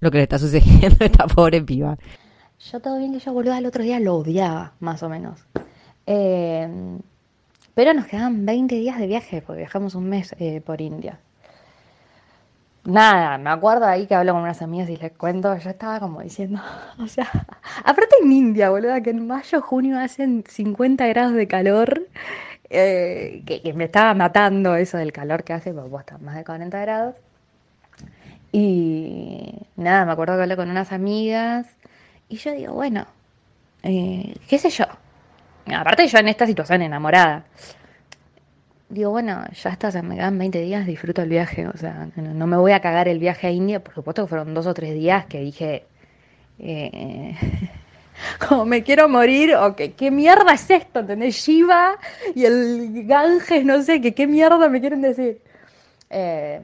lo 0.00 0.10
que 0.10 0.18
le 0.18 0.22
está 0.24 0.38
sucediendo 0.38 0.96
a 1.00 1.06
esta 1.06 1.26
pobre 1.26 1.62
piba. 1.62 1.98
Yo 2.72 2.80
todo 2.80 2.98
bien 2.98 3.12
que 3.12 3.20
yo 3.20 3.32
boluda 3.32 3.58
el 3.58 3.66
otro 3.66 3.84
día 3.84 4.00
lo 4.00 4.16
odiaba, 4.16 4.72
más 4.80 5.02
o 5.02 5.08
menos. 5.08 5.46
Eh, 6.06 6.98
pero 7.74 7.94
nos 7.94 8.06
quedaban 8.06 8.44
20 8.44 8.74
días 8.74 8.98
de 8.98 9.06
viaje, 9.06 9.40
porque 9.40 9.60
viajamos 9.60 9.94
un 9.94 10.08
mes 10.08 10.34
eh, 10.40 10.60
por 10.60 10.80
India. 10.80 11.20
Nada, 12.88 13.36
me 13.36 13.50
acuerdo 13.50 13.84
ahí 13.84 14.06
que 14.06 14.14
hablo 14.14 14.32
con 14.32 14.40
unas 14.40 14.62
amigas 14.62 14.88
y 14.88 14.96
les 14.96 15.12
cuento, 15.12 15.54
yo 15.58 15.68
estaba 15.68 16.00
como 16.00 16.22
diciendo, 16.22 16.58
o 16.98 17.06
sea, 17.06 17.28
aparte 17.84 18.16
en 18.22 18.32
India, 18.32 18.70
boluda, 18.70 19.02
que 19.02 19.10
en 19.10 19.26
mayo, 19.26 19.60
junio 19.60 19.98
hacen 19.98 20.42
50 20.48 21.06
grados 21.08 21.34
de 21.34 21.46
calor, 21.46 22.08
eh, 22.70 23.42
que, 23.44 23.74
me 23.74 23.84
estaba 23.84 24.14
matando 24.14 24.74
eso 24.74 24.96
del 24.96 25.12
calor 25.12 25.44
que 25.44 25.52
hace, 25.52 25.74
porque 25.74 25.90
vos 25.90 26.00
estás 26.00 26.22
más 26.22 26.34
de 26.36 26.44
40 26.44 26.80
grados. 26.80 27.14
Y 28.52 29.52
nada, 29.76 30.06
me 30.06 30.12
acuerdo 30.12 30.36
que 30.36 30.42
hablé 30.44 30.56
con 30.56 30.70
unas 30.70 30.90
amigas 30.90 31.66
y 32.30 32.38
yo 32.38 32.52
digo, 32.52 32.72
bueno, 32.72 33.06
eh, 33.82 34.34
qué 34.48 34.58
sé 34.58 34.70
yo. 34.70 34.86
Aparte 35.76 36.08
yo 36.08 36.18
en 36.18 36.28
esta 36.28 36.46
situación 36.46 36.80
enamorada. 36.80 37.44
Digo, 38.90 39.10
bueno, 39.10 39.44
ya 39.52 39.70
está, 39.70 39.88
o 39.88 40.02
me 40.02 40.16
quedan 40.16 40.38
20 40.38 40.60
días, 40.62 40.86
disfruto 40.86 41.22
el 41.22 41.28
viaje. 41.28 41.68
O 41.68 41.76
sea, 41.76 42.08
no, 42.16 42.46
me 42.46 42.56
voy 42.56 42.72
a 42.72 42.80
cagar 42.80 43.06
el 43.08 43.18
viaje 43.18 43.46
a 43.46 43.50
India. 43.50 43.84
Por 43.84 43.94
supuesto 43.94 44.22
que 44.22 44.28
fueron 44.28 44.54
dos 44.54 44.66
o 44.66 44.74
tres 44.74 44.94
días 44.94 45.26
que 45.26 45.40
dije, 45.40 45.84
eh, 46.58 47.34
como 48.48 48.64
me 48.64 48.82
quiero 48.82 49.08
morir, 49.08 49.54
o 49.54 49.76
que 49.76 49.92
qué 49.92 50.10
mierda 50.10 50.54
es 50.54 50.70
esto, 50.70 51.00
¿entendés? 51.00 51.36
Shiva 51.36 51.98
y 52.34 52.44
el 52.46 53.06
Ganges, 53.06 53.64
no 53.64 53.82
sé, 53.82 54.00
que 54.00 54.14
qué 54.14 54.26
mierda 54.26 54.68
me 54.68 54.80
quieren 54.80 55.02
decir. 55.02 55.42
Eh, 56.10 56.62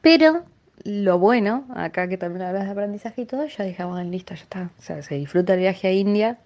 pero 0.00 0.44
lo 0.84 1.18
bueno, 1.18 1.66
acá 1.74 2.08
que 2.08 2.16
también 2.16 2.46
hablas 2.46 2.64
de 2.64 2.70
aprendizaje 2.70 3.22
y 3.22 3.26
todo, 3.26 3.44
yo 3.46 3.64
dije, 3.64 3.84
bueno, 3.84 4.08
listo, 4.08 4.34
ya 4.34 4.42
está. 4.42 4.70
O 4.78 4.82
sea, 4.82 5.02
se 5.02 5.16
disfruta 5.16 5.54
el 5.54 5.60
viaje 5.60 5.88
a 5.88 5.92
India, 5.92 6.38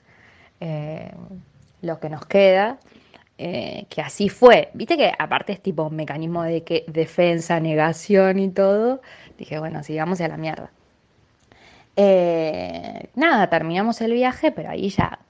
eh, 0.61 1.12
lo 1.82 2.01
que 2.01 2.09
nos 2.09 2.26
queda, 2.26 2.78
eh, 3.43 3.86
que 3.88 4.03
así 4.03 4.28
fue. 4.28 4.68
Viste 4.74 4.99
que 4.99 5.11
aparte 5.18 5.55
es 5.55 5.62
tipo 5.62 5.84
un 5.84 5.97
mecanismo 5.97 6.43
de 6.43 6.62
que 6.62 6.84
defensa, 6.88 7.59
negación 7.59 8.38
y 8.38 8.51
todo. 8.51 9.01
Dije, 9.38 9.59
bueno, 9.59 9.82
sigamos 9.82 10.20
a 10.20 10.28
la 10.28 10.36
mierda. 10.36 10.70
Eh, 11.97 13.09
nada, 13.14 13.49
terminamos 13.49 13.99
el 14.03 14.12
viaje, 14.12 14.53
pero 14.53 14.68
ahí 14.68 14.91
ya 14.91 15.20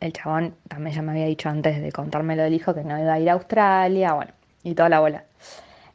el 0.00 0.12
chabón 0.12 0.56
también 0.66 0.96
ya 0.96 1.02
me 1.02 1.12
había 1.12 1.26
dicho 1.26 1.48
antes 1.48 1.80
de 1.80 1.92
contármelo 1.92 2.42
del 2.42 2.54
hijo 2.54 2.74
que 2.74 2.82
no 2.82 2.98
iba 2.98 3.12
a 3.12 3.20
ir 3.20 3.30
a 3.30 3.34
Australia, 3.34 4.14
bueno, 4.14 4.32
y 4.64 4.74
toda 4.74 4.88
la 4.88 4.98
bola. 4.98 5.24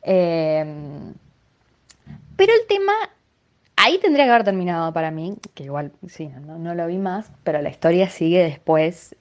Eh, 0.02 0.66
pero 2.38 2.54
el 2.54 2.68
tema, 2.70 2.94
ahí 3.76 3.98
tendría 3.98 4.24
que 4.24 4.32
haber 4.32 4.46
terminado 4.46 4.94
para 4.94 5.12
mí, 5.12 5.36
que 5.54 5.66
igual, 5.66 5.92
sí, 6.08 6.30
no, 6.46 6.58
no 6.58 6.74
lo 6.74 6.88
vi 6.88 7.00
más, 7.00 7.30
pero 7.44 7.62
la 7.62 7.70
historia 7.70 8.08
sigue 8.08 8.42
después. 8.44 9.14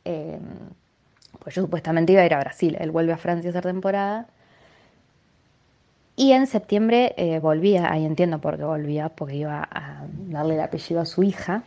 Pues 1.45 1.55
yo 1.55 1.63
supuestamente 1.63 2.13
iba 2.13 2.23
a 2.23 2.27
ir 2.27 2.35
a 2.35 2.41
Brasil, 2.41 2.77
él 2.81 2.91
vuelve 2.91 3.13
a 3.13 3.19
Francia 3.19 3.51
a 3.51 3.53
hacer 3.53 3.65
temporada. 3.65 4.27
Y 6.17 6.33
en 6.33 6.47
septiembre 6.47 7.13
eh, 7.17 7.39
volvía, 7.39 7.93
ahí 7.93 8.07
entiendo 8.07 8.41
por 8.41 8.57
qué 8.57 8.65
volvía, 8.65 9.11
porque 9.11 9.37
iba 9.37 9.69
a 9.71 10.07
darle 10.29 10.55
el 10.55 10.61
apellido 10.61 11.01
a 11.01 11.07
su 11.07 11.23
hija. 11.23 11.63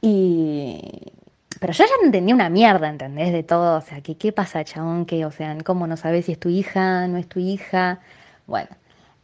Y... 0.00 1.12
Pero 1.60 1.72
yo 1.72 1.84
ya 1.84 1.92
no 2.00 2.06
entendía 2.06 2.34
una 2.34 2.50
mierda, 2.50 2.88
¿entendés? 2.88 3.32
De 3.32 3.44
todo, 3.44 3.78
o 3.78 3.80
sea, 3.80 4.00
que 4.00 4.16
qué 4.16 4.32
pasa, 4.32 4.64
chabón, 4.64 5.06
que, 5.06 5.24
o 5.24 5.30
sea, 5.30 5.56
cómo 5.64 5.86
no 5.86 5.96
sabes 5.96 6.26
si 6.26 6.32
es 6.32 6.40
tu 6.40 6.48
hija, 6.48 7.06
no 7.06 7.18
es 7.18 7.28
tu 7.28 7.38
hija. 7.38 8.00
Bueno, 8.48 8.68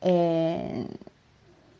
eh, 0.02 0.86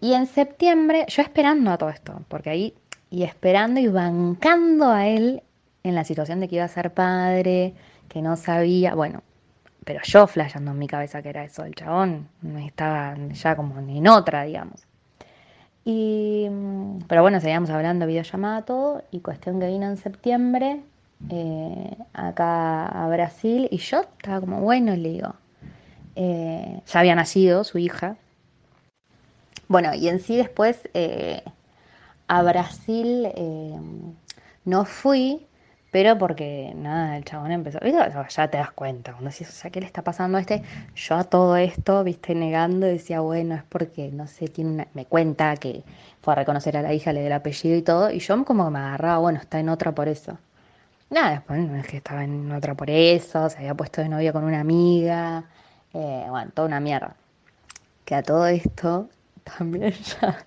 y 0.01 0.15
en 0.15 0.27
septiembre, 0.27 1.07
yo 1.09 1.23
esperando 1.23 1.71
a 1.71 1.79
todo 1.79 1.91
esto, 1.91 2.23
porque 2.29 2.51
ahí, 2.51 2.75
y 3.11 3.23
esperando 3.23 3.79
y 3.81 3.87
bancando 3.87 4.91
a 4.91 5.07
él 5.07 5.43
en 5.83 5.95
la 5.95 6.05
situación 6.05 6.41
de 6.41 6.49
que 6.49 6.57
iba 6.57 6.65
a 6.65 6.69
ser 6.69 6.93
padre, 6.93 7.75
que 8.09 8.23
no 8.23 8.37
sabía, 8.37 8.95
bueno, 8.95 9.23
pero 9.85 10.01
yo 10.05 10.27
flasheando 10.27 10.73
en 10.73 10.79
mi 10.79 10.87
cabeza 10.87 11.23
que 11.23 11.31
era 11.31 11.45
eso, 11.45 11.65
el 11.65 11.75
chabón 11.75 12.29
estaba 12.59 13.17
ya 13.33 13.57
como 13.57 13.79
en 13.79 14.07
otra, 14.09 14.43
digamos. 14.43 14.87
Y, 15.85 16.47
pero 17.07 17.23
bueno, 17.23 17.41
seguíamos 17.41 17.71
hablando, 17.71 18.07
videollamada, 18.07 18.67
todo, 18.67 19.03
y 19.11 19.21
cuestión 19.21 19.59
que 19.59 19.69
vino 19.69 19.87
en 19.87 19.97
septiembre, 19.97 20.83
eh, 21.31 21.97
acá 22.13 22.87
a 22.87 23.09
Brasil, 23.09 23.69
y 23.71 23.79
yo 23.79 24.03
estaba 24.03 24.41
como, 24.41 24.61
bueno, 24.61 24.95
le 24.95 25.09
digo, 25.09 25.35
eh, 26.17 26.83
ya 26.87 27.01
había 27.01 27.15
nacido 27.15 27.65
su 27.65 27.79
hija. 27.79 28.17
Bueno, 29.69 29.95
y 29.95 30.09
en 30.09 30.21
sí 30.21 30.37
después 30.37 30.89
eh, 30.93 31.43
a 32.27 32.43
Brasil 32.43 33.29
no 34.67 34.85
fui, 34.85 35.47
pero 35.91 36.19
porque 36.19 36.73
nada, 36.77 37.17
el 37.17 37.25
chabón 37.25 37.51
empezó, 37.53 37.79
ya 37.81 38.49
te 38.51 38.59
das 38.59 38.71
cuenta, 38.73 39.13
cuando 39.13 39.31
decís, 39.31 39.49
o 39.49 39.53
sea, 39.53 39.71
¿qué 39.71 39.81
le 39.81 39.87
está 39.87 40.03
pasando 40.03 40.37
a 40.39 40.41
este? 40.41 40.63
Yo 40.95 41.15
a 41.17 41.25
todo 41.25 41.57
esto, 41.57 42.05
viste, 42.05 42.35
negando, 42.35 42.87
decía, 42.87 43.21
bueno, 43.21 43.55
es 43.55 43.63
porque, 43.65 44.11
no 44.13 44.27
sé, 44.27 44.49
tiene 44.49 44.71
una... 44.71 44.89
me 44.95 45.07
cuenta 45.07 45.57
que 45.57 45.83
fue 46.21 46.35
a 46.35 46.37
reconocer 46.37 46.77
a 46.77 46.83
la 46.83 46.93
hija, 46.93 47.13
le 47.13 47.21
dio 47.21 47.29
el 47.29 47.33
apellido 47.33 47.77
y 47.77 47.83
todo, 47.83 48.11
y 48.11 48.19
yo 48.19 48.45
como 48.45 48.67
que 48.67 48.71
me 48.71 48.79
agarraba, 48.79 49.19
bueno, 49.19 49.41
está 49.41 49.61
en 49.61 49.69
otra 49.71 49.93
por 49.95 50.09
eso. 50.09 50.39
Nada, 51.11 51.31
después 51.33 51.59
no 51.61 51.77
es 51.77 51.87
que 51.87 51.99
estaba 51.99 52.25
en 52.25 52.53
otra 52.53 52.75
por 52.75 52.91
eso, 52.91 53.49
se 53.49 53.59
había 53.59 53.75
puesto 53.75 54.03
de 54.03 54.09
novia 54.11 54.33
con 54.33 54.45
una 54.45 54.61
amiga, 54.61 55.45
eh, 55.95 56.27
bueno, 56.29 56.51
toda 56.55 56.69
una 56.69 56.81
mierda. 56.81 57.17
Que 58.05 58.15
a 58.17 58.23
todo 58.23 58.47
esto 58.47 59.09
también 59.59 59.93
ya. 59.93 60.47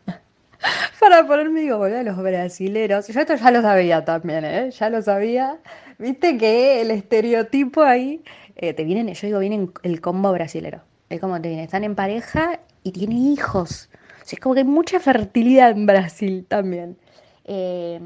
Para 0.99 1.25
ponerme, 1.25 1.61
digo, 1.61 1.77
boludo, 1.77 2.03
los 2.03 2.17
brasileros. 2.17 3.07
Yo 3.07 3.21
esto 3.21 3.35
ya 3.35 3.51
lo 3.51 3.61
sabía 3.61 4.05
también, 4.05 4.45
¿eh? 4.45 4.71
Ya 4.71 4.89
lo 4.89 5.01
sabía. 5.01 5.57
Viste 5.97 6.37
que 6.37 6.81
el 6.81 6.91
estereotipo 6.91 7.81
ahí. 7.81 8.23
Eh, 8.55 8.73
te 8.73 8.83
vienen, 8.83 9.13
yo 9.13 9.27
digo, 9.27 9.39
vienen 9.39 9.71
el 9.83 10.01
combo 10.01 10.31
brasilero. 10.31 10.81
Es 11.09 11.19
como 11.19 11.41
te 11.41 11.49
viene, 11.49 11.63
están 11.63 11.83
en 11.83 11.95
pareja 11.95 12.59
y 12.83 12.91
tienen 12.91 13.17
hijos. 13.17 13.89
Es 14.29 14.39
como 14.39 14.55
que 14.55 14.61
hay 14.61 14.67
mucha 14.67 14.99
fertilidad 14.99 15.71
en 15.71 15.85
Brasil 15.85 16.45
también. 16.47 16.97
Eh, 17.45 17.99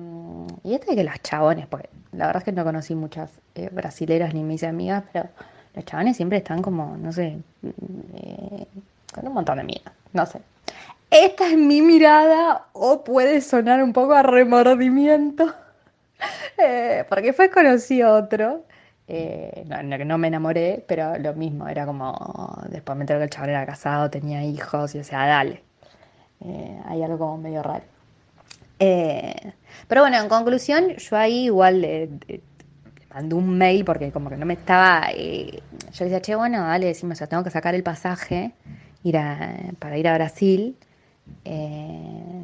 y 0.64 0.74
esto 0.74 0.91
de 0.91 0.95
que 0.95 1.03
los 1.03 1.22
chabones, 1.22 1.68
porque 1.68 1.89
la 2.14 2.28
verdad 2.28 2.41
es 2.41 2.45
que 2.45 2.51
no 2.51 2.64
conocí 2.64 2.95
muchas 2.95 3.30
eh, 3.53 3.70
brasileras 3.72 4.34
ni 4.34 4.43
mis 4.43 4.64
amigas, 4.64 5.03
pero 5.12 5.30
los 5.76 5.86
chavales 5.86 6.18
siempre 6.18 6.39
están 6.39 6.62
como, 6.62 6.97
no 6.97 7.12
sé, 7.12 7.38
eh, 7.64 8.66
con 9.14 9.28
un 9.28 9.34
montón 9.34 9.58
de 9.58 9.66
miedo, 9.66 9.91
no 10.14 10.26
sé. 10.26 10.41
Esta 11.18 11.47
es 11.47 11.57
mi 11.57 11.82
mirada 11.82 12.68
o 12.74 13.05
puede 13.05 13.39
sonar 13.39 13.82
un 13.82 13.93
poco 13.93 14.16
a 14.16 14.22
remordimiento, 14.22 15.45
eh, 16.57 17.05
porque 17.07 17.32
fue 17.32 17.49
conocí 17.49 18.03
otro, 18.03 18.66
eh, 19.07 19.63
no, 19.66 19.82
no, 19.82 20.18
me 20.18 20.28
enamoré, 20.28 20.84
pero 20.86 21.18
lo 21.18 21.34
mismo, 21.34 21.70
era 21.70 21.86
como, 21.86 22.61
después 22.68 22.97
me 22.97 23.03
enteré 23.03 23.20
que 23.20 23.24
el 23.24 23.30
chaval 23.30 23.51
era 23.51 23.66
casado, 23.66 24.09
tenía 24.09 24.43
hijos, 24.43 24.93
y 24.95 24.99
o 24.99 25.05
sea, 25.05 25.26
dale, 25.26 25.63
eh, 26.41 26.82
hay 26.86 27.01
algo 27.01 27.18
como 27.18 27.38
medio 27.38 27.63
raro. 27.63 27.86
Eh, 28.80 29.53
pero 29.88 30.01
bueno, 30.01 30.18
en 30.18 30.28
conclusión, 30.28 30.97
yo 30.97 31.16
ahí 31.16 31.45
igual 31.45 32.09
mandé 33.13 33.36
un 33.36 33.57
mail 33.57 33.86
porque 33.86 34.11
como 34.11 34.30
que 34.30 34.36
no 34.36 34.45
me 34.45 34.55
estaba... 34.55 35.07
Eh, 35.16 35.61
yo 35.93 36.03
decía, 36.03 36.22
che, 36.22 36.36
bueno, 36.36 36.59
dale, 36.59 36.88
decime, 36.88 37.13
o 37.13 37.16
sea, 37.16 37.28
tengo 37.28 37.45
que 37.45 37.51
sacar 37.51 37.74
el 37.74 37.84
pasaje 37.84 38.51
a, 39.13 39.53
para 39.80 39.97
ir 39.97 40.09
a 40.09 40.16
Brasil. 40.16 40.76
Eh, 41.44 42.44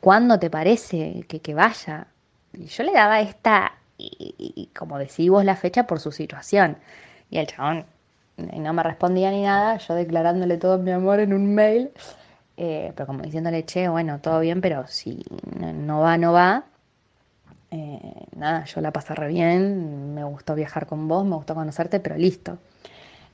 ¿Cuándo 0.00 0.38
te 0.38 0.50
parece 0.50 1.24
que, 1.28 1.54
vaya? 1.54 2.06
Y 2.54 2.66
yo 2.66 2.84
le 2.84 2.92
daba 2.92 3.20
esta, 3.20 3.72
y, 3.98 4.70
como 4.76 4.98
decís 4.98 5.28
vos, 5.30 5.44
la 5.44 5.56
fecha 5.56 5.86
por 5.86 6.00
su 6.00 6.12
situación. 6.12 6.78
Y 7.30 7.38
el 7.38 7.46
chabón 7.46 7.84
no 8.36 8.72
me 8.72 8.82
respondía 8.82 9.30
ni 9.30 9.42
nada, 9.42 9.76
yo 9.78 9.94
declarándole 9.94 10.56
todo 10.56 10.78
mi 10.78 10.90
amor 10.90 11.20
en 11.20 11.34
un 11.34 11.54
mail. 11.54 11.90
Eh, 12.56 12.92
pero 12.94 13.06
como 13.06 13.22
diciéndole, 13.22 13.64
che, 13.64 13.88
bueno, 13.88 14.20
todo 14.20 14.40
bien, 14.40 14.60
pero 14.60 14.86
si 14.86 15.24
no, 15.58 15.72
no 15.72 16.00
va, 16.00 16.18
no 16.18 16.32
va. 16.32 16.64
Eh, 17.70 18.26
nada, 18.36 18.64
yo 18.64 18.80
la 18.80 18.90
pasé 18.92 19.14
re 19.14 19.28
bien, 19.28 20.14
me 20.14 20.24
gustó 20.24 20.54
viajar 20.54 20.86
con 20.86 21.08
vos, 21.08 21.24
me 21.24 21.36
gustó 21.36 21.54
conocerte, 21.54 22.00
pero 22.00 22.16
listo. 22.16 22.58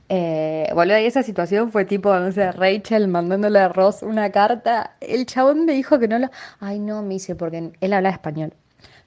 Eh, 0.09 0.69
boludo, 0.73 0.99
y 0.99 1.05
esa 1.05 1.21
situación 1.23 1.71
fue 1.71 1.83
tipo, 1.85 2.13
no 2.17 2.31
sé, 2.31 2.51
Rachel 2.53 3.07
mandándole 3.07 3.59
a 3.59 3.69
Ross 3.69 4.03
una 4.03 4.31
carta. 4.31 4.95
El 5.01 5.25
chabón 5.25 5.65
me 5.65 5.73
dijo 5.73 5.99
que 5.99 6.07
no 6.07 6.17
lo. 6.19 6.29
Ay, 6.59 6.79
no, 6.79 7.01
me 7.01 7.15
dice, 7.15 7.35
porque 7.35 7.71
él 7.81 7.93
habla 7.93 8.09
español. 8.09 8.53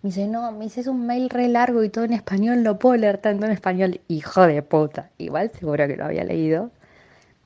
Me 0.03 0.09
dice, 0.11 0.27
no, 0.27 0.53
me 0.53 0.65
dice, 0.65 0.81
es 0.81 0.87
un 0.87 1.07
mail 1.07 1.31
re 1.31 1.49
largo 1.49 1.83
y 1.85 1.91
todo 1.91 2.05
en 2.05 2.13
español, 2.15 2.63
lo 2.63 2.79
puedo 2.79 2.97
leer 2.97 3.19
tanto 3.19 3.47
en 3.47 3.53
español. 3.53 4.01
Hijo 4.09 4.47
de 4.47 4.63
puta. 4.63 5.11
Igual 5.19 5.51
seguro 5.53 5.87
que 5.87 5.97
lo 5.97 6.07
había 6.07 6.25
leído, 6.25 6.71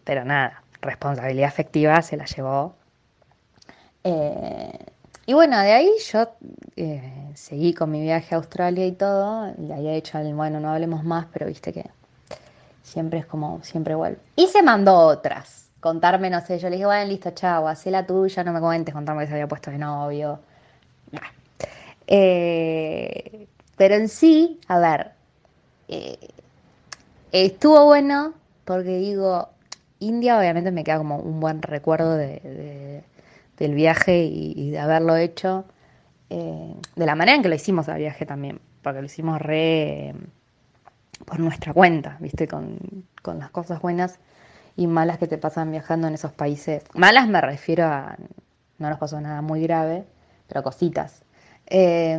pero 0.04 0.24
nada, 0.24 0.62
responsabilidad 0.80 1.48
afectiva 1.48 2.00
se 2.02 2.16
la 2.16 2.26
llevó. 2.26 2.74
Eh, 4.04 4.78
y 5.26 5.32
bueno, 5.32 5.58
de 5.60 5.72
ahí 5.72 5.90
yo 6.12 6.28
eh, 6.76 7.30
seguí 7.34 7.72
con 7.74 7.90
mi 7.90 8.02
viaje 8.02 8.34
a 8.34 8.38
Australia 8.38 8.86
y 8.86 8.92
todo. 8.92 9.52
Le 9.58 9.74
había 9.74 9.92
hecho 9.94 10.18
al, 10.18 10.34
bueno, 10.34 10.60
no 10.60 10.70
hablemos 10.70 11.04
más, 11.04 11.26
pero 11.32 11.46
viste 11.46 11.72
que 11.72 11.90
siempre 12.84 13.18
es 13.18 13.26
como, 13.26 13.60
siempre 13.64 13.96
vuelve. 13.96 14.18
Y 14.36 14.46
se 14.46 14.62
mandó 14.62 14.94
otras. 14.94 15.70
Contarme, 15.80 16.30
no 16.30 16.40
sé, 16.40 16.58
yo 16.58 16.68
le 16.68 16.76
dije, 16.76 16.86
bueno, 16.86 17.08
listo, 17.10 17.32
chao, 17.32 17.66
hacé 17.66 17.90
la 17.90 18.06
tuya, 18.06 18.44
no 18.44 18.52
me 18.52 18.60
cuentes, 18.60 18.94
contarme 18.94 19.22
que 19.22 19.28
se 19.28 19.32
había 19.34 19.48
puesto 19.48 19.70
de 19.70 19.78
novio. 19.78 20.38
Eh, 22.06 23.48
pero 23.76 23.94
en 23.94 24.08
sí, 24.08 24.60
a 24.68 24.78
ver, 24.78 25.12
eh, 25.88 26.18
estuvo 27.32 27.86
bueno 27.86 28.34
porque 28.64 28.98
digo, 28.98 29.48
India 30.00 30.38
obviamente 30.38 30.70
me 30.70 30.84
queda 30.84 30.98
como 30.98 31.16
un 31.16 31.40
buen 31.40 31.62
recuerdo 31.62 32.16
de, 32.16 32.40
de, 32.40 33.04
del 33.56 33.74
viaje 33.74 34.24
y, 34.24 34.70
de 34.70 34.78
haberlo 34.78 35.16
hecho, 35.16 35.64
eh, 36.30 36.74
de 36.94 37.06
la 37.06 37.14
manera 37.14 37.36
en 37.36 37.42
que 37.42 37.48
lo 37.48 37.54
hicimos 37.54 37.88
el 37.88 37.98
viaje 37.98 38.26
también, 38.26 38.60
porque 38.82 39.00
lo 39.00 39.06
hicimos 39.06 39.40
re 39.40 40.14
por 41.24 41.40
nuestra 41.40 41.72
cuenta, 41.72 42.16
¿viste? 42.20 42.48
Con, 42.48 42.78
con 43.22 43.38
las 43.38 43.50
cosas 43.50 43.80
buenas 43.80 44.18
y 44.76 44.86
malas 44.86 45.18
que 45.18 45.26
te 45.26 45.38
pasan 45.38 45.70
viajando 45.70 46.08
en 46.08 46.14
esos 46.14 46.32
países. 46.32 46.84
Malas 46.94 47.28
me 47.28 47.40
refiero 47.40 47.86
a, 47.86 48.16
no 48.78 48.90
nos 48.90 48.98
pasó 48.98 49.20
nada 49.20 49.42
muy 49.42 49.62
grave, 49.62 50.04
pero 50.48 50.62
cositas. 50.62 51.22
Eh, 51.66 52.18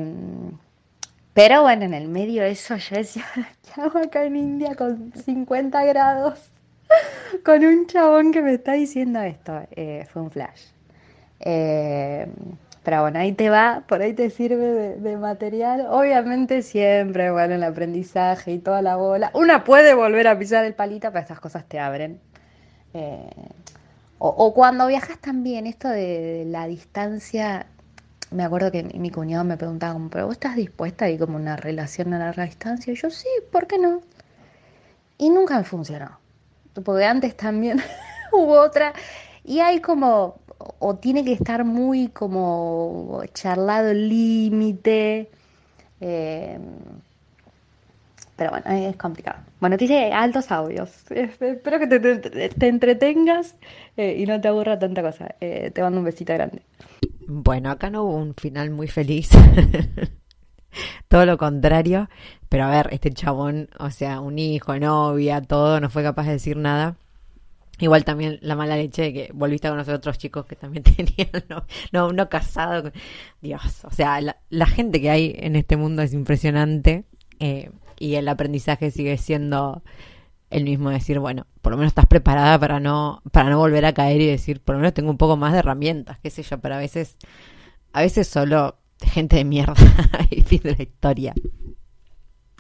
pero 1.33 1.63
bueno, 1.63 1.83
en 1.83 1.93
el 1.93 2.07
medio 2.07 2.43
de 2.43 2.51
eso 2.51 2.77
yo 2.77 2.95
decía, 2.95 3.25
¿qué 3.61 3.81
hago 3.81 3.99
acá 3.99 4.23
en 4.23 4.37
India 4.37 4.75
con 4.75 5.11
50 5.13 5.83
grados? 5.83 6.51
con 7.43 7.63
un 7.65 7.87
chabón 7.87 8.31
que 8.31 8.41
me 8.41 8.53
está 8.53 8.73
diciendo 8.73 9.19
esto. 9.21 9.61
Eh, 9.71 10.07
fue 10.11 10.21
un 10.21 10.31
flash. 10.31 10.67
Eh, 11.39 12.27
pero 12.86 13.01
bueno, 13.01 13.17
ahí 13.17 13.33
te 13.33 13.49
va, 13.49 13.83
por 13.88 14.01
ahí 14.03 14.13
te 14.13 14.29
sirve 14.29 14.95
de, 14.97 15.17
material. 15.17 15.88
Obviamente 15.89 16.61
siempre, 16.61 17.31
bueno, 17.31 17.55
el 17.55 17.63
aprendizaje 17.63 18.51
y 18.53 18.59
toda 18.59 18.83
la 18.83 18.95
bola. 18.95 19.31
Una 19.33 19.63
puede 19.63 19.95
volver 19.95 20.27
a 20.27 20.38
pisar 20.38 20.63
el 20.65 20.75
palito, 20.75 21.07
pero 21.09 21.21
estas 21.21 21.39
cosas 21.39 21.65
te 21.65 21.79
abren. 21.79 22.21
Eh, 22.93 23.27
o, 24.19 24.53
cuando 24.53 24.86
viajas 24.86 25.17
también, 25.17 25.65
esto 25.65 25.89
de, 25.89 26.43
la 26.47 26.67
distancia, 26.67 27.65
me 28.29 28.43
acuerdo 28.43 28.71
que 28.71 28.83
mi, 28.83 29.09
cuñado 29.09 29.43
me 29.43 29.57
preguntaba, 29.57 29.93
como, 29.93 30.09
¿pero 30.11 30.27
vos 30.27 30.36
estás 30.36 30.55
dispuesta 30.55 31.05
a 31.05 31.17
como 31.17 31.38
una 31.38 31.55
relación 31.55 32.13
a 32.13 32.19
larga 32.19 32.45
distancia? 32.45 32.93
Y 32.93 32.95
yo, 32.95 33.09
sí, 33.09 33.27
¿por 33.51 33.65
qué 33.65 33.79
no? 33.79 34.01
Y 35.17 35.31
nunca 35.31 35.57
me 35.57 35.63
funcionó. 35.63 36.19
Porque 36.83 37.05
antes 37.05 37.36
también 37.36 37.81
hubo 38.31 38.59
otra. 38.59 38.93
Y 39.43 39.59
hay 39.59 39.81
como 39.81 40.39
o 40.80 40.95
tiene 40.95 41.24
que 41.24 41.34
estar 41.34 41.63
muy 41.63 42.09
como 42.09 43.24
charlado 43.34 43.89
el 43.89 44.09
límite. 44.09 45.30
Eh, 46.01 46.59
pero 48.36 48.51
bueno, 48.51 48.66
es 48.70 48.97
complicado. 48.97 49.39
Bueno, 49.61 49.78
te 49.78 49.86
dice 49.86 50.11
altos 50.11 50.51
audios. 50.51 51.09
Espero 51.09 51.80
que 51.80 51.88
te, 51.88 51.99
te, 51.99 52.49
te 52.49 52.68
entretengas 52.68 53.55
eh, 53.95 54.16
y 54.20 54.26
no 54.26 54.41
te 54.41 54.49
aburra 54.49 54.78
tanta 54.78 55.01
cosa. 55.01 55.36
Eh, 55.39 55.72
te 55.74 55.82
mando 55.82 55.99
un 55.99 56.05
besito 56.05 56.34
grande. 56.34 56.61
Bueno, 57.28 57.72
acá 57.72 57.89
no 57.89 58.03
hubo 58.03 58.16
un 58.16 58.36
final 58.36 58.72
muy 58.72 58.88
feliz. 58.88 59.30
todo 61.07 61.26
lo 61.26 61.38
contrario. 61.38 62.09
Pero 62.49 62.66
a 62.66 62.72
ver, 62.72 62.89
este 62.91 63.11
chabón, 63.11 63.70
o 63.80 63.89
sea, 63.89 64.20
un 64.20 64.38
hijo, 64.38 64.78
novia, 64.78 65.41
todo, 65.41 65.80
no 65.80 65.89
fue 65.89 66.03
capaz 66.03 66.26
de 66.26 66.34
decir 66.34 66.57
nada. 66.57 66.97
Igual 67.80 68.05
también 68.05 68.39
la 68.41 68.55
mala 68.55 68.78
leche 68.78 69.01
de 69.01 69.13
que 69.13 69.32
volviste 69.34 69.67
a 69.67 69.71
conocer 69.71 69.95
otros 69.95 70.17
chicos 70.17 70.45
que 70.45 70.55
también 70.55 70.84
tenían, 70.84 71.30
no, 71.91 72.11
no 72.11 72.30
casado. 72.30 72.91
Dios, 73.41 73.84
o 73.84 73.91
sea, 73.91 74.21
la, 74.21 74.38
la, 74.49 74.65
gente 74.65 75.01
que 75.01 75.09
hay 75.09 75.36
en 75.38 75.55
este 75.55 75.76
mundo 75.76 76.01
es 76.01 76.13
impresionante 76.13 77.05
eh, 77.39 77.71
y 77.99 78.15
el 78.15 78.28
aprendizaje 78.28 78.91
sigue 78.91 79.17
siendo 79.17 79.84
el 80.49 80.63
mismo, 80.63 80.89
decir, 80.89 81.19
bueno, 81.19 81.47
por 81.61 81.71
lo 81.71 81.78
menos 81.78 81.91
estás 81.91 82.05
preparada 82.05 82.57
para 82.59 82.80
no, 82.80 83.21
para 83.32 83.49
no 83.49 83.57
volver 83.57 83.86
a 83.86 83.93
caer 83.93 84.21
y 84.21 84.28
decir, 84.28 84.61
por 84.61 84.76
lo 84.76 84.80
menos 84.80 84.93
tengo 84.93 85.09
un 85.09 85.17
poco 85.17 85.36
más 85.36 85.51
de 85.51 85.59
herramientas, 85.59 86.19
qué 86.19 86.30
sé 86.30 86.43
yo, 86.43 86.59
pero 86.59 86.76
a 86.76 86.78
veces, 86.78 87.17
a 87.91 88.01
veces 88.01 88.28
solo 88.28 88.78
gente 89.01 89.36
de 89.38 89.43
mierda 89.43 89.76
y 90.30 90.41
fin 90.43 90.61
de 90.63 90.76
la 90.76 90.84
historia. 90.84 91.34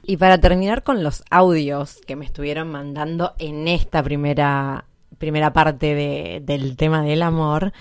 Y 0.03 0.17
para 0.17 0.39
terminar 0.39 0.83
con 0.83 1.03
los 1.03 1.23
audios 1.31 1.99
que 2.05 2.15
me 2.15 2.25
estuvieron 2.25 2.69
mandando 2.69 3.33
en 3.39 3.67
esta 3.67 4.03
primera 4.03 4.85
primera 5.17 5.53
parte 5.53 5.95
de, 5.95 6.41
del 6.43 6.75
tema 6.77 7.01
del 7.03 7.21
amor, 7.21 7.73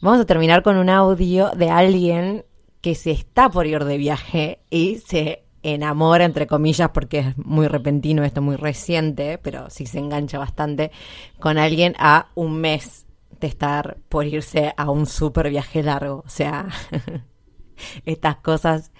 vamos 0.00 0.20
a 0.20 0.26
terminar 0.26 0.62
con 0.62 0.76
un 0.76 0.88
audio 0.90 1.50
de 1.50 1.70
alguien 1.70 2.44
que 2.80 2.94
se 2.94 3.10
está 3.10 3.50
por 3.50 3.66
ir 3.66 3.84
de 3.84 3.98
viaje 3.98 4.60
y 4.70 4.96
se 4.96 5.44
enamora, 5.62 6.24
entre 6.24 6.46
comillas, 6.46 6.90
porque 6.90 7.18
es 7.18 7.38
muy 7.38 7.68
repentino, 7.68 8.24
esto 8.24 8.40
muy 8.40 8.56
reciente, 8.56 9.38
pero 9.38 9.68
sí 9.70 9.86
se 9.86 9.98
engancha 9.98 10.38
bastante 10.38 10.90
con 11.38 11.58
alguien 11.58 11.94
a 11.98 12.28
un 12.34 12.60
mes 12.60 13.06
de 13.40 13.46
estar 13.46 13.98
por 14.08 14.26
irse 14.26 14.72
a 14.76 14.90
un 14.90 15.06
super 15.06 15.50
viaje 15.50 15.82
largo. 15.82 16.22
O 16.26 16.28
sea, 16.28 16.68
estas 18.06 18.36
cosas 18.36 18.92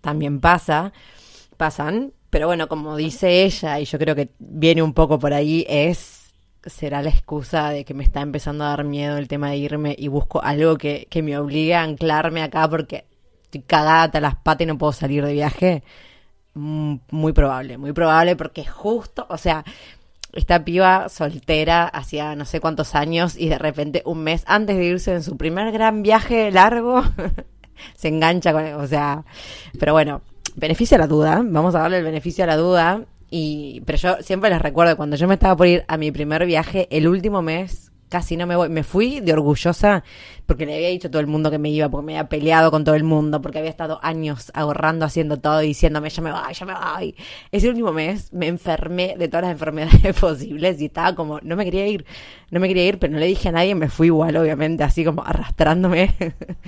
también 0.00 0.40
pasa, 0.40 0.92
pasan, 1.56 2.12
pero 2.30 2.46
bueno, 2.46 2.68
como 2.68 2.96
dice 2.96 3.44
ella, 3.44 3.80
y 3.80 3.84
yo 3.84 3.98
creo 3.98 4.14
que 4.14 4.30
viene 4.38 4.82
un 4.82 4.92
poco 4.92 5.18
por 5.18 5.32
ahí, 5.32 5.64
es 5.68 6.15
será 6.66 7.02
la 7.02 7.10
excusa 7.10 7.70
de 7.70 7.84
que 7.84 7.94
me 7.94 8.04
está 8.04 8.20
empezando 8.20 8.64
a 8.64 8.68
dar 8.68 8.84
miedo 8.84 9.16
el 9.16 9.28
tema 9.28 9.50
de 9.50 9.56
irme 9.56 9.94
y 9.98 10.08
busco 10.08 10.42
algo 10.42 10.76
que, 10.76 11.06
que 11.10 11.22
me 11.22 11.38
obligue 11.38 11.74
a 11.74 11.82
anclarme 11.82 12.42
acá 12.42 12.68
porque 12.68 13.06
estoy 13.44 13.62
cagada 13.62 14.04
hasta 14.04 14.20
las 14.20 14.36
patas 14.36 14.64
y 14.64 14.66
no 14.66 14.78
puedo 14.78 14.92
salir 14.92 15.24
de 15.24 15.32
viaje. 15.32 15.82
Muy 16.54 17.32
probable, 17.32 17.76
muy 17.76 17.92
probable 17.92 18.34
porque 18.34 18.64
justo, 18.64 19.26
o 19.28 19.36
sea, 19.36 19.64
esta 20.32 20.64
piba 20.64 21.08
soltera 21.08 21.86
hacía 21.86 22.34
no 22.34 22.44
sé 22.44 22.60
cuántos 22.60 22.94
años 22.94 23.36
y 23.36 23.48
de 23.48 23.58
repente 23.58 24.02
un 24.04 24.22
mes 24.22 24.42
antes 24.46 24.76
de 24.76 24.84
irse 24.84 25.12
en 25.12 25.22
su 25.22 25.36
primer 25.36 25.72
gran 25.72 26.02
viaje 26.02 26.50
largo 26.50 27.02
se 27.94 28.08
engancha 28.08 28.52
con, 28.52 28.64
o 28.74 28.86
sea, 28.86 29.24
pero 29.78 29.92
bueno, 29.92 30.22
beneficio 30.54 30.96
a 30.96 31.00
la 31.00 31.06
duda, 31.06 31.42
vamos 31.44 31.74
a 31.74 31.80
darle 31.80 31.98
el 31.98 32.04
beneficio 32.04 32.44
a 32.44 32.46
la 32.46 32.56
duda 32.56 33.02
y, 33.30 33.82
pero 33.86 33.98
yo 33.98 34.16
siempre 34.20 34.50
les 34.50 34.60
recuerdo, 34.60 34.96
cuando 34.96 35.16
yo 35.16 35.26
me 35.26 35.34
estaba 35.34 35.56
por 35.56 35.66
ir 35.66 35.84
a 35.88 35.96
mi 35.96 36.12
primer 36.12 36.46
viaje, 36.46 36.86
el 36.90 37.08
último 37.08 37.42
mes, 37.42 37.90
casi 38.08 38.36
no 38.36 38.46
me 38.46 38.54
voy, 38.56 38.68
me 38.68 38.84
fui 38.84 39.20
de 39.20 39.32
orgullosa 39.32 40.04
porque 40.46 40.64
le 40.64 40.76
había 40.76 40.88
dicho 40.88 41.08
a 41.08 41.10
todo 41.10 41.20
el 41.20 41.26
mundo 41.26 41.50
que 41.50 41.58
me 41.58 41.70
iba, 41.70 41.88
porque 41.88 42.06
me 42.06 42.12
había 42.16 42.28
peleado 42.28 42.70
con 42.70 42.84
todo 42.84 42.94
el 42.94 43.02
mundo, 43.02 43.42
porque 43.42 43.58
había 43.58 43.70
estado 43.70 43.98
años 44.02 44.52
ahorrando, 44.54 45.04
haciendo 45.04 45.38
todo, 45.38 45.58
diciéndome, 45.58 46.08
ya 46.08 46.22
me 46.22 46.30
voy, 46.30 46.54
ya 46.54 46.66
me 46.66 46.74
voy. 46.74 47.16
Ese 47.50 47.68
último 47.68 47.92
mes 47.92 48.32
me 48.32 48.46
enfermé 48.46 49.16
de 49.18 49.26
todas 49.26 49.42
las 49.42 49.52
enfermedades 49.52 50.14
posibles 50.20 50.80
y 50.80 50.86
estaba 50.86 51.16
como, 51.16 51.40
no 51.40 51.56
me 51.56 51.64
quería 51.64 51.86
ir, 51.88 52.06
no 52.50 52.60
me 52.60 52.68
quería 52.68 52.86
ir, 52.86 52.98
pero 53.00 53.12
no 53.12 53.18
le 53.18 53.26
dije 53.26 53.48
a 53.48 53.52
nadie, 53.52 53.74
me 53.74 53.88
fui 53.88 54.06
igual, 54.06 54.36
obviamente, 54.36 54.84
así 54.84 55.04
como 55.04 55.24
arrastrándome. 55.24 56.14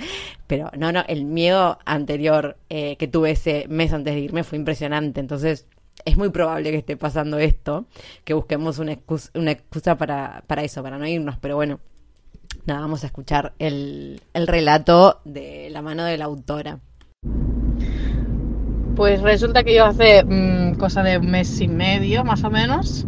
pero 0.48 0.70
no, 0.76 0.90
no, 0.90 1.04
el 1.06 1.24
miedo 1.24 1.78
anterior 1.84 2.56
eh, 2.68 2.96
que 2.96 3.06
tuve 3.06 3.32
ese 3.32 3.66
mes 3.68 3.92
antes 3.92 4.14
de 4.14 4.20
irme 4.20 4.42
fue 4.42 4.58
impresionante, 4.58 5.20
entonces 5.20 5.66
es 6.04 6.16
muy 6.16 6.30
probable 6.30 6.70
que 6.70 6.78
esté 6.78 6.96
pasando 6.96 7.38
esto, 7.38 7.86
que 8.24 8.34
busquemos 8.34 8.78
una 8.78 8.92
excusa, 8.92 9.30
una 9.34 9.50
excusa 9.50 9.96
para, 9.96 10.42
para 10.46 10.62
eso, 10.62 10.82
para 10.82 10.98
no 10.98 11.06
irnos, 11.06 11.36
pero 11.38 11.56
bueno, 11.56 11.80
nada, 12.66 12.80
vamos 12.80 13.04
a 13.04 13.06
escuchar 13.06 13.52
el, 13.58 14.20
el 14.34 14.46
relato 14.46 15.20
de 15.24 15.68
la 15.70 15.82
mano 15.82 16.04
de 16.04 16.18
la 16.18 16.26
autora. 16.26 16.78
Pues 18.96 19.22
resulta 19.22 19.62
que 19.62 19.74
yo 19.74 19.84
hace 19.84 20.24
mmm, 20.24 20.74
cosa 20.74 21.02
de 21.02 21.18
un 21.18 21.30
mes 21.30 21.60
y 21.60 21.68
medio, 21.68 22.24
más 22.24 22.42
o 22.42 22.50
menos, 22.50 23.06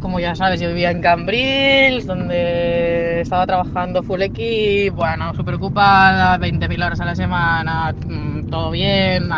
como 0.00 0.20
ya 0.20 0.34
sabes, 0.34 0.60
yo 0.60 0.68
vivía 0.68 0.90
en 0.90 1.00
Cambrils, 1.00 2.06
donde 2.06 3.20
estaba 3.20 3.46
trabajando 3.46 4.02
full 4.02 4.22
equipo, 4.22 4.96
bueno, 4.96 5.34
súper 5.34 5.54
ocupada, 5.54 6.38
20.000 6.38 6.84
horas 6.84 7.00
a 7.00 7.04
la 7.04 7.14
semana, 7.14 7.94
mmm, 8.06 8.48
todo 8.48 8.70
bien, 8.70 9.28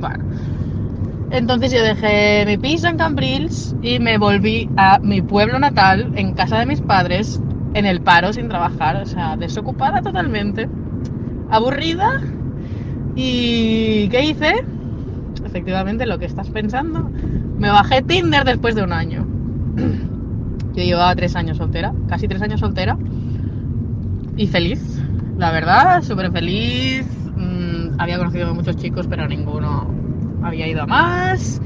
bueno 0.00 0.51
entonces 1.32 1.72
yo 1.72 1.82
dejé 1.82 2.44
mi 2.46 2.58
piso 2.58 2.88
en 2.88 2.98
Cambrils 2.98 3.74
y 3.80 3.98
me 3.98 4.18
volví 4.18 4.68
a 4.76 4.98
mi 4.98 5.22
pueblo 5.22 5.58
natal, 5.58 6.12
en 6.14 6.34
casa 6.34 6.58
de 6.58 6.66
mis 6.66 6.82
padres, 6.82 7.40
en 7.72 7.86
el 7.86 8.02
paro 8.02 8.34
sin 8.34 8.48
trabajar, 8.48 8.96
o 8.96 9.06
sea, 9.06 9.38
desocupada 9.38 10.02
totalmente, 10.02 10.68
aburrida. 11.50 12.20
¿Y 13.16 14.08
qué 14.10 14.26
hice? 14.26 14.64
Efectivamente, 15.42 16.04
lo 16.04 16.18
que 16.18 16.26
estás 16.26 16.50
pensando. 16.50 17.10
Me 17.58 17.70
bajé 17.70 18.02
Tinder 18.02 18.44
después 18.44 18.74
de 18.74 18.82
un 18.82 18.92
año. 18.92 19.26
Yo 20.74 20.82
llevaba 20.82 21.14
tres 21.16 21.34
años 21.34 21.56
soltera, 21.56 21.94
casi 22.08 22.28
tres 22.28 22.42
años 22.42 22.60
soltera. 22.60 22.98
Y 24.36 24.48
feliz, 24.48 25.02
la 25.38 25.50
verdad, 25.50 26.02
súper 26.02 26.30
feliz. 26.30 27.06
Mm, 27.36 27.98
había 27.98 28.18
conocido 28.18 28.50
a 28.50 28.54
muchos 28.54 28.76
chicos, 28.76 29.06
pero 29.06 29.26
ninguno 29.26 30.01
había 30.42 30.66
ido 30.68 30.82
a 30.82 30.86
más. 30.86 31.60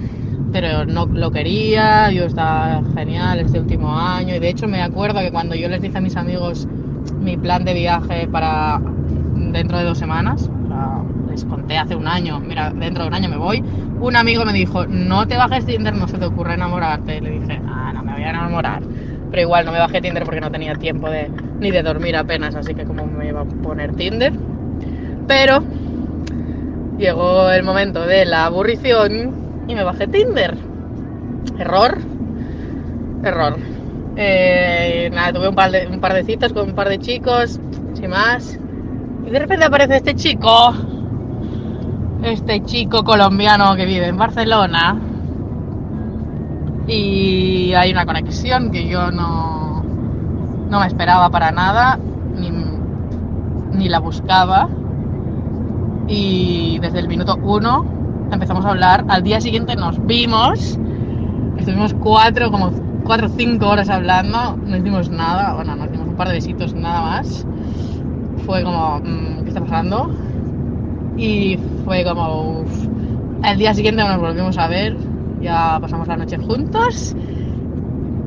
Pero 0.53 0.87
no 0.87 1.07
lo 1.07 1.31
quería, 1.31 2.11
yo 2.13 2.25
estaba 2.25 2.83
genial 2.95 3.41
este 3.41 3.61
último 3.61 3.99
año. 3.99 4.35
Y 4.35 4.39
de 4.39 4.49
hecho 4.49 4.69
me 4.69 4.83
acuerdo 4.83 5.21
que 5.21 5.31
cuando 5.31 5.55
yo 5.55 5.69
les 5.69 5.83
dije 5.83 5.99
a 5.99 6.01
mis 6.01 6.17
amigos 6.17 6.67
mi 7.21 7.37
plan 7.37 7.65
de 7.65 7.75
viaje 7.75 8.27
para 8.29 8.81
dentro 9.35 9.79
de 9.79 9.85
dos 9.85 9.99
semanas, 9.99 10.51
les 11.29 11.45
conté 11.45 11.77
hace 11.77 11.95
un 11.95 12.07
año, 12.07 12.41
mira, 12.41 12.71
dentro 12.71 13.03
de 13.03 13.09
un 13.09 13.15
año 13.15 13.29
me 13.29 13.37
voy, 13.37 13.63
un 14.01 14.17
amigo 14.17 14.45
me 14.45 14.53
dijo, 14.53 14.87
no 14.87 15.27
te 15.27 15.37
bajes 15.37 15.67
Tinder, 15.67 15.95
no 15.95 16.09
se 16.09 16.19
te 16.19 16.25
ocurre 16.25 16.55
enamorarte. 16.55 17.19
Y 17.19 17.21
le 17.21 17.31
dije, 17.41 17.61
ah, 17.67 17.93
no 17.95 18.03
me 18.03 18.13
voy 18.13 18.23
a 18.23 18.31
enamorar. 18.31 18.83
Pero 19.31 19.43
igual 19.43 19.67
no 19.67 19.73
me 19.73 19.79
bajé 19.79 20.01
Tinder 20.01 20.25
porque 20.25 20.41
no 20.41 20.51
tenía 20.51 20.75
tiempo 20.75 21.11
de, 21.11 21.31
ni 21.61 21.71
de 21.71 21.83
dormir 21.83 22.17
apenas, 22.17 22.55
así 22.55 22.75
que 22.75 22.85
como 22.85 23.07
me 23.07 23.29
iba 23.29 23.41
a 23.41 23.45
poner 23.45 23.95
Tinder. 23.95 24.33
Pero 25.27 25.63
llegó 26.99 27.51
el 27.51 27.63
momento 27.63 28.07
de 28.07 28.25
la 28.25 28.47
aburrición 28.47 29.65
y 29.69 29.75
me 29.75 29.85
bajé 29.85 30.07
Tinder. 30.07 30.57
Error. 31.59 31.99
Error. 33.23 33.57
Eh, 34.17 35.11
nada, 35.13 35.33
tuve 35.33 35.49
un 35.49 35.55
par, 35.55 35.71
de, 35.71 35.87
un 35.89 36.01
par 36.01 36.15
de 36.15 36.25
citas 36.25 36.53
con 36.53 36.71
un 36.71 36.75
par 36.75 36.89
de 36.89 36.99
chicos, 36.99 37.61
sin 37.95 38.11
más. 38.11 38.59
Y 39.27 39.31
de 39.31 39.39
repente 39.39 39.65
aparece 39.65 39.97
este 39.97 40.15
chico, 40.15 40.75
este 42.23 42.63
chico 42.65 43.05
colombiano 43.05 43.75
que 43.77 43.85
vive 43.85 44.07
en 44.07 44.17
Barcelona. 44.17 44.99
Y 46.87 47.75
hay 47.75 47.91
una 47.91 48.07
conexión 48.07 48.71
que 48.71 48.87
yo 48.87 49.11
no, 49.11 49.85
no 50.71 50.81
me 50.81 50.87
esperaba 50.87 51.29
para 51.31 51.51
nada, 51.51 51.99
ni, 52.37 52.51
ni 53.73 53.89
la 53.89 53.99
buscaba. 53.99 54.69
Y 56.09 56.79
desde 56.81 57.01
el 57.01 57.09
minuto 57.09 57.37
uno 57.43 57.85
empezamos 58.31 58.65
a 58.65 58.71
hablar. 58.71 59.05
Al 59.09 59.23
día 59.23 59.41
siguiente 59.41 59.75
nos 59.77 60.05
vimos. 60.07 60.79
Estuvimos 61.59 61.95
cuatro, 61.95 62.51
como 62.51 62.71
cuatro 63.05 63.27
o 63.27 63.31
cinco 63.31 63.69
horas 63.69 63.89
hablando. 63.89 64.57
No 64.57 64.77
hicimos 64.77 65.11
nada. 65.11 65.55
Bueno, 65.55 65.75
nos 65.77 65.91
dimos 65.91 66.09
un 66.09 66.17
par 66.17 66.29
de 66.29 66.35
besitos 66.35 66.75
nada 66.75 67.03
más. 67.03 67.47
Fue 68.45 68.63
como, 68.63 69.01
mm, 69.01 69.43
¿qué 69.43 69.49
está 69.49 69.61
pasando? 69.61 70.11
Y 71.17 71.59
fue 71.85 72.05
como, 72.05 72.61
uff. 72.61 72.87
El 73.45 73.59
día 73.59 73.75
siguiente 73.75 74.03
nos 74.03 74.21
volvimos 74.21 74.57
a 74.59 74.69
ver. 74.69 74.97
Ya 75.41 75.79
pasamos 75.81 76.07
la 76.07 76.17
noche 76.17 76.39
juntos. 76.39 77.17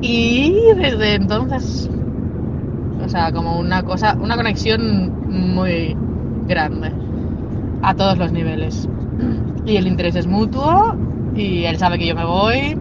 Y 0.02 0.54
desde 0.76 1.14
entonces, 1.14 1.90
o 3.04 3.08
sea, 3.08 3.32
como 3.32 3.58
una 3.58 3.82
cosa, 3.82 4.16
una 4.20 4.36
conexión 4.36 5.54
muy 5.54 5.96
grande 6.46 6.90
a 7.82 7.94
todos 7.94 8.18
los 8.18 8.32
niveles. 8.32 8.88
Y 9.66 9.76
el 9.76 9.86
interés 9.86 10.16
es 10.16 10.26
mutuo 10.26 10.94
y 11.34 11.64
él 11.64 11.76
sabe 11.78 11.98
que 11.98 12.06
yo 12.06 12.14
me 12.14 12.24
voy. 12.24 12.76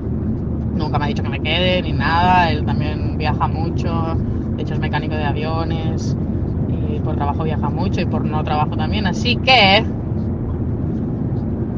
Nunca 0.76 0.98
me 0.98 1.06
ha 1.06 1.08
dicho 1.08 1.24
que 1.24 1.30
me 1.30 1.40
quede 1.40 1.82
ni 1.82 1.94
nada. 1.94 2.52
Él 2.52 2.66
también 2.66 3.18
viaja 3.18 3.48
mucho. 3.48 4.16
De 4.56 4.64
hecho 4.64 4.74
es 4.74 4.80
mecánico 4.80 5.16
de 5.16 5.26
aviones 5.26 6.18
y 6.68 7.00
por 7.00 7.16
trabajo 7.16 7.44
viaja 7.44 7.70
mucho 7.70 8.02
y 8.02 8.06
por 8.06 8.26
no 8.26 8.44
trabajo 8.44 8.76
también. 8.76 9.08
Así 9.08 9.36
que... 9.38 9.84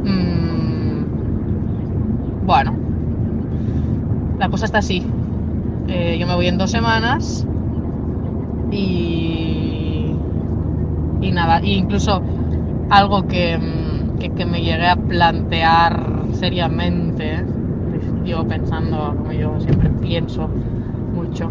Mmm, 0.04 1.06
bueno. 2.46 2.76
La 4.40 4.50
cosa 4.50 4.66
está 4.66 4.80
así. 4.80 5.06
Eh, 5.88 6.18
yo 6.20 6.28
me 6.28 6.36
voy 6.36 6.48
en 6.48 6.58
dos 6.58 6.72
semanas 6.72 7.46
y... 8.72 10.16
Y 11.22 11.32
nada, 11.32 11.60
e 11.60 11.74
incluso 11.74 12.22
algo 12.92 13.26
que, 13.26 13.58
que, 14.20 14.30
que, 14.32 14.46
me 14.46 14.62
llegué 14.62 14.86
a 14.86 14.98
plantear 14.98 16.26
seriamente, 16.34 17.44
yo 18.26 18.46
pensando, 18.46 19.16
como 19.18 19.32
yo 19.32 19.60
siempre 19.60 19.90
pienso 20.02 20.50
mucho, 21.16 21.50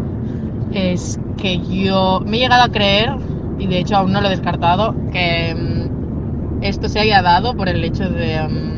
es 0.71 1.19
que 1.37 1.59
yo 1.59 2.21
me 2.25 2.37
he 2.37 2.39
llegado 2.41 2.63
a 2.63 2.69
creer, 2.69 3.15
y 3.57 3.65
de 3.65 3.79
hecho 3.79 3.97
aún 3.97 4.11
no 4.11 4.21
lo 4.21 4.27
he 4.27 4.29
descartado, 4.29 4.95
que 5.11 5.55
um, 5.55 6.61
esto 6.61 6.87
se 6.87 6.99
haya 6.99 7.23
dado 7.23 7.55
por 7.55 7.67
el 7.69 7.83
hecho 7.83 8.07
de 8.07 8.39
um, 8.45 8.71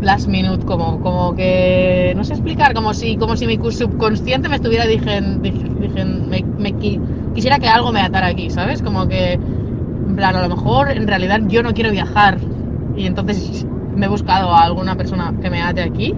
last 0.00 0.26
minute, 0.26 0.64
como, 0.64 1.00
como 1.00 1.34
que, 1.34 2.14
no 2.16 2.24
sé 2.24 2.32
explicar, 2.32 2.72
como 2.72 2.94
si, 2.94 3.18
como 3.18 3.36
si 3.36 3.46
mi 3.46 3.58
subconsciente 3.70 4.48
me 4.48 4.56
estuviera 4.56 4.86
diciendo, 4.86 5.38
me, 6.28 6.42
me, 6.58 6.74
quisiera 7.34 7.58
que 7.58 7.68
algo 7.68 7.92
me 7.92 8.00
atara 8.00 8.28
aquí, 8.28 8.48
¿sabes? 8.48 8.80
Como 8.80 9.06
que 9.06 9.38
plan, 10.16 10.34
a 10.34 10.42
lo 10.46 10.56
mejor 10.56 10.90
en 10.90 11.06
realidad 11.06 11.40
yo 11.46 11.62
no 11.62 11.72
quiero 11.74 11.90
viajar 11.90 12.38
y 12.96 13.06
entonces 13.06 13.66
me 13.94 14.06
he 14.06 14.08
buscado 14.08 14.52
a 14.52 14.64
alguna 14.64 14.96
persona 14.96 15.32
que 15.40 15.50
me 15.50 15.62
ate 15.62 15.82
aquí 15.82 16.14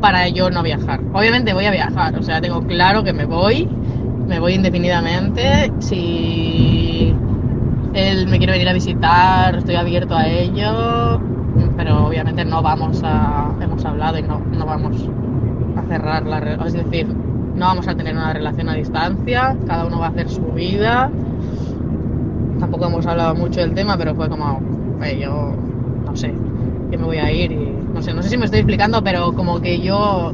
para 0.00 0.28
yo 0.28 0.50
no 0.50 0.62
viajar. 0.62 1.00
Obviamente 1.12 1.52
voy 1.52 1.66
a 1.66 1.70
viajar, 1.70 2.18
o 2.18 2.22
sea, 2.22 2.40
tengo 2.40 2.62
claro 2.62 3.04
que 3.04 3.12
me 3.12 3.24
voy, 3.24 3.68
me 4.26 4.38
voy 4.38 4.54
indefinidamente. 4.54 5.72
Si 5.80 7.14
él 7.94 8.26
me 8.28 8.38
quiere 8.38 8.52
venir 8.52 8.68
a 8.68 8.72
visitar, 8.72 9.56
estoy 9.56 9.76
abierto 9.76 10.16
a 10.16 10.26
ello, 10.26 11.20
pero 11.76 12.06
obviamente 12.06 12.44
no 12.44 12.62
vamos 12.62 13.02
a, 13.04 13.50
hemos 13.60 13.84
hablado 13.84 14.18
y 14.18 14.22
no, 14.22 14.40
no 14.40 14.66
vamos 14.66 15.08
a 15.76 15.82
cerrar 15.88 16.26
la 16.26 16.40
relación, 16.40 16.66
es 16.66 16.90
decir, 16.90 17.06
no 17.06 17.66
vamos 17.66 17.88
a 17.88 17.94
tener 17.94 18.14
una 18.14 18.32
relación 18.32 18.68
a 18.68 18.74
distancia, 18.74 19.56
cada 19.66 19.86
uno 19.86 20.00
va 20.00 20.06
a 20.06 20.10
hacer 20.10 20.28
su 20.28 20.42
vida 20.52 21.10
tampoco 22.64 22.86
hemos 22.86 23.06
hablado 23.06 23.34
mucho 23.34 23.60
del 23.60 23.74
tema, 23.74 23.98
pero 23.98 24.14
fue 24.14 24.26
como, 24.30 24.58
yo 25.20 25.52
no 26.06 26.16
sé, 26.16 26.32
que 26.90 26.96
me 26.96 27.04
voy 27.04 27.18
a 27.18 27.30
ir 27.30 27.52
y 27.52 27.68
no 27.92 28.00
sé, 28.00 28.14
no 28.14 28.22
sé 28.22 28.30
si 28.30 28.38
me 28.38 28.46
estoy 28.46 28.60
explicando, 28.60 29.04
pero 29.04 29.34
como 29.34 29.60
que 29.60 29.80
yo, 29.80 30.32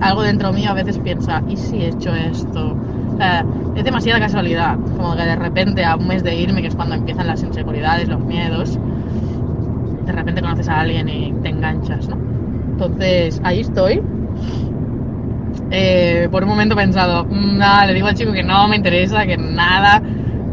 algo 0.00 0.22
dentro 0.22 0.52
mío 0.52 0.70
a 0.70 0.74
veces 0.74 0.98
piensa, 0.98 1.42
¿y 1.48 1.56
si 1.56 1.76
he 1.76 1.88
hecho 1.88 2.14
esto? 2.14 2.76
Es 3.74 3.84
demasiada 3.84 4.20
casualidad, 4.20 4.76
como 4.98 5.16
que 5.16 5.22
de 5.22 5.36
repente 5.36 5.82
a 5.82 5.96
un 5.96 6.06
mes 6.06 6.22
de 6.22 6.36
irme, 6.36 6.60
que 6.60 6.68
es 6.68 6.74
cuando 6.74 6.94
empiezan 6.94 7.26
las 7.26 7.42
inseguridades, 7.42 8.06
los 8.06 8.20
miedos, 8.20 8.78
de 10.04 10.12
repente 10.12 10.42
conoces 10.42 10.68
a 10.68 10.80
alguien 10.80 11.08
y 11.08 11.32
te 11.42 11.48
enganchas, 11.48 12.06
¿no? 12.06 12.18
Entonces, 12.72 13.40
ahí 13.42 13.60
estoy. 13.60 14.02
Eh, 15.70 16.28
por 16.30 16.42
un 16.42 16.50
momento 16.50 16.74
he 16.74 16.76
pensado, 16.76 17.24
nada, 17.30 17.86
le 17.86 17.94
digo 17.94 18.08
al 18.08 18.14
chico 18.14 18.32
que 18.32 18.42
no 18.42 18.68
me 18.68 18.76
interesa, 18.76 19.24
que 19.26 19.38
nada, 19.38 20.02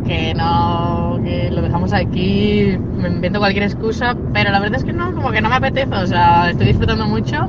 que 0.05 0.33
no, 0.33 1.19
que 1.23 1.49
lo 1.51 1.61
dejamos 1.61 1.93
aquí, 1.93 2.77
me 2.97 3.09
invento 3.09 3.39
cualquier 3.39 3.63
excusa, 3.63 4.15
pero 4.33 4.51
la 4.51 4.59
verdad 4.59 4.79
es 4.79 4.83
que 4.83 4.93
no, 4.93 5.13
como 5.13 5.31
que 5.31 5.41
no 5.41 5.49
me 5.49 5.55
apetece, 5.55 5.93
o 5.93 6.07
sea, 6.07 6.49
estoy 6.49 6.67
disfrutando 6.67 7.05
mucho, 7.05 7.47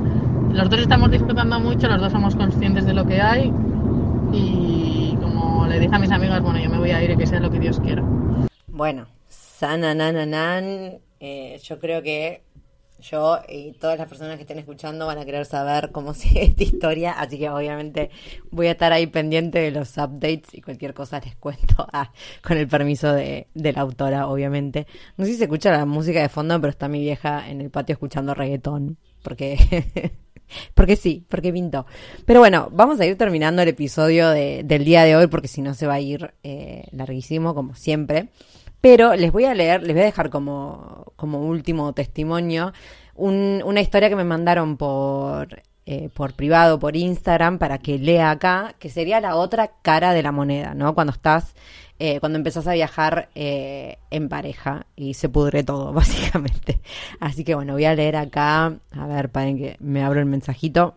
los 0.51 0.69
dos 0.69 0.79
estamos 0.79 1.11
disfrutando 1.11 1.59
mucho, 1.59 1.87
los 1.87 1.99
dos 1.99 2.11
somos 2.11 2.35
conscientes 2.35 2.85
de 2.85 2.93
lo 2.93 3.05
que 3.05 3.21
hay 3.21 3.51
y 4.31 5.17
como 5.21 5.67
le 5.67 5.79
dije 5.79 5.95
a 5.95 5.99
mis 5.99 6.11
amigas, 6.11 6.41
bueno, 6.41 6.59
yo 6.59 6.69
me 6.69 6.77
voy 6.77 6.91
a 6.91 7.03
ir 7.03 7.11
y 7.11 7.17
que 7.17 7.27
sea 7.27 7.39
lo 7.39 7.51
que 7.51 7.59
Dios 7.59 7.79
quiera. 7.79 8.03
Bueno, 8.67 9.07
sananananan, 9.27 10.99
eh, 11.19 11.59
yo 11.63 11.79
creo 11.79 12.01
que 12.01 12.44
yo 13.09 13.39
y 13.47 13.73
todas 13.73 13.97
las 13.97 14.07
personas 14.07 14.35
que 14.35 14.41
estén 14.41 14.59
escuchando 14.59 15.05
van 15.05 15.17
a 15.17 15.25
querer 15.25 15.45
saber 15.45 15.91
cómo 15.91 16.13
sigue 16.15 16.45
esta 16.45 16.63
historia, 16.63 17.11
así 17.13 17.37
que 17.37 17.49
obviamente 17.49 18.09
voy 18.51 18.67
a 18.67 18.71
estar 18.71 18.91
ahí 18.93 19.07
pendiente 19.07 19.59
de 19.59 19.71
los 19.71 19.97
updates 19.97 20.53
y 20.53 20.61
cualquier 20.61 20.93
cosa 20.93 21.19
les 21.19 21.35
cuento 21.35 21.87
ah, 21.93 22.11
con 22.41 22.57
el 22.57 22.67
permiso 22.67 23.13
de, 23.13 23.47
de, 23.53 23.73
la 23.73 23.81
autora, 23.81 24.27
obviamente. 24.27 24.87
No 25.17 25.25
sé 25.25 25.31
si 25.31 25.37
se 25.37 25.43
escucha 25.45 25.71
la 25.71 25.85
música 25.85 26.21
de 26.21 26.29
fondo, 26.29 26.59
pero 26.59 26.71
está 26.71 26.87
mi 26.87 26.99
vieja 26.99 27.49
en 27.49 27.61
el 27.61 27.69
patio 27.69 27.93
escuchando 27.93 28.33
reggaetón, 28.33 28.97
porque... 29.21 30.15
porque 30.73 30.95
sí, 30.95 31.25
porque 31.27 31.51
pintó. 31.51 31.85
Pero 32.25 32.39
bueno, 32.39 32.69
vamos 32.71 32.99
a 32.99 33.05
ir 33.05 33.17
terminando 33.17 33.61
el 33.61 33.69
episodio 33.69 34.29
de, 34.29 34.61
del 34.63 34.85
día 34.85 35.03
de 35.03 35.15
hoy, 35.15 35.27
porque 35.27 35.47
si 35.47 35.61
no 35.61 35.73
se 35.73 35.87
va 35.87 35.95
a 35.95 35.99
ir 35.99 36.33
eh, 36.43 36.87
larguísimo, 36.91 37.55
como 37.55 37.75
siempre. 37.75 38.29
Pero 38.85 39.15
les 39.15 39.31
voy 39.31 39.45
a 39.45 39.55
leer, 39.55 39.81
les 39.81 39.95
voy 39.95 40.03
a 40.03 40.05
dejar 40.05 40.29
como, 40.29 41.11
como 41.15 41.39
último 41.39 41.93
testimonio 41.93 42.71
un, 43.15 43.63
una 43.65 43.81
historia 43.81 44.09
que 44.09 44.15
me 44.15 44.23
mandaron 44.23 44.77
por, 44.77 45.63
eh, 45.87 46.09
por 46.13 46.33
privado, 46.33 46.77
por 46.77 46.95
Instagram, 46.95 47.57
para 47.57 47.79
que 47.79 47.97
lea 47.97 48.29
acá, 48.29 48.75
que 48.77 48.91
sería 48.91 49.19
la 49.19 49.37
otra 49.37 49.71
cara 49.81 50.13
de 50.13 50.21
la 50.21 50.31
moneda, 50.31 50.75
¿no? 50.75 50.93
Cuando 50.93 51.13
estás, 51.13 51.55
eh, 51.97 52.19
cuando 52.19 52.37
empezás 52.37 52.67
a 52.67 52.73
viajar 52.73 53.29
eh, 53.33 53.97
en 54.11 54.29
pareja 54.29 54.85
y 54.95 55.15
se 55.15 55.29
pudre 55.29 55.63
todo, 55.63 55.91
básicamente. 55.91 56.79
Así 57.19 57.43
que 57.43 57.55
bueno, 57.55 57.73
voy 57.73 57.85
a 57.85 57.95
leer 57.95 58.17
acá, 58.17 58.65
a 58.91 59.07
ver, 59.07 59.29
para 59.29 59.47
que 59.47 59.77
me 59.79 60.03
abro 60.03 60.19
el 60.19 60.27
mensajito. 60.27 60.93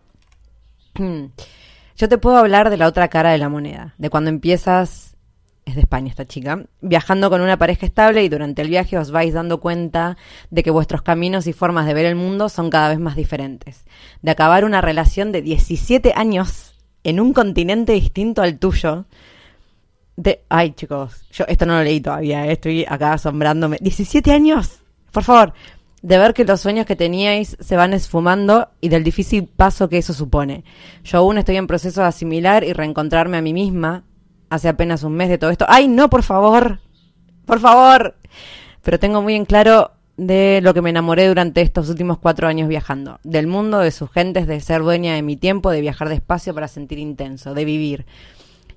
Yo 0.93 2.07
te 2.07 2.19
puedo 2.19 2.37
hablar 2.37 2.69
de 2.69 2.77
la 2.77 2.85
otra 2.85 3.07
cara 3.07 3.31
de 3.31 3.39
la 3.39 3.49
moneda, 3.49 3.95
de 3.97 4.11
cuando 4.11 4.29
empiezas, 4.29 5.15
de 5.75 5.81
España 5.81 6.09
esta 6.09 6.25
chica, 6.25 6.65
viajando 6.81 7.29
con 7.29 7.41
una 7.41 7.57
pareja 7.57 7.85
estable 7.85 8.23
y 8.23 8.29
durante 8.29 8.61
el 8.61 8.69
viaje 8.69 8.97
os 8.97 9.11
vais 9.11 9.33
dando 9.33 9.59
cuenta 9.59 10.17
de 10.49 10.63
que 10.63 10.71
vuestros 10.71 11.01
caminos 11.01 11.47
y 11.47 11.53
formas 11.53 11.85
de 11.85 11.93
ver 11.93 12.05
el 12.05 12.15
mundo 12.15 12.49
son 12.49 12.69
cada 12.69 12.89
vez 12.89 12.99
más 12.99 13.15
diferentes. 13.15 13.85
De 14.21 14.31
acabar 14.31 14.65
una 14.65 14.81
relación 14.81 15.31
de 15.31 15.41
17 15.41 16.13
años 16.15 16.75
en 17.03 17.19
un 17.19 17.33
continente 17.33 17.93
distinto 17.93 18.41
al 18.41 18.59
tuyo. 18.59 19.05
De, 20.15 20.43
ay 20.49 20.71
chicos, 20.71 21.25
yo 21.31 21.45
esto 21.47 21.65
no 21.65 21.77
lo 21.77 21.83
leí 21.83 22.01
todavía, 22.01 22.45
eh, 22.45 22.53
estoy 22.53 22.85
acá 22.87 23.13
asombrándome. 23.13 23.77
17 23.81 24.31
años, 24.31 24.79
por 25.11 25.23
favor 25.23 25.53
de 26.01 26.17
ver 26.17 26.33
que 26.33 26.45
los 26.45 26.61
sueños 26.61 26.85
que 26.85 26.95
teníais 26.95 27.57
se 27.59 27.75
van 27.75 27.93
esfumando 27.93 28.69
y 28.81 28.89
del 28.89 29.03
difícil 29.03 29.47
paso 29.47 29.89
que 29.89 29.97
eso 29.97 30.13
supone. 30.13 30.63
Yo 31.03 31.19
aún 31.19 31.37
estoy 31.37 31.57
en 31.57 31.67
proceso 31.67 32.01
de 32.01 32.07
asimilar 32.07 32.63
y 32.63 32.73
reencontrarme 32.73 33.37
a 33.37 33.41
mí 33.41 33.53
misma 33.53 34.03
hace 34.49 34.67
apenas 34.67 35.03
un 35.03 35.13
mes 35.13 35.29
de 35.29 35.37
todo 35.37 35.49
esto. 35.49 35.65
¡Ay, 35.67 35.87
no, 35.87 36.09
por 36.09 36.23
favor! 36.23 36.79
¡Por 37.45 37.59
favor! 37.59 38.15
Pero 38.83 38.99
tengo 38.99 39.21
muy 39.21 39.35
en 39.35 39.45
claro 39.45 39.91
de 40.17 40.59
lo 40.61 40.73
que 40.73 40.81
me 40.81 40.89
enamoré 40.89 41.27
durante 41.27 41.61
estos 41.61 41.89
últimos 41.89 42.17
cuatro 42.17 42.47
años 42.47 42.67
viajando. 42.67 43.19
Del 43.23 43.47
mundo, 43.47 43.79
de 43.79 43.91
sus 43.91 44.11
gentes, 44.11 44.47
de 44.47 44.59
ser 44.59 44.81
dueña 44.81 45.15
de 45.15 45.21
mi 45.21 45.37
tiempo, 45.37 45.71
de 45.71 45.81
viajar 45.81 46.09
despacio 46.09 46.53
para 46.53 46.67
sentir 46.67 46.99
intenso, 46.99 47.53
de 47.53 47.65
vivir. 47.65 48.05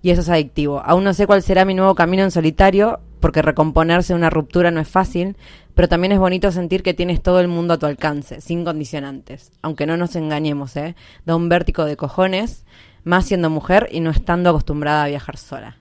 Y 0.02 0.10
eso 0.10 0.20
es 0.20 0.28
adictivo. 0.28 0.82
Aún 0.84 1.04
no 1.04 1.14
sé 1.14 1.26
cuál 1.26 1.42
será 1.42 1.64
mi 1.64 1.74
nuevo 1.74 1.94
camino 1.94 2.22
en 2.22 2.30
solitario, 2.30 3.00
porque 3.20 3.42
recomponerse 3.42 4.12
de 4.12 4.18
una 4.18 4.30
ruptura 4.30 4.70
no 4.70 4.80
es 4.80 4.88
fácil, 4.88 5.36
pero 5.74 5.88
también 5.88 6.12
es 6.12 6.18
bonito 6.18 6.50
sentir 6.52 6.82
que 6.82 6.94
tienes 6.94 7.22
todo 7.22 7.40
el 7.40 7.48
mundo 7.48 7.74
a 7.74 7.78
tu 7.78 7.86
alcance, 7.86 8.40
sin 8.40 8.64
condicionantes. 8.64 9.52
Aunque 9.62 9.86
no 9.86 9.96
nos 9.96 10.16
engañemos, 10.16 10.76
¿eh? 10.76 10.96
Da 11.24 11.36
un 11.36 11.48
vértigo 11.48 11.84
de 11.84 11.96
cojones, 11.96 12.64
más 13.05 13.26
siendo 13.26 13.50
mujer 13.50 13.88
y 13.90 14.00
no 14.00 14.11
estando 14.11 14.50
acostumbrada 14.50 15.05
a 15.05 15.09
viajar 15.09 15.36
sola. 15.36 15.78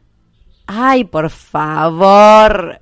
¡Ay, 0.67 1.03
por 1.03 1.29
favor! 1.29 2.81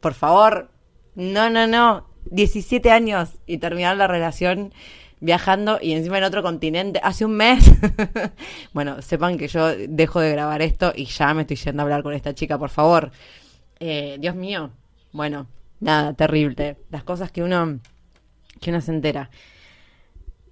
Por 0.00 0.14
favor. 0.14 0.70
No, 1.14 1.50
no, 1.50 1.66
no. 1.66 2.06
17 2.30 2.90
años 2.90 3.38
y 3.46 3.58
terminar 3.58 3.96
la 3.96 4.06
relación 4.06 4.72
viajando 5.20 5.78
y 5.80 5.92
encima 5.92 6.18
en 6.18 6.24
otro 6.24 6.42
continente 6.42 7.00
hace 7.02 7.24
un 7.24 7.36
mes. 7.36 7.64
bueno, 8.72 9.00
sepan 9.02 9.38
que 9.38 9.48
yo 9.48 9.68
dejo 9.76 10.20
de 10.20 10.32
grabar 10.32 10.62
esto 10.62 10.92
y 10.94 11.06
ya 11.06 11.32
me 11.34 11.42
estoy 11.42 11.56
yendo 11.56 11.82
a 11.82 11.84
hablar 11.84 12.02
con 12.02 12.14
esta 12.14 12.34
chica, 12.34 12.58
por 12.58 12.70
favor. 12.70 13.10
Eh, 13.80 14.16
Dios 14.20 14.34
mío. 14.34 14.70
Bueno, 15.12 15.46
nada, 15.80 16.12
terrible. 16.14 16.76
Las 16.90 17.04
cosas 17.04 17.30
que 17.30 17.42
uno, 17.42 17.80
que 18.60 18.70
uno 18.70 18.80
se 18.80 18.92
entera. 18.92 19.30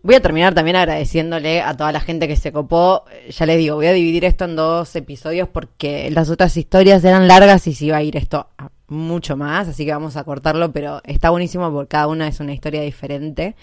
Voy 0.05 0.17
a 0.17 0.21
terminar 0.21 0.53
también 0.53 0.77
agradeciéndole 0.77 1.63
a 1.63 1.75
toda 1.79 1.91
la 1.91 1.99
gente 1.99 2.29
que 2.29 2.37
se 2.37 2.53
copó. 2.53 3.05
Ya 3.31 3.47
les 3.47 3.57
digo, 3.57 3.77
voy 3.77 3.87
a 3.87 3.93
dividir 3.95 4.27
esto 4.27 4.45
en 4.45 4.55
dos 4.55 4.95
episodios 4.97 5.49
porque 5.49 6.11
las 6.11 6.29
otras 6.29 6.55
historias 6.59 7.03
eran 7.05 7.27
largas 7.27 7.67
y 7.67 7.73
se 7.73 7.87
iba 7.87 7.97
a 7.97 8.03
ir 8.03 8.15
esto 8.19 8.47
a 8.59 8.69
mucho 8.87 9.35
más, 9.35 9.67
así 9.67 9.87
que 9.87 9.93
vamos 9.93 10.19
a 10.19 10.25
cortarlo, 10.25 10.73
pero 10.73 11.01
está 11.05 11.31
buenísimo 11.31 11.73
porque 11.73 11.89
cada 11.89 12.09
una 12.09 12.29
es 12.29 12.39
una 12.39 12.53
historia 12.53 12.83
diferente 12.83 13.57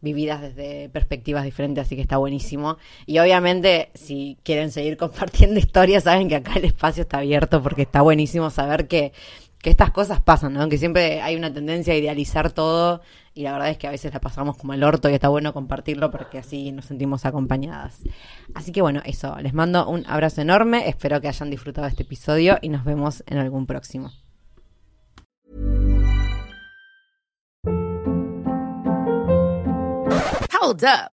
vividas 0.00 0.40
desde 0.40 0.88
perspectivas 0.90 1.42
diferentes, 1.42 1.84
así 1.84 1.96
que 1.96 2.02
está 2.02 2.16
buenísimo. 2.16 2.78
Y 3.04 3.18
obviamente, 3.18 3.90
si 3.94 4.38
quieren 4.44 4.70
seguir 4.70 4.96
compartiendo 4.98 5.58
historias, 5.58 6.04
saben 6.04 6.28
que 6.28 6.36
acá 6.36 6.52
el 6.54 6.66
espacio 6.66 7.02
está 7.02 7.18
abierto 7.18 7.60
porque 7.60 7.82
está 7.82 8.02
buenísimo 8.02 8.50
saber 8.50 8.86
que, 8.86 9.12
que 9.60 9.70
estas 9.70 9.90
cosas 9.90 10.20
pasan, 10.20 10.54
¿no? 10.54 10.68
Que 10.68 10.78
siempre 10.78 11.20
hay 11.20 11.36
una 11.36 11.52
tendencia 11.52 11.92
a 11.94 11.96
idealizar 11.96 12.52
todo 12.52 13.00
y 13.34 13.42
la 13.42 13.52
verdad 13.52 13.70
es 13.70 13.78
que 13.78 13.86
a 13.86 13.90
veces 13.90 14.12
la 14.12 14.20
pasamos 14.20 14.56
como 14.56 14.74
el 14.74 14.84
orto 14.84 15.08
y 15.10 15.14
está 15.14 15.28
bueno 15.28 15.52
compartirlo 15.52 16.10
porque 16.10 16.38
así 16.38 16.72
nos 16.72 16.86
sentimos 16.86 17.24
acompañadas. 17.24 18.00
Así 18.54 18.72
que 18.72 18.82
bueno, 18.82 19.00
eso, 19.04 19.36
les 19.40 19.54
mando 19.54 19.88
un 19.88 20.06
abrazo 20.06 20.40
enorme, 20.40 20.88
espero 20.88 21.20
que 21.20 21.28
hayan 21.28 21.50
disfrutado 21.50 21.86
este 21.86 22.04
episodio 22.04 22.58
y 22.62 22.68
nos 22.68 22.84
vemos 22.84 23.24
en 23.26 23.38
algún 23.38 23.66
próximo. 23.66 24.12
Hold 30.60 30.84
up. 30.84 31.17